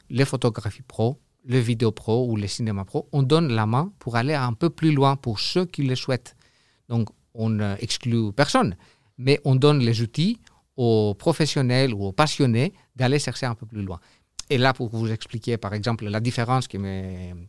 les 0.09 0.25
photographies 0.25 0.81
pro, 0.81 1.19
le 1.45 1.59
vidéo 1.59 1.91
pro 1.91 2.27
ou 2.27 2.35
le 2.35 2.47
cinéma 2.47 2.85
pro, 2.85 3.07
on 3.11 3.23
donne 3.23 3.49
la 3.49 3.65
main 3.65 3.91
pour 3.99 4.15
aller 4.15 4.33
un 4.33 4.53
peu 4.53 4.69
plus 4.69 4.91
loin 4.91 5.15
pour 5.15 5.39
ceux 5.39 5.65
qui 5.65 5.83
le 5.83 5.95
souhaitent. 5.95 6.35
Donc, 6.87 7.09
on 7.33 7.49
n'exclut 7.49 8.31
personne, 8.33 8.75
mais 9.17 9.39
on 9.45 9.55
donne 9.55 9.79
les 9.79 10.01
outils 10.01 10.39
aux 10.77 11.13
professionnels 11.13 11.93
ou 11.93 12.05
aux 12.05 12.11
passionnés 12.11 12.73
d'aller 12.95 13.19
chercher 13.19 13.45
un 13.45 13.55
peu 13.55 13.65
plus 13.65 13.81
loin. 13.83 13.99
Et 14.49 14.57
là, 14.57 14.73
pour 14.73 14.89
vous 14.89 15.11
expliquer, 15.11 15.57
par 15.57 15.73
exemple, 15.73 16.05
la 16.05 16.19
différence 16.19 16.67
que, 16.67 16.77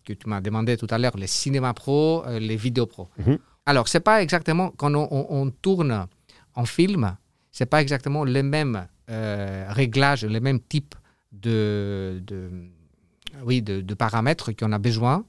que 0.05 0.13
tu 0.13 0.29
m'as 0.29 0.41
demandé 0.41 0.77
tout 0.77 0.87
à 0.91 0.99
l'heure, 0.99 1.17
les 1.17 1.27
cinéma 1.27 1.73
pro, 1.73 2.25
euh, 2.27 2.39
les 2.39 2.57
vidéos 2.57 2.87
pro. 2.87 3.09
Mhm. 3.19 3.39
Alors, 3.67 3.89
c'est 3.89 4.01
pas 4.01 4.23
exactement, 4.23 4.71
quand 4.77 4.93
on, 4.95 5.51
tourne 5.63 6.07
en 6.55 6.65
film, 6.65 7.17
c'est 7.51 7.67
pas 7.67 7.81
exactement 7.81 8.25
les 8.25 8.43
mêmes 8.43 8.87
euh, 9.11 9.67
réglages, 9.71 10.25
les 10.25 10.41
mêmes 10.41 10.61
types 10.61 10.95
de, 11.33 12.21
de 12.27 12.51
oui, 13.45 13.63
de, 13.63 13.95
paramètres 13.95 14.53
qu'on 14.53 14.73
a 14.73 14.79
besoin 14.79 15.25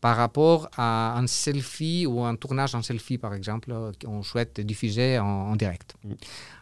par 0.00 0.16
rapport 0.16 0.68
à 0.76 1.18
un 1.18 1.26
selfie 1.26 2.06
ou 2.06 2.22
un 2.24 2.36
tournage 2.36 2.74
en 2.74 2.82
selfie, 2.82 3.18
par 3.18 3.34
exemple, 3.34 3.74
qu'on 4.02 4.22
souhaite 4.22 4.60
diffuser 4.60 5.18
en, 5.18 5.56
direct. 5.56 5.94
Mm. 6.04 6.12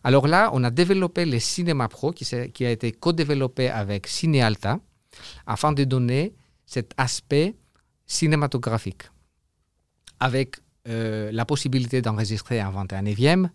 Alors 0.05 0.27
là, 0.27 0.51
on 0.53 0.65
a 0.65 0.71
développé 0.71 1.25
le 1.27 1.39
Cinema 1.39 1.89
Pro 1.89 2.13
qui, 2.13 2.27
qui 2.53 2.67
a 2.67 2.71
été 2.71 2.93
co-développé 2.93 3.69
avec 3.69 4.07
Cinealta 4.07 4.81
afin 5.47 5.73
de 5.73 5.85
donner 5.85 6.35
cet 6.67 6.93
aspect 6.97 7.55
cinématographique 8.07 9.05
avec 10.21 10.57
euh, 10.89 11.31
la 11.33 11.45
possibilité 11.45 12.03
d'enregistrer 12.03 12.63
en 12.63 12.71
21 12.71 13.03
neuvième, 13.03 13.51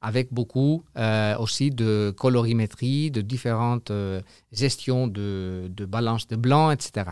avec 0.00 0.32
beaucoup 0.32 0.84
euh, 0.98 1.36
aussi 1.38 1.70
de 1.70 2.14
colorimétrie, 2.16 3.10
de 3.10 3.22
différentes 3.22 3.90
euh, 3.90 4.20
gestions 4.52 5.06
de, 5.06 5.70
de, 5.70 5.84
balance 5.86 6.26
de 6.26 6.36
blanc, 6.36 6.70
etc. 6.70 7.10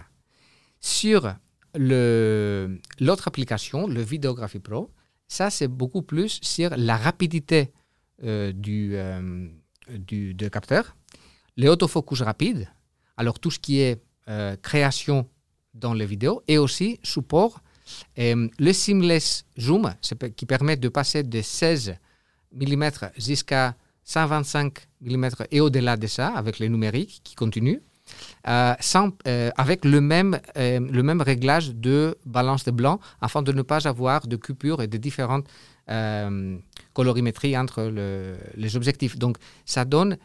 Sur 0.81 1.35
l'autre 1.75 3.29
application, 3.29 3.87
le 3.87 4.03
Videography 4.03 4.59
Pro, 4.59 4.91
ça 5.29 5.51
c'est 5.51 5.69
beaucoup 5.69 6.03
plus 6.03 6.39
sur 6.43 6.71
la 6.77 6.97
rapidité 6.97 7.73
euh, 8.25 8.53
du, 8.53 8.97
de 10.35 10.49
capteur, 10.49 10.97
les 11.57 11.69
autofocus 11.69 12.23
rapides, 12.23 12.69
alors 13.17 13.39
tout 13.39 13.51
ce 13.51 13.59
qui 13.59 13.81
est 13.81 14.03
création 14.63 15.29
dans 15.75 15.95
les 15.95 16.07
vidéos, 16.07 16.43
et 16.47 16.59
aussi 16.59 17.01
support 17.03 17.61
le 18.17 18.73
seamless 18.73 19.45
zoom, 19.59 19.93
qui 20.37 20.47
permet 20.47 20.77
de 20.77 20.89
passer 20.89 21.23
de 21.23 21.41
16 21.43 21.97
mm 22.53 22.91
jusqu'à 23.17 23.75
125 24.05 24.87
mm 25.01 25.29
et 25.51 25.61
au-delà 25.61 25.97
de 25.97 26.07
ça 26.07 26.29
avec 26.29 26.59
les 26.59 26.69
numériques 26.69 27.21
qui 27.25 27.35
continuent. 27.35 27.81
Sans, 28.81 29.11
avec 29.57 29.85
le 29.85 30.01
même, 30.01 30.41
le 30.57 31.03
même 31.03 31.21
réglage 31.21 31.75
de 31.75 32.17
balance 32.27 32.65
de 32.65 32.71
blanc 32.71 33.01
afin 33.21 33.43
de 33.43 33.53
ne 33.53 33.63
pas 33.63 33.87
avoir 33.87 34.27
de 34.27 34.37
coupures 34.37 34.83
et 34.83 34.87
de 34.87 34.99
différentes 34.99 35.47
colorimétries 36.93 37.57
entre 37.57 37.93
les 38.57 38.77
objectifs. 38.77 39.19
Donc, 39.19 39.37
ça 39.65 39.85
donne, 39.85 40.17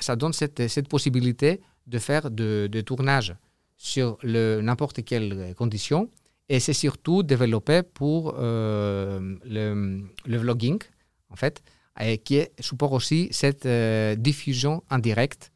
ça 0.00 0.16
donne 0.16 0.32
cette, 0.32 0.68
cette 0.68 0.88
possibilité 0.88 1.60
de 1.86 1.98
faire 1.98 2.30
de, 2.30 2.68
de 2.70 2.80
tournage 2.80 3.34
sur 3.76 4.18
n'importe 4.24 5.04
quelle 5.04 5.54
condition. 5.56 6.08
Et 6.50 6.58
c'est 6.58 6.74
surtout 6.74 7.22
développé 7.22 7.82
pour 7.82 8.34
euh, 8.36 9.36
le, 9.44 10.36
vlogging, 10.36 10.78
en 11.30 11.36
fait, 11.36 11.62
qui 12.24 12.42
supporte 12.58 12.92
aussi 12.92 13.28
cette 13.30 13.66
euh, 13.66 14.16
diffusion 14.16 14.82
en 14.90 14.98
direct. 14.98 15.49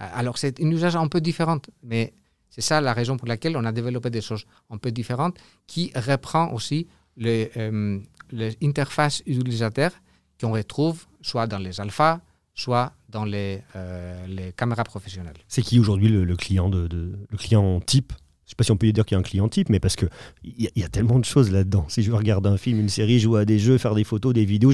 Alors, 0.00 0.38
c'est 0.38 0.58
une 0.58 0.72
usage 0.72 0.96
un 0.96 1.08
peu 1.08 1.20
différente, 1.20 1.70
mais 1.82 2.14
c'est 2.48 2.62
ça 2.62 2.80
la 2.80 2.92
raison 2.92 3.16
pour 3.16 3.28
laquelle 3.28 3.56
on 3.56 3.64
a 3.64 3.72
développé 3.72 4.10
des 4.10 4.22
choses 4.22 4.44
un 4.70 4.78
peu 4.78 4.90
différentes 4.90 5.38
qui 5.66 5.92
reprend 5.94 6.52
aussi 6.52 6.88
euh, 7.22 7.98
l'interface 8.32 9.22
utilisateur 9.26 9.92
qu'on 10.40 10.52
retrouve 10.52 11.04
soit 11.20 11.46
dans 11.46 11.58
les 11.58 11.80
alphas, 11.80 12.20
soit 12.54 12.92
dans 13.10 13.24
les, 13.24 13.62
euh, 13.76 14.26
les 14.26 14.52
caméras 14.52 14.84
professionnelles. 14.84 15.36
C'est 15.48 15.62
qui 15.62 15.78
aujourd'hui 15.78 16.08
le, 16.08 16.36
client 16.36 16.70
de, 16.70 16.88
le 16.90 17.36
client 17.36 17.80
type 17.80 18.12
je 18.50 18.54
sais 18.54 18.56
pas 18.56 18.64
si 18.64 18.72
on 18.72 18.76
peut 18.76 18.90
dire 18.90 19.04
qu'il 19.04 19.14
y 19.14 19.16
a 19.16 19.20
un 19.20 19.22
client 19.22 19.48
type, 19.48 19.68
mais 19.68 19.78
parce 19.78 19.94
qu'il 19.94 20.08
y, 20.42 20.68
y, 20.74 20.82
a 20.82 20.88
tellement 20.88 21.20
de 21.20 21.24
choses 21.24 21.52
là-dedans. 21.52 21.84
Si 21.86 22.02
je 22.02 22.10
regarde 22.10 22.44
un 22.48 22.56
film, 22.56 22.80
une 22.80 22.88
série, 22.88 23.20
jouer 23.20 23.42
à 23.42 23.44
des 23.44 23.60
jeux, 23.60 23.78
faire 23.78 23.94
des 23.94 24.02
photos, 24.02 24.34
des 24.34 24.44
vidéos, 24.44 24.72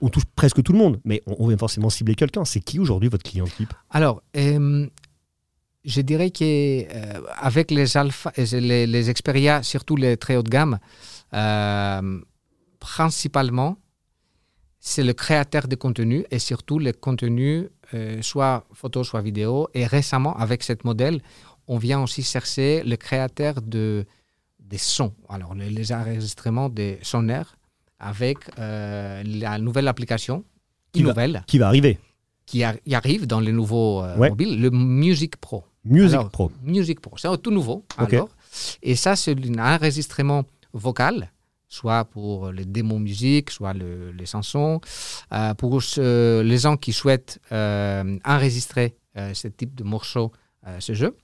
on 0.00 0.08
touche 0.08 0.24
presque 0.34 0.64
tout 0.64 0.72
le 0.72 0.78
monde, 0.78 1.00
mais 1.04 1.22
on, 1.26 1.46
vient 1.46 1.56
forcément 1.56 1.90
cibler 1.90 2.16
quelqu'un. 2.16 2.44
C'est 2.44 2.58
qui 2.58 2.80
aujourd'hui 2.80 3.08
votre 3.08 3.22
client 3.22 3.44
type? 3.44 3.72
Alors, 3.88 4.20
euh, 4.36 4.88
je 5.84 6.00
dirais 6.00 6.32
qu'avec 6.32 7.70
euh, 7.70 7.74
les 7.76 7.96
alpha, 7.96 8.32
les, 8.36 8.88
les 8.88 9.12
Xperia, 9.12 9.62
surtout 9.62 9.94
les 9.94 10.16
très 10.16 10.34
haut 10.34 10.42
de 10.42 10.50
gamme, 10.50 10.80
principalement, 12.80 13.78
c'est 14.84 15.04
le 15.04 15.12
créateur 15.12 15.68
de 15.68 15.76
contenu 15.76 16.26
et 16.32 16.40
surtout 16.40 16.80
le 16.80 16.92
contenu, 16.92 17.68
euh, 17.94 18.20
soit 18.20 18.66
photo, 18.72 19.04
soit 19.04 19.22
vidéo. 19.22 19.68
Et 19.74 19.86
récemment, 19.86 20.36
avec 20.36 20.64
ce 20.64 20.72
modèle, 20.82 21.22
on 21.72 21.78
vient 21.78 22.02
aussi 22.02 22.22
chercher 22.22 22.82
le 22.84 22.96
créateur 22.96 23.54
de, 23.62 24.04
des 24.58 24.76
sons. 24.78 25.14
Alors, 25.28 25.54
les, 25.54 25.90
enregistrements 25.92 26.68
des 26.68 26.98
sonnaires 27.02 27.56
avec 27.98 28.38
euh, 28.58 29.22
la 29.24 29.58
nouvelle 29.58 29.88
application, 29.88 30.44
qui 30.92 31.02
nouvelle. 31.02 31.32
Va, 31.32 31.40
qui 31.46 31.58
va 31.58 31.68
arriver. 31.68 31.98
Qui 32.44 32.62
arrive 32.62 33.26
dans 33.26 33.40
les 33.40 33.52
nouveaux 33.52 34.02
euh, 34.02 34.16
mobiles, 34.16 34.60
le 34.60 34.70
Music 34.70 35.36
Pro. 35.36 35.64
Music 35.84 36.28
Pro. 36.30 36.52
Music 36.62 37.00
Pro, 37.00 37.16
c'est 37.16 37.40
tout 37.40 37.50
nouveau. 37.50 37.84
Alors. 37.96 38.28
Et 38.82 38.96
ça, 38.96 39.16
c'est 39.16 39.34
un 39.34 39.74
enregistrement 39.74 40.44
vocal 40.74 41.32
soit 41.68 42.04
pour 42.04 42.52
les 42.52 42.66
démos 42.66 43.00
musique, 43.00 43.50
soit 43.50 43.72
les 43.72 44.26
chansons. 44.26 44.78
Euh, 45.32 45.54
pour 45.54 45.80
les 45.96 46.58
gens 46.58 46.76
qui 46.76 46.92
souhaitent 46.92 47.40
euh, 47.50 48.18
enregistrer 48.26 48.94
ce 49.14 49.48
type 49.48 49.74
de 49.74 49.84
morceaux, 49.84 50.32
ce 50.78 50.94
jeu, 50.94 51.16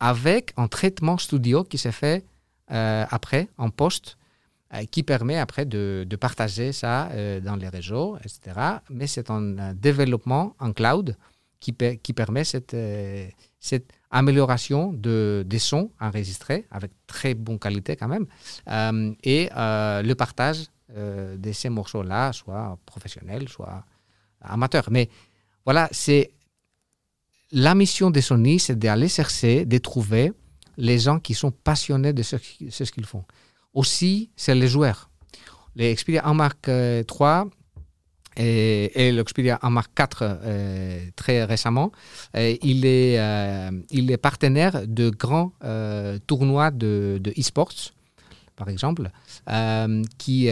avec 0.00 0.52
un 0.56 0.68
traitement 0.68 1.18
studio 1.18 1.64
qui 1.64 1.78
s'est 1.78 1.92
fait 1.92 2.24
après, 2.68 3.48
en 3.56 3.70
post, 3.70 4.16
qui 4.90 5.02
permet 5.02 5.38
après 5.38 5.64
de, 5.64 6.04
de 6.06 6.16
partager 6.16 6.72
ça 6.72 7.08
dans 7.42 7.56
les 7.56 7.68
réseaux, 7.68 8.16
etc. 8.18 8.60
Mais 8.90 9.06
c'est 9.06 9.30
un 9.30 9.72
développement 9.74 10.54
en 10.58 10.72
cloud 10.72 11.16
qui, 11.60 11.74
qui 12.02 12.12
permet 12.12 12.44
cette, 12.44 12.76
cette 13.64 13.90
amélioration 14.14 14.92
de, 14.92 15.42
des 15.46 15.58
sons 15.58 15.90
enregistrés 15.98 16.66
avec 16.70 16.92
très 17.06 17.34
bonne 17.34 17.58
qualité 17.58 17.96
quand 17.96 18.08
même, 18.08 18.26
euh, 18.68 19.12
et 19.24 19.50
euh, 19.56 20.02
le 20.02 20.14
partage 20.14 20.66
euh, 20.96 21.36
de 21.36 21.50
ces 21.52 21.70
morceaux-là, 21.70 22.32
soit 22.32 22.78
professionnel, 22.86 23.48
soit 23.48 23.84
amateur. 24.40 24.84
Mais 24.90 25.08
voilà, 25.64 25.88
c'est 25.90 26.30
la 27.54 27.74
mission 27.76 28.10
de 28.10 28.20
Sony, 28.20 28.58
c'est 28.58 28.78
d'aller 28.78 29.08
chercher, 29.08 29.64
de 29.64 29.78
trouver 29.78 30.32
les 30.76 30.98
gens 30.98 31.20
qui 31.20 31.34
sont 31.34 31.52
passionnés 31.52 32.12
de 32.12 32.22
ce, 32.22 32.36
qu'ils 32.36 33.06
font. 33.06 33.24
Aussi, 33.72 34.30
c'est 34.36 34.56
les 34.56 34.66
joueurs. 34.66 35.08
Les 35.76 35.94
Xperia 35.94 36.26
1 36.26 36.34
Mark 36.34 36.68
3 37.06 37.48
et, 38.36 39.06
et 39.06 39.12
l'Xperia 39.12 39.60
Mark 39.70 39.92
4 39.94 40.18
euh, 40.22 41.06
très 41.14 41.44
récemment. 41.44 41.92
il, 42.34 42.84
est, 42.84 43.20
euh, 43.20 43.70
il 43.90 44.10
est 44.10 44.16
partenaire 44.16 44.86
de 44.88 45.10
grands 45.10 45.52
euh, 45.62 46.18
tournois 46.26 46.72
de 46.72 47.20
e-sports, 47.38 47.92
par 48.56 48.68
exemple, 48.68 49.10
qui, 50.18 50.48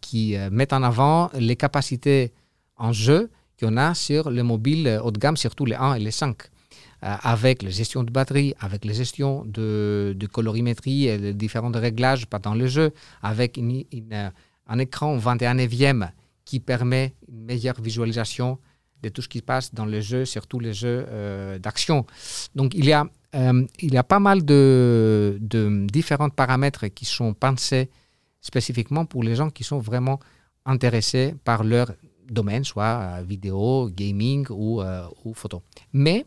qui 0.00 0.36
mettent 0.52 0.72
en 0.72 0.84
avant 0.84 1.30
les 1.34 1.56
capacités 1.56 2.32
en 2.76 2.92
jeu 2.92 3.30
qu'on 3.60 3.76
a 3.76 3.94
sur 3.94 4.30
les 4.30 4.42
mobiles 4.42 5.00
haut 5.02 5.10
de 5.10 5.18
gamme, 5.18 5.36
surtout 5.36 5.64
les 5.64 5.76
1 5.76 5.94
et 5.94 6.00
les 6.00 6.10
5 6.10 6.36
avec 7.04 7.62
la 7.62 7.68
gestion 7.70 8.02
de 8.02 8.10
batterie, 8.10 8.54
avec 8.60 8.84
la 8.84 8.94
gestion 8.94 9.44
de, 9.44 10.16
colorimétrie 10.32 11.06
et 11.06 11.18
les 11.18 11.34
différents 11.34 11.70
réglages 11.70 12.24
dans 12.42 12.54
le 12.54 12.66
jeu, 12.66 12.92
avec 13.22 13.58
un 14.66 14.78
écran 14.78 15.16
21 15.18 15.58
e 15.58 16.06
qui 16.46 16.60
permet 16.60 17.14
une 17.28 17.44
meilleure 17.44 17.80
visualisation 17.80 18.58
de 19.02 19.10
tout 19.10 19.20
ce 19.20 19.28
qui 19.28 19.38
se 19.38 19.42
passe 19.42 19.74
dans 19.74 19.84
le 19.84 20.00
jeu, 20.00 20.24
surtout 20.24 20.58
les 20.58 20.72
jeux 20.72 21.04
euh, 21.08 21.58
d'action. 21.58 22.06
Donc 22.54 22.74
il 22.74 22.86
y, 22.86 22.92
a, 22.92 23.06
euh, 23.34 23.66
il 23.80 23.92
y 23.92 23.98
a 23.98 24.02
pas 24.02 24.18
mal 24.18 24.44
de, 24.44 25.36
de, 25.40 25.86
différents 25.86 26.30
paramètres 26.30 26.86
qui 26.86 27.04
sont 27.04 27.34
pensés 27.34 27.90
spécifiquement 28.40 29.04
pour 29.04 29.22
les 29.22 29.34
gens 29.34 29.50
qui 29.50 29.62
sont 29.62 29.78
vraiment 29.78 30.20
intéressés 30.64 31.34
par 31.44 31.64
leur 31.64 31.92
domaine, 32.28 32.64
soit 32.64 33.00
euh, 33.00 33.22
vidéo, 33.22 33.90
gaming 33.90 34.46
ou, 34.50 34.82
ou 35.24 35.34
photo. 35.34 35.62
Mais 35.92 36.26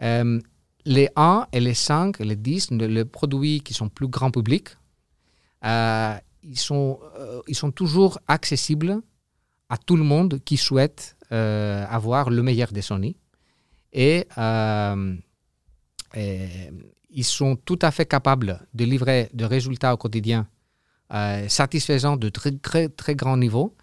les 0.00 1.08
1 1.16 1.46
et 1.52 1.60
les 1.60 1.74
5, 1.74 2.20
les 2.20 2.36
10, 2.36 2.70
les 2.72 3.04
produits 3.04 3.60
qui 3.60 3.74
sont 3.74 3.88
plus 3.88 4.08
grand 4.08 4.30
public, 4.30 4.68
ils, 5.62 6.58
sont, 6.58 7.00
ils 7.46 7.56
sont 7.56 7.72
toujours 7.72 8.18
accessibles 8.28 9.02
à 9.68 9.76
tout 9.76 9.96
le 9.96 10.04
monde 10.04 10.40
qui 10.44 10.56
souhaite 10.56 11.16
euh, 11.30 11.84
avoir 11.88 12.30
le 12.30 12.42
meilleur 12.42 12.72
des 12.72 12.82
Sony. 12.82 13.16
Euh, 13.96 15.16
et, 16.14 16.48
ils 17.10 17.24
sont 17.24 17.56
tout 17.56 17.78
à 17.82 17.90
fait 17.90 18.06
capables 18.06 18.66
de 18.74 18.84
livrer 18.84 19.30
des 19.32 19.46
résultats 19.46 19.94
au 19.94 19.96
quotidien 19.96 20.46
euh, 21.12 21.48
satisfaisants 21.48 22.16
de 22.16 22.28
très, 22.28 22.52
très, 22.52 22.88
très 22.88 23.14
grand 23.14 23.36
niveau. 23.36 23.74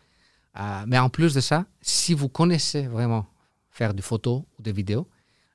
Mais 0.88 0.98
en 0.98 1.10
plus 1.10 1.34
de 1.34 1.42
ça, 1.42 1.66
si 1.82 2.14
vous 2.14 2.30
connaissez 2.30 2.88
vraiment 2.88 3.26
faire 3.70 3.94
des 3.94 4.02
photos 4.02 4.44
ou 4.58 4.62
des 4.62 4.72
vidéos, 4.72 5.08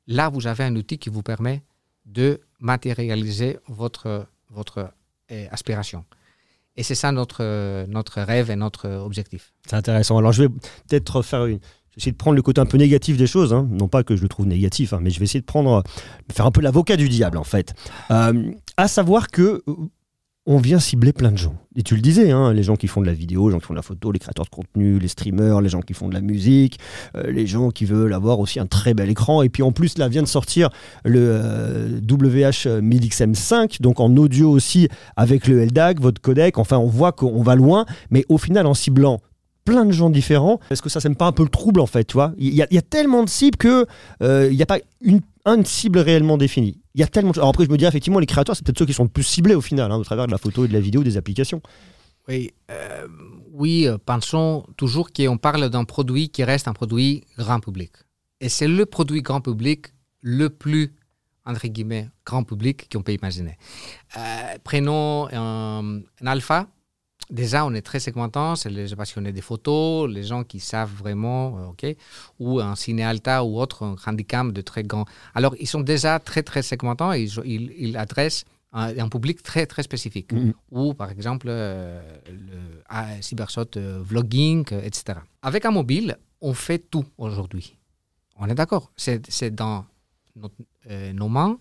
là, 0.06 0.28
vous 0.28 0.46
avez 0.46 0.64
un 0.64 0.76
outil 0.76 0.98
qui 0.98 1.08
vous 1.10 1.22
permet 1.22 1.62
de 2.06 2.40
matérialiser 2.58 3.58
votre, 3.68 4.26
votre 4.50 4.92
aspiration. 5.50 6.04
Et 6.76 6.82
c'est 6.82 6.94
ça 6.94 7.12
notre, 7.12 7.86
notre 7.86 8.20
rêve 8.20 8.50
et 8.50 8.56
notre 8.56 8.88
objectif. 8.88 9.52
C'est 9.66 9.76
intéressant. 9.76 10.18
Alors 10.18 10.32
je 10.32 10.44
vais 10.44 10.48
peut-être 10.48 11.22
faire 11.22 11.46
une... 11.46 11.60
essayer 11.96 12.12
de 12.12 12.16
prendre 12.16 12.36
le 12.36 12.42
côté 12.42 12.60
un 12.60 12.66
peu 12.66 12.78
négatif 12.78 13.16
des 13.16 13.26
choses, 13.26 13.52
hein. 13.52 13.68
non 13.70 13.88
pas 13.88 14.02
que 14.02 14.16
je 14.16 14.22
le 14.22 14.28
trouve 14.28 14.46
négatif, 14.46 14.92
hein, 14.92 15.00
mais 15.02 15.10
je 15.10 15.18
vais 15.18 15.24
essayer 15.24 15.40
de 15.40 15.46
prendre, 15.46 15.82
faire 16.32 16.46
un 16.46 16.50
peu 16.50 16.60
l'avocat 16.60 16.96
du 16.96 17.08
diable 17.08 17.38
en 17.38 17.44
fait. 17.44 17.74
Euh, 18.10 18.52
à 18.76 18.88
savoir 18.88 19.28
que 19.28 19.62
on 20.46 20.58
vient 20.58 20.78
cibler 20.80 21.12
plein 21.12 21.30
de 21.30 21.36
gens. 21.36 21.54
Et 21.76 21.82
tu 21.82 21.94
le 21.94 22.00
disais, 22.00 22.30
hein, 22.30 22.52
les 22.52 22.62
gens 22.62 22.76
qui 22.76 22.88
font 22.88 23.00
de 23.00 23.06
la 23.06 23.12
vidéo, 23.12 23.48
les 23.48 23.52
gens 23.52 23.58
qui 23.58 23.66
font 23.66 23.74
de 23.74 23.78
la 23.78 23.82
photo, 23.82 24.10
les 24.10 24.18
créateurs 24.18 24.46
de 24.46 24.50
contenu, 24.50 24.98
les 24.98 25.08
streamers, 25.08 25.60
les 25.60 25.68
gens 25.68 25.82
qui 25.82 25.94
font 25.94 26.08
de 26.08 26.14
la 26.14 26.20
musique, 26.20 26.78
euh, 27.14 27.30
les 27.30 27.46
gens 27.46 27.70
qui 27.70 27.84
veulent 27.84 28.14
avoir 28.14 28.40
aussi 28.40 28.58
un 28.58 28.66
très 28.66 28.94
bel 28.94 29.10
écran. 29.10 29.42
Et 29.42 29.48
puis 29.48 29.62
en 29.62 29.72
plus, 29.72 29.98
là 29.98 30.08
vient 30.08 30.22
de 30.22 30.28
sortir 30.28 30.70
le 31.04 31.20
euh, 31.20 32.00
WH 32.00 32.80
1000XM5, 32.80 33.80
donc 33.80 34.00
en 34.00 34.16
audio 34.16 34.50
aussi 34.50 34.88
avec 35.16 35.46
le 35.46 35.64
LDAC, 35.64 36.00
votre 36.00 36.20
codec. 36.20 36.58
Enfin, 36.58 36.78
on 36.78 36.86
voit 36.86 37.12
qu'on 37.12 37.42
va 37.42 37.54
loin, 37.54 37.84
mais 38.10 38.24
au 38.28 38.38
final, 38.38 38.66
en 38.66 38.74
ciblant 38.74 39.20
plein 39.64 39.84
de 39.84 39.92
gens 39.92 40.10
différents. 40.10 40.58
Est-ce 40.70 40.82
que 40.82 40.88
ça 40.88 41.00
sème 41.00 41.16
pas 41.16 41.26
un 41.26 41.32
peu 41.32 41.42
le 41.42 41.48
trouble 41.48 41.80
en 41.80 41.86
fait, 41.86 42.12
il 42.38 42.54
y, 42.54 42.62
a, 42.62 42.82
tellement 42.82 43.22
de 43.24 43.28
cibles 43.28 43.56
que 43.56 43.86
euh, 44.22 44.48
il 44.50 44.56
n'y 44.56 44.62
a 44.62 44.66
pas 44.66 44.78
une, 45.00 45.20
cible 45.64 45.98
réellement 45.98 46.36
définie. 46.36 46.79
Il 46.94 47.00
y 47.00 47.04
a 47.04 47.06
tellement. 47.06 47.32
Alors 47.32 47.48
après, 47.48 47.64
je 47.64 47.70
me 47.70 47.76
dis 47.76 47.84
effectivement, 47.84 48.18
les 48.18 48.26
créateurs, 48.26 48.56
c'est 48.56 48.64
peut-être 48.64 48.78
ceux 48.78 48.86
qui 48.86 48.92
sont 48.92 49.04
le 49.04 49.10
plus 49.10 49.22
ciblés 49.22 49.54
au 49.54 49.60
final, 49.60 49.90
hein, 49.92 49.96
au 49.96 50.04
travers 50.04 50.26
de 50.26 50.32
la 50.32 50.38
photo 50.38 50.64
et 50.64 50.68
de 50.68 50.72
la 50.72 50.80
vidéo, 50.80 51.02
des 51.02 51.16
applications. 51.16 51.62
Oui, 52.28 52.52
euh, 52.70 53.06
oui, 53.52 53.86
euh, 53.86 53.96
pensons 54.04 54.66
toujours 54.76 55.10
qu'on 55.12 55.38
parle 55.38 55.68
d'un 55.70 55.84
produit 55.84 56.28
qui 56.28 56.44
reste 56.44 56.68
un 56.68 56.72
produit 56.72 57.24
grand 57.38 57.60
public. 57.60 57.92
Et 58.40 58.48
c'est 58.48 58.68
le 58.68 58.86
produit 58.86 59.22
grand 59.22 59.40
public 59.40 59.86
le 60.20 60.50
plus 60.50 60.94
entre 61.46 61.66
guillemets 61.68 62.08
grand 62.24 62.44
public 62.44 62.88
qu'on 62.92 63.02
peut 63.02 63.12
imaginer. 63.12 63.56
prenons 64.62 65.28
un, 65.32 66.00
un 66.20 66.26
alpha 66.26 66.68
déjà, 67.30 67.64
on 67.64 67.72
est 67.74 67.82
très 67.82 68.00
segmentant, 68.00 68.56
c'est 68.56 68.70
les 68.70 68.94
passionnés 68.94 69.32
des 69.32 69.40
photos, 69.40 70.10
les 70.10 70.24
gens 70.24 70.44
qui 70.44 70.60
savent 70.60 70.92
vraiment, 70.92 71.58
euh, 71.58 71.66
ok, 71.66 71.96
ou 72.38 72.60
un 72.60 72.74
cinéalta 72.74 73.44
ou 73.44 73.60
autre, 73.60 73.84
un 73.84 73.96
handicap 74.06 74.48
de 74.52 74.60
très 74.60 74.82
grand. 74.82 75.06
Alors, 75.34 75.54
ils 75.58 75.66
sont 75.66 75.80
déjà 75.80 76.18
très, 76.18 76.42
très 76.42 76.62
segmentants 76.62 77.12
et 77.12 77.22
ils, 77.44 77.72
ils, 77.78 77.96
adressent 77.96 78.44
un, 78.72 79.08
public 79.08 79.42
très, 79.42 79.66
très 79.66 79.82
spécifique. 79.82 80.32
Mm-hmm. 80.32 80.52
Ou, 80.70 80.94
par 80.94 81.10
exemple, 81.10 81.46
euh, 81.48 82.00
le 82.28 82.82
ah, 82.88 83.20
cybersot 83.20 83.76
euh, 83.76 84.00
vlogging, 84.02 84.64
etc. 84.82 85.20
Avec 85.42 85.64
un 85.64 85.70
mobile, 85.70 86.18
on 86.40 86.54
fait 86.54 86.78
tout 86.78 87.04
aujourd'hui. 87.18 87.76
On 88.36 88.46
est 88.46 88.54
d'accord. 88.54 88.90
C'est 88.96 89.54
dans 89.54 89.84
nos 91.12 91.28
mains 91.28 91.58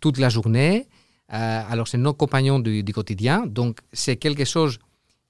toute 0.00 0.18
la 0.18 0.28
journée. 0.28 0.88
alors, 1.28 1.86
c'est 1.86 1.98
nos 1.98 2.14
compagnons 2.14 2.58
du, 2.58 2.82
du 2.82 2.92
quotidien. 2.92 3.46
Donc, 3.46 3.78
c'est 3.92 4.16
quelque 4.16 4.44
chose 4.44 4.80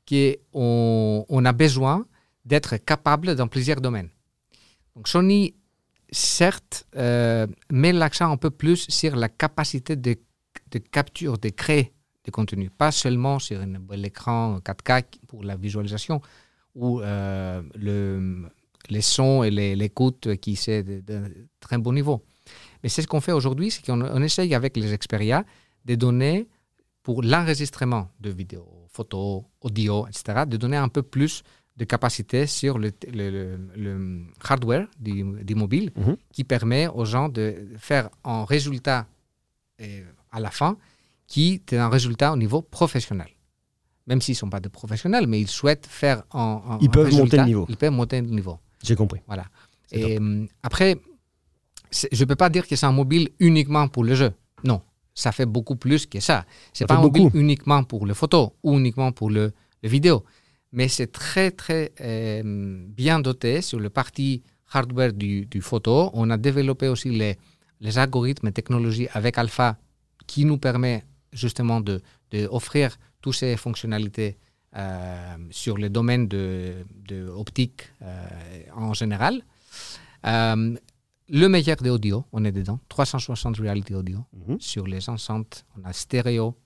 qu'on 0.09 1.25
on 1.29 1.45
a 1.45 1.53
besoin 1.53 2.07
d'être 2.45 2.77
capable 2.77 3.35
dans 3.35 3.49
plusieurs 3.49 3.81
domaines. 3.81 4.09
Donc 4.95 5.09
Sony, 5.09 5.55
certes, 6.11 6.87
euh, 6.97 7.47
met 7.71 7.93
l'accent 7.93 8.31
un 8.31 8.37
peu 8.37 8.51
plus 8.51 8.87
sur 8.89 9.17
la 9.17 9.29
capacité 9.29 9.97
de, 9.97 10.17
capture, 10.91 11.39
de 11.39 11.49
créer 11.51 11.93
des 12.25 12.31
contenus, 12.31 12.71
pas 12.77 12.93
seulement 12.93 13.39
sur 13.39 13.61
un 13.61 13.79
bel 13.81 14.05
écran 14.05 14.59
4K 14.59 15.05
pour 15.27 15.45
la 15.45 15.57
visualisation 15.57 16.21
ou 16.75 17.01
euh, 17.01 17.63
le, 17.75 18.49
les 18.91 19.01
sons 19.01 19.43
et 19.43 19.51
l'écoute 19.51 20.37
qui 20.37 20.57
c'est 20.57 20.83
de, 20.83 21.49
très 21.61 21.79
bon 21.79 21.93
niveau. 21.93 22.25
Mais 22.83 22.89
c'est 22.89 23.03
ce 23.03 23.09
qu'on 23.09 23.21
fait 23.21 23.33
aujourd'hui, 23.33 23.71
c'est 23.71 23.85
qu'on 23.85 24.23
essaye 24.23 24.55
avec 24.55 24.77
les 24.77 24.97
Xperia 24.97 25.45
de 25.85 25.95
donner 25.95 26.49
pour 27.03 27.23
l'enregistrement 27.23 28.09
de 28.21 28.31
vidéos 28.31 28.76
photo, 28.97 29.45
audio, 29.61 30.07
etc., 30.09 30.45
de 30.47 30.57
donner 30.57 30.79
un 30.87 30.89
peu 30.89 31.03
plus 31.03 31.43
de 31.77 31.85
capacité 31.85 32.47
sur 32.47 32.79
le, 32.79 32.91
le, 33.13 34.25
hardware 34.49 34.87
du, 34.99 35.55
mobile 35.55 35.91
mhm. 35.95 36.17
qui 36.33 36.45
permet 36.45 36.89
aux 36.89 37.05
gens 37.05 37.29
de 37.29 37.45
faire 37.77 38.09
un 38.25 38.45
résultat 38.45 39.07
euh, 39.83 40.03
à 40.33 40.41
la 40.41 40.51
fin 40.51 40.77
qui 41.27 41.61
est 41.73 41.77
un 41.77 41.89
résultat 41.89 42.33
au 42.33 42.37
niveau 42.37 42.63
professionnel. 42.63 43.29
Même 44.07 44.21
s'ils 44.23 44.35
ne 44.35 44.43
sont 44.45 44.51
pas 44.51 44.61
des 44.61 44.69
professionnels, 44.69 45.27
mais 45.27 45.41
ils 45.41 45.49
souhaitent 45.49 45.87
faire 45.87 46.23
un, 46.33 46.79
ils 46.81 46.89
peuvent 46.89 47.13
monter 47.13 47.37
le 47.37 47.45
niveau. 47.45 47.67
Ils 47.69 47.77
peuvent 47.77 47.93
monter 47.93 48.21
le 48.21 48.29
niveau. 48.29 48.59
J'ai 48.83 48.95
compris. 48.95 49.21
Voilà. 49.27 49.45
Et 49.91 50.19
euh, 50.19 50.47
après, 50.63 50.97
je 51.91 52.21
ne 52.21 52.25
peux 52.25 52.37
pas 52.37 52.49
dire 52.49 52.67
que 52.67 52.77
c'est 52.77 52.87
un 52.87 52.93
mobile 52.93 53.31
uniquement 53.41 53.89
pour 53.89 54.05
le 54.05 54.15
jeu. 54.15 54.33
Non, 54.65 54.81
ça 55.17 55.33
fait 55.33 55.47
beaucoup 55.47 55.77
plus 55.77 56.07
que 56.07 56.21
ça. 56.21 56.45
C'est 56.73 56.87
pas 56.87 56.97
un 56.97 57.01
mobile 57.01 57.31
uniquement 57.35 57.83
pour 57.83 58.07
les 58.07 58.15
photos 58.15 58.51
ou 58.63 58.79
uniquement 58.79 59.11
pour 59.11 59.31
le, 59.31 59.53
vidéo, 59.83 60.25
mais 60.73 60.89
c'est 60.89 61.13
très 61.13 61.53
très 61.53 61.93
euh, 62.01 62.43
bien 62.89 63.21
doté 63.21 63.63
sur 63.63 63.79
le 63.79 63.89
parti 63.89 64.43
hardware 64.73 65.13
du, 65.13 65.61
photo. 65.61 66.11
On 66.13 66.29
a 66.31 66.37
développé 66.37 66.89
aussi 66.89 67.11
les, 67.11 67.39
les 67.81 67.99
algorithmes 67.99 68.49
et 68.49 68.53
technologies 68.53 69.07
avec 69.13 69.39
Alpha 69.39 69.77
qui 70.27 70.45
nous 70.45 70.59
permet 70.59 71.05
justement 71.33 71.81
de, 71.81 72.03
de 72.33 72.49
offrir 72.51 72.97
toutes 73.21 73.37
ces 73.37 73.57
fonctionnalités 73.57 74.39
euh, 74.77 75.37
sur 75.51 75.79
le 75.79 75.89
domaine 75.89 76.27
de, 76.27 76.85
de 77.09 77.29
optique 77.29 77.83
euh, 78.03 78.27
en 78.75 78.93
général 78.93 79.43
le 81.29 81.49
meilleur 81.49 81.77
de 81.77 81.91
audio, 81.91 82.25
on 82.33 82.45
est 82.45 82.53
dedans. 82.53 82.79
360 82.89 83.57
reality 83.59 83.95
audio 83.95 84.25
mhm. 84.33 84.61
sur 84.61 84.87
les 84.87 85.09
enceintes. 85.09 85.65
On 85.79 85.85
a 85.89 85.93
stéréo. 85.93 86.57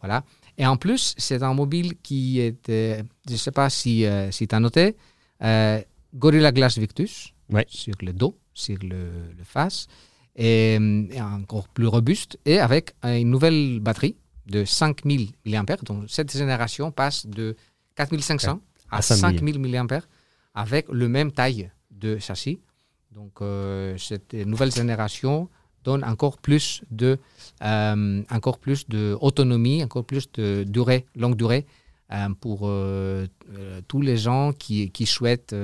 Voilà. 0.00 0.24
Et 0.56 0.66
en 0.66 0.76
plus, 0.76 1.14
c'est 1.18 1.42
un 1.42 1.54
mobile 1.54 1.96
qui 2.02 2.38
est, 2.40 2.68
euh, 2.68 3.02
je 3.26 3.32
ne 3.32 3.36
sais 3.36 3.50
pas 3.50 3.70
si, 3.70 4.04
euh, 4.04 4.30
si 4.30 4.46
tu 4.46 4.54
as 4.54 4.60
noté, 4.60 4.96
euh, 5.42 5.80
Gorilla 6.14 6.52
Glass 6.52 6.78
Victus 6.78 7.32
sur 7.68 7.94
le 8.00 8.12
dos, 8.12 8.38
sur 8.52 8.78
le, 8.82 9.10
face, 9.42 9.86
et, 10.36 10.78
encore 11.20 11.68
plus 11.68 11.86
robuste, 11.86 12.38
et 12.44 12.58
avec 12.58 12.94
une 13.02 13.30
nouvelle 13.30 13.80
batterie 13.80 14.16
de 14.46 14.64
5000 14.64 15.32
mAh. 15.44 15.76
Donc 15.82 16.04
cette 16.08 16.32
génération 16.32 16.90
passe 16.90 17.26
de 17.26 17.56
4500 17.96 18.60
à 18.90 19.02
5000 19.02 19.58
mAh 19.58 20.00
avec 20.54 20.88
le 20.88 21.08
même 21.08 21.32
taille 21.32 21.70
de 21.90 22.18
châssis. 22.18 22.60
Donc, 23.14 23.40
euh, 23.42 23.96
cette 23.96 24.34
nouvelle 24.34 24.72
génération 24.72 25.48
donne 25.84 26.02
encore 26.02 26.38
plus 26.38 26.82
de, 26.90 27.18
euh, 27.62 28.22
encore 28.30 28.58
plus 28.58 28.88
d'autonomie, 28.88 29.84
encore 29.84 30.04
plus 30.04 30.30
de 30.32 30.64
durée, 30.64 31.06
longue 31.14 31.36
durée 31.36 31.64
euh, 32.12 32.28
pour 32.40 32.70
tous 33.86 34.00
les 34.00 34.16
gens 34.16 34.52
qui, 34.52 34.90
qui 34.90 35.06
souhaitent, 35.06 35.54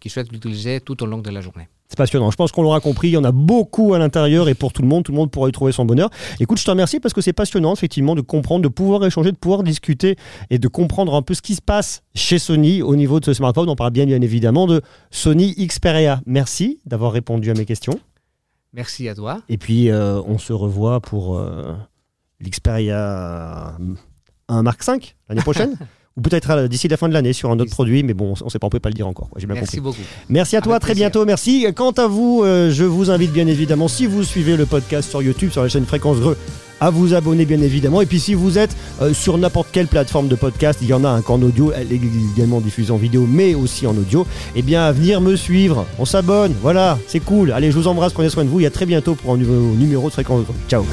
qui 0.00 0.08
souhaitent 0.08 0.32
l'utiliser 0.32 0.80
tout 0.80 1.02
au 1.02 1.06
long 1.06 1.18
de 1.18 1.30
la 1.30 1.42
journée. 1.42 1.68
C'est 1.88 1.96
passionnant. 1.96 2.30
Je 2.30 2.36
pense 2.36 2.50
qu'on 2.50 2.62
l'aura 2.62 2.80
compris. 2.80 3.08
Il 3.08 3.12
y 3.12 3.16
en 3.16 3.24
a 3.24 3.32
beaucoup 3.32 3.94
à 3.94 3.98
l'intérieur 3.98 4.48
et 4.48 4.54
pour 4.54 4.72
tout 4.72 4.82
le 4.82 4.88
monde, 4.88 5.04
tout 5.04 5.12
le 5.12 5.18
monde 5.18 5.30
pourra 5.30 5.48
y 5.48 5.52
trouver 5.52 5.72
son 5.72 5.84
bonheur. 5.84 6.10
Écoute, 6.40 6.58
je 6.58 6.64
te 6.64 6.70
remercie 6.70 6.98
parce 6.98 7.14
que 7.14 7.20
c'est 7.20 7.32
passionnant, 7.32 7.72
effectivement, 7.72 8.14
de 8.14 8.20
comprendre, 8.22 8.62
de 8.62 8.68
pouvoir 8.68 9.04
échanger, 9.04 9.30
de 9.30 9.36
pouvoir 9.36 9.62
discuter 9.62 10.16
et 10.50 10.58
de 10.58 10.68
comprendre 10.68 11.14
un 11.14 11.22
peu 11.22 11.34
ce 11.34 11.42
qui 11.42 11.54
se 11.54 11.62
passe 11.62 12.02
chez 12.14 12.38
Sony 12.38 12.82
au 12.82 12.96
niveau 12.96 13.20
de 13.20 13.24
ce 13.24 13.34
smartphone. 13.34 13.68
On 13.68 13.76
parle 13.76 13.92
bien, 13.92 14.06
bien 14.06 14.20
évidemment 14.20 14.66
de 14.66 14.82
Sony 15.10 15.54
Xperia. 15.54 16.20
Merci 16.26 16.80
d'avoir 16.86 17.12
répondu 17.12 17.50
à 17.50 17.54
mes 17.54 17.64
questions. 17.64 17.98
Merci 18.72 19.08
à 19.08 19.14
toi. 19.14 19.42
Et 19.48 19.56
puis, 19.56 19.90
euh, 19.90 20.20
on 20.26 20.38
se 20.38 20.52
revoit 20.52 21.00
pour 21.00 21.38
euh, 21.38 21.72
l'Xperia 22.40 23.76
1 24.48 24.62
Mark 24.62 24.82
5 24.82 25.16
l'année 25.28 25.42
prochaine. 25.42 25.76
ou 26.16 26.22
peut-être 26.22 26.50
euh, 26.50 26.68
d'ici 26.68 26.88
la 26.88 26.96
fin 26.96 27.08
de 27.08 27.14
l'année 27.14 27.32
sur 27.32 27.50
un 27.50 27.58
autre 27.58 27.70
produit, 27.70 28.02
mais 28.02 28.14
bon, 28.14 28.34
on 28.42 28.48
sait 28.48 28.58
pas, 28.58 28.66
on 28.66 28.70
peut 28.70 28.80
pas 28.80 28.88
le 28.88 28.94
dire 28.94 29.06
encore. 29.06 29.28
J'ai 29.36 29.46
bien 29.46 29.54
merci 29.54 29.80
beaucoup. 29.80 30.00
Merci 30.28 30.56
à 30.56 30.60
toi, 30.60 30.80
très 30.80 30.94
bientôt, 30.94 31.24
merci. 31.24 31.66
Quant 31.74 31.92
à 31.92 32.06
vous, 32.06 32.42
euh, 32.42 32.70
je 32.70 32.84
vous 32.84 33.10
invite 33.10 33.32
bien 33.32 33.46
évidemment, 33.46 33.88
si 33.88 34.06
vous 34.06 34.24
suivez 34.24 34.56
le 34.56 34.66
podcast 34.66 35.10
sur 35.10 35.22
YouTube, 35.22 35.50
sur 35.50 35.62
la 35.62 35.68
chaîne 35.68 35.84
Fréquence 35.84 36.18
Greux, 36.18 36.36
à 36.80 36.90
vous 36.90 37.14
abonner 37.14 37.44
bien 37.44 37.60
évidemment. 37.60 38.00
Et 38.00 38.06
puis 38.06 38.20
si 38.20 38.34
vous 38.34 38.58
êtes 38.58 38.76
euh, 39.02 39.12
sur 39.12 39.36
n'importe 39.38 39.68
quelle 39.72 39.86
plateforme 39.86 40.28
de 40.28 40.36
podcast, 40.36 40.78
il 40.82 40.88
y 40.88 40.94
en 40.94 41.04
a 41.04 41.08
un 41.08 41.20
qu'en 41.20 41.40
audio, 41.42 41.72
elle 41.74 41.92
est 41.92 42.00
également 42.34 42.60
diffusée 42.60 42.92
en 42.92 42.96
vidéo, 42.96 43.26
mais 43.28 43.54
aussi 43.54 43.86
en 43.86 43.96
audio, 43.96 44.26
et 44.54 44.60
eh 44.60 44.62
bien 44.62 44.84
à 44.84 44.92
venir 44.92 45.20
me 45.20 45.36
suivre. 45.36 45.86
On 45.98 46.04
s'abonne, 46.04 46.54
voilà, 46.62 46.98
c'est 47.06 47.20
cool. 47.20 47.52
Allez, 47.52 47.70
je 47.70 47.76
vous 47.76 47.88
embrasse, 47.88 48.12
prenez 48.12 48.30
soin 48.30 48.44
de 48.44 48.48
vous. 48.48 48.60
Et 48.60 48.66
à 48.66 48.70
très 48.70 48.86
bientôt 48.86 49.14
pour 49.14 49.34
un 49.34 49.36
nouveau 49.36 49.74
numéro 49.76 50.08
de 50.08 50.12
Fréquence 50.12 50.44
Greux. 50.44 50.54
Ciao. 50.68 50.84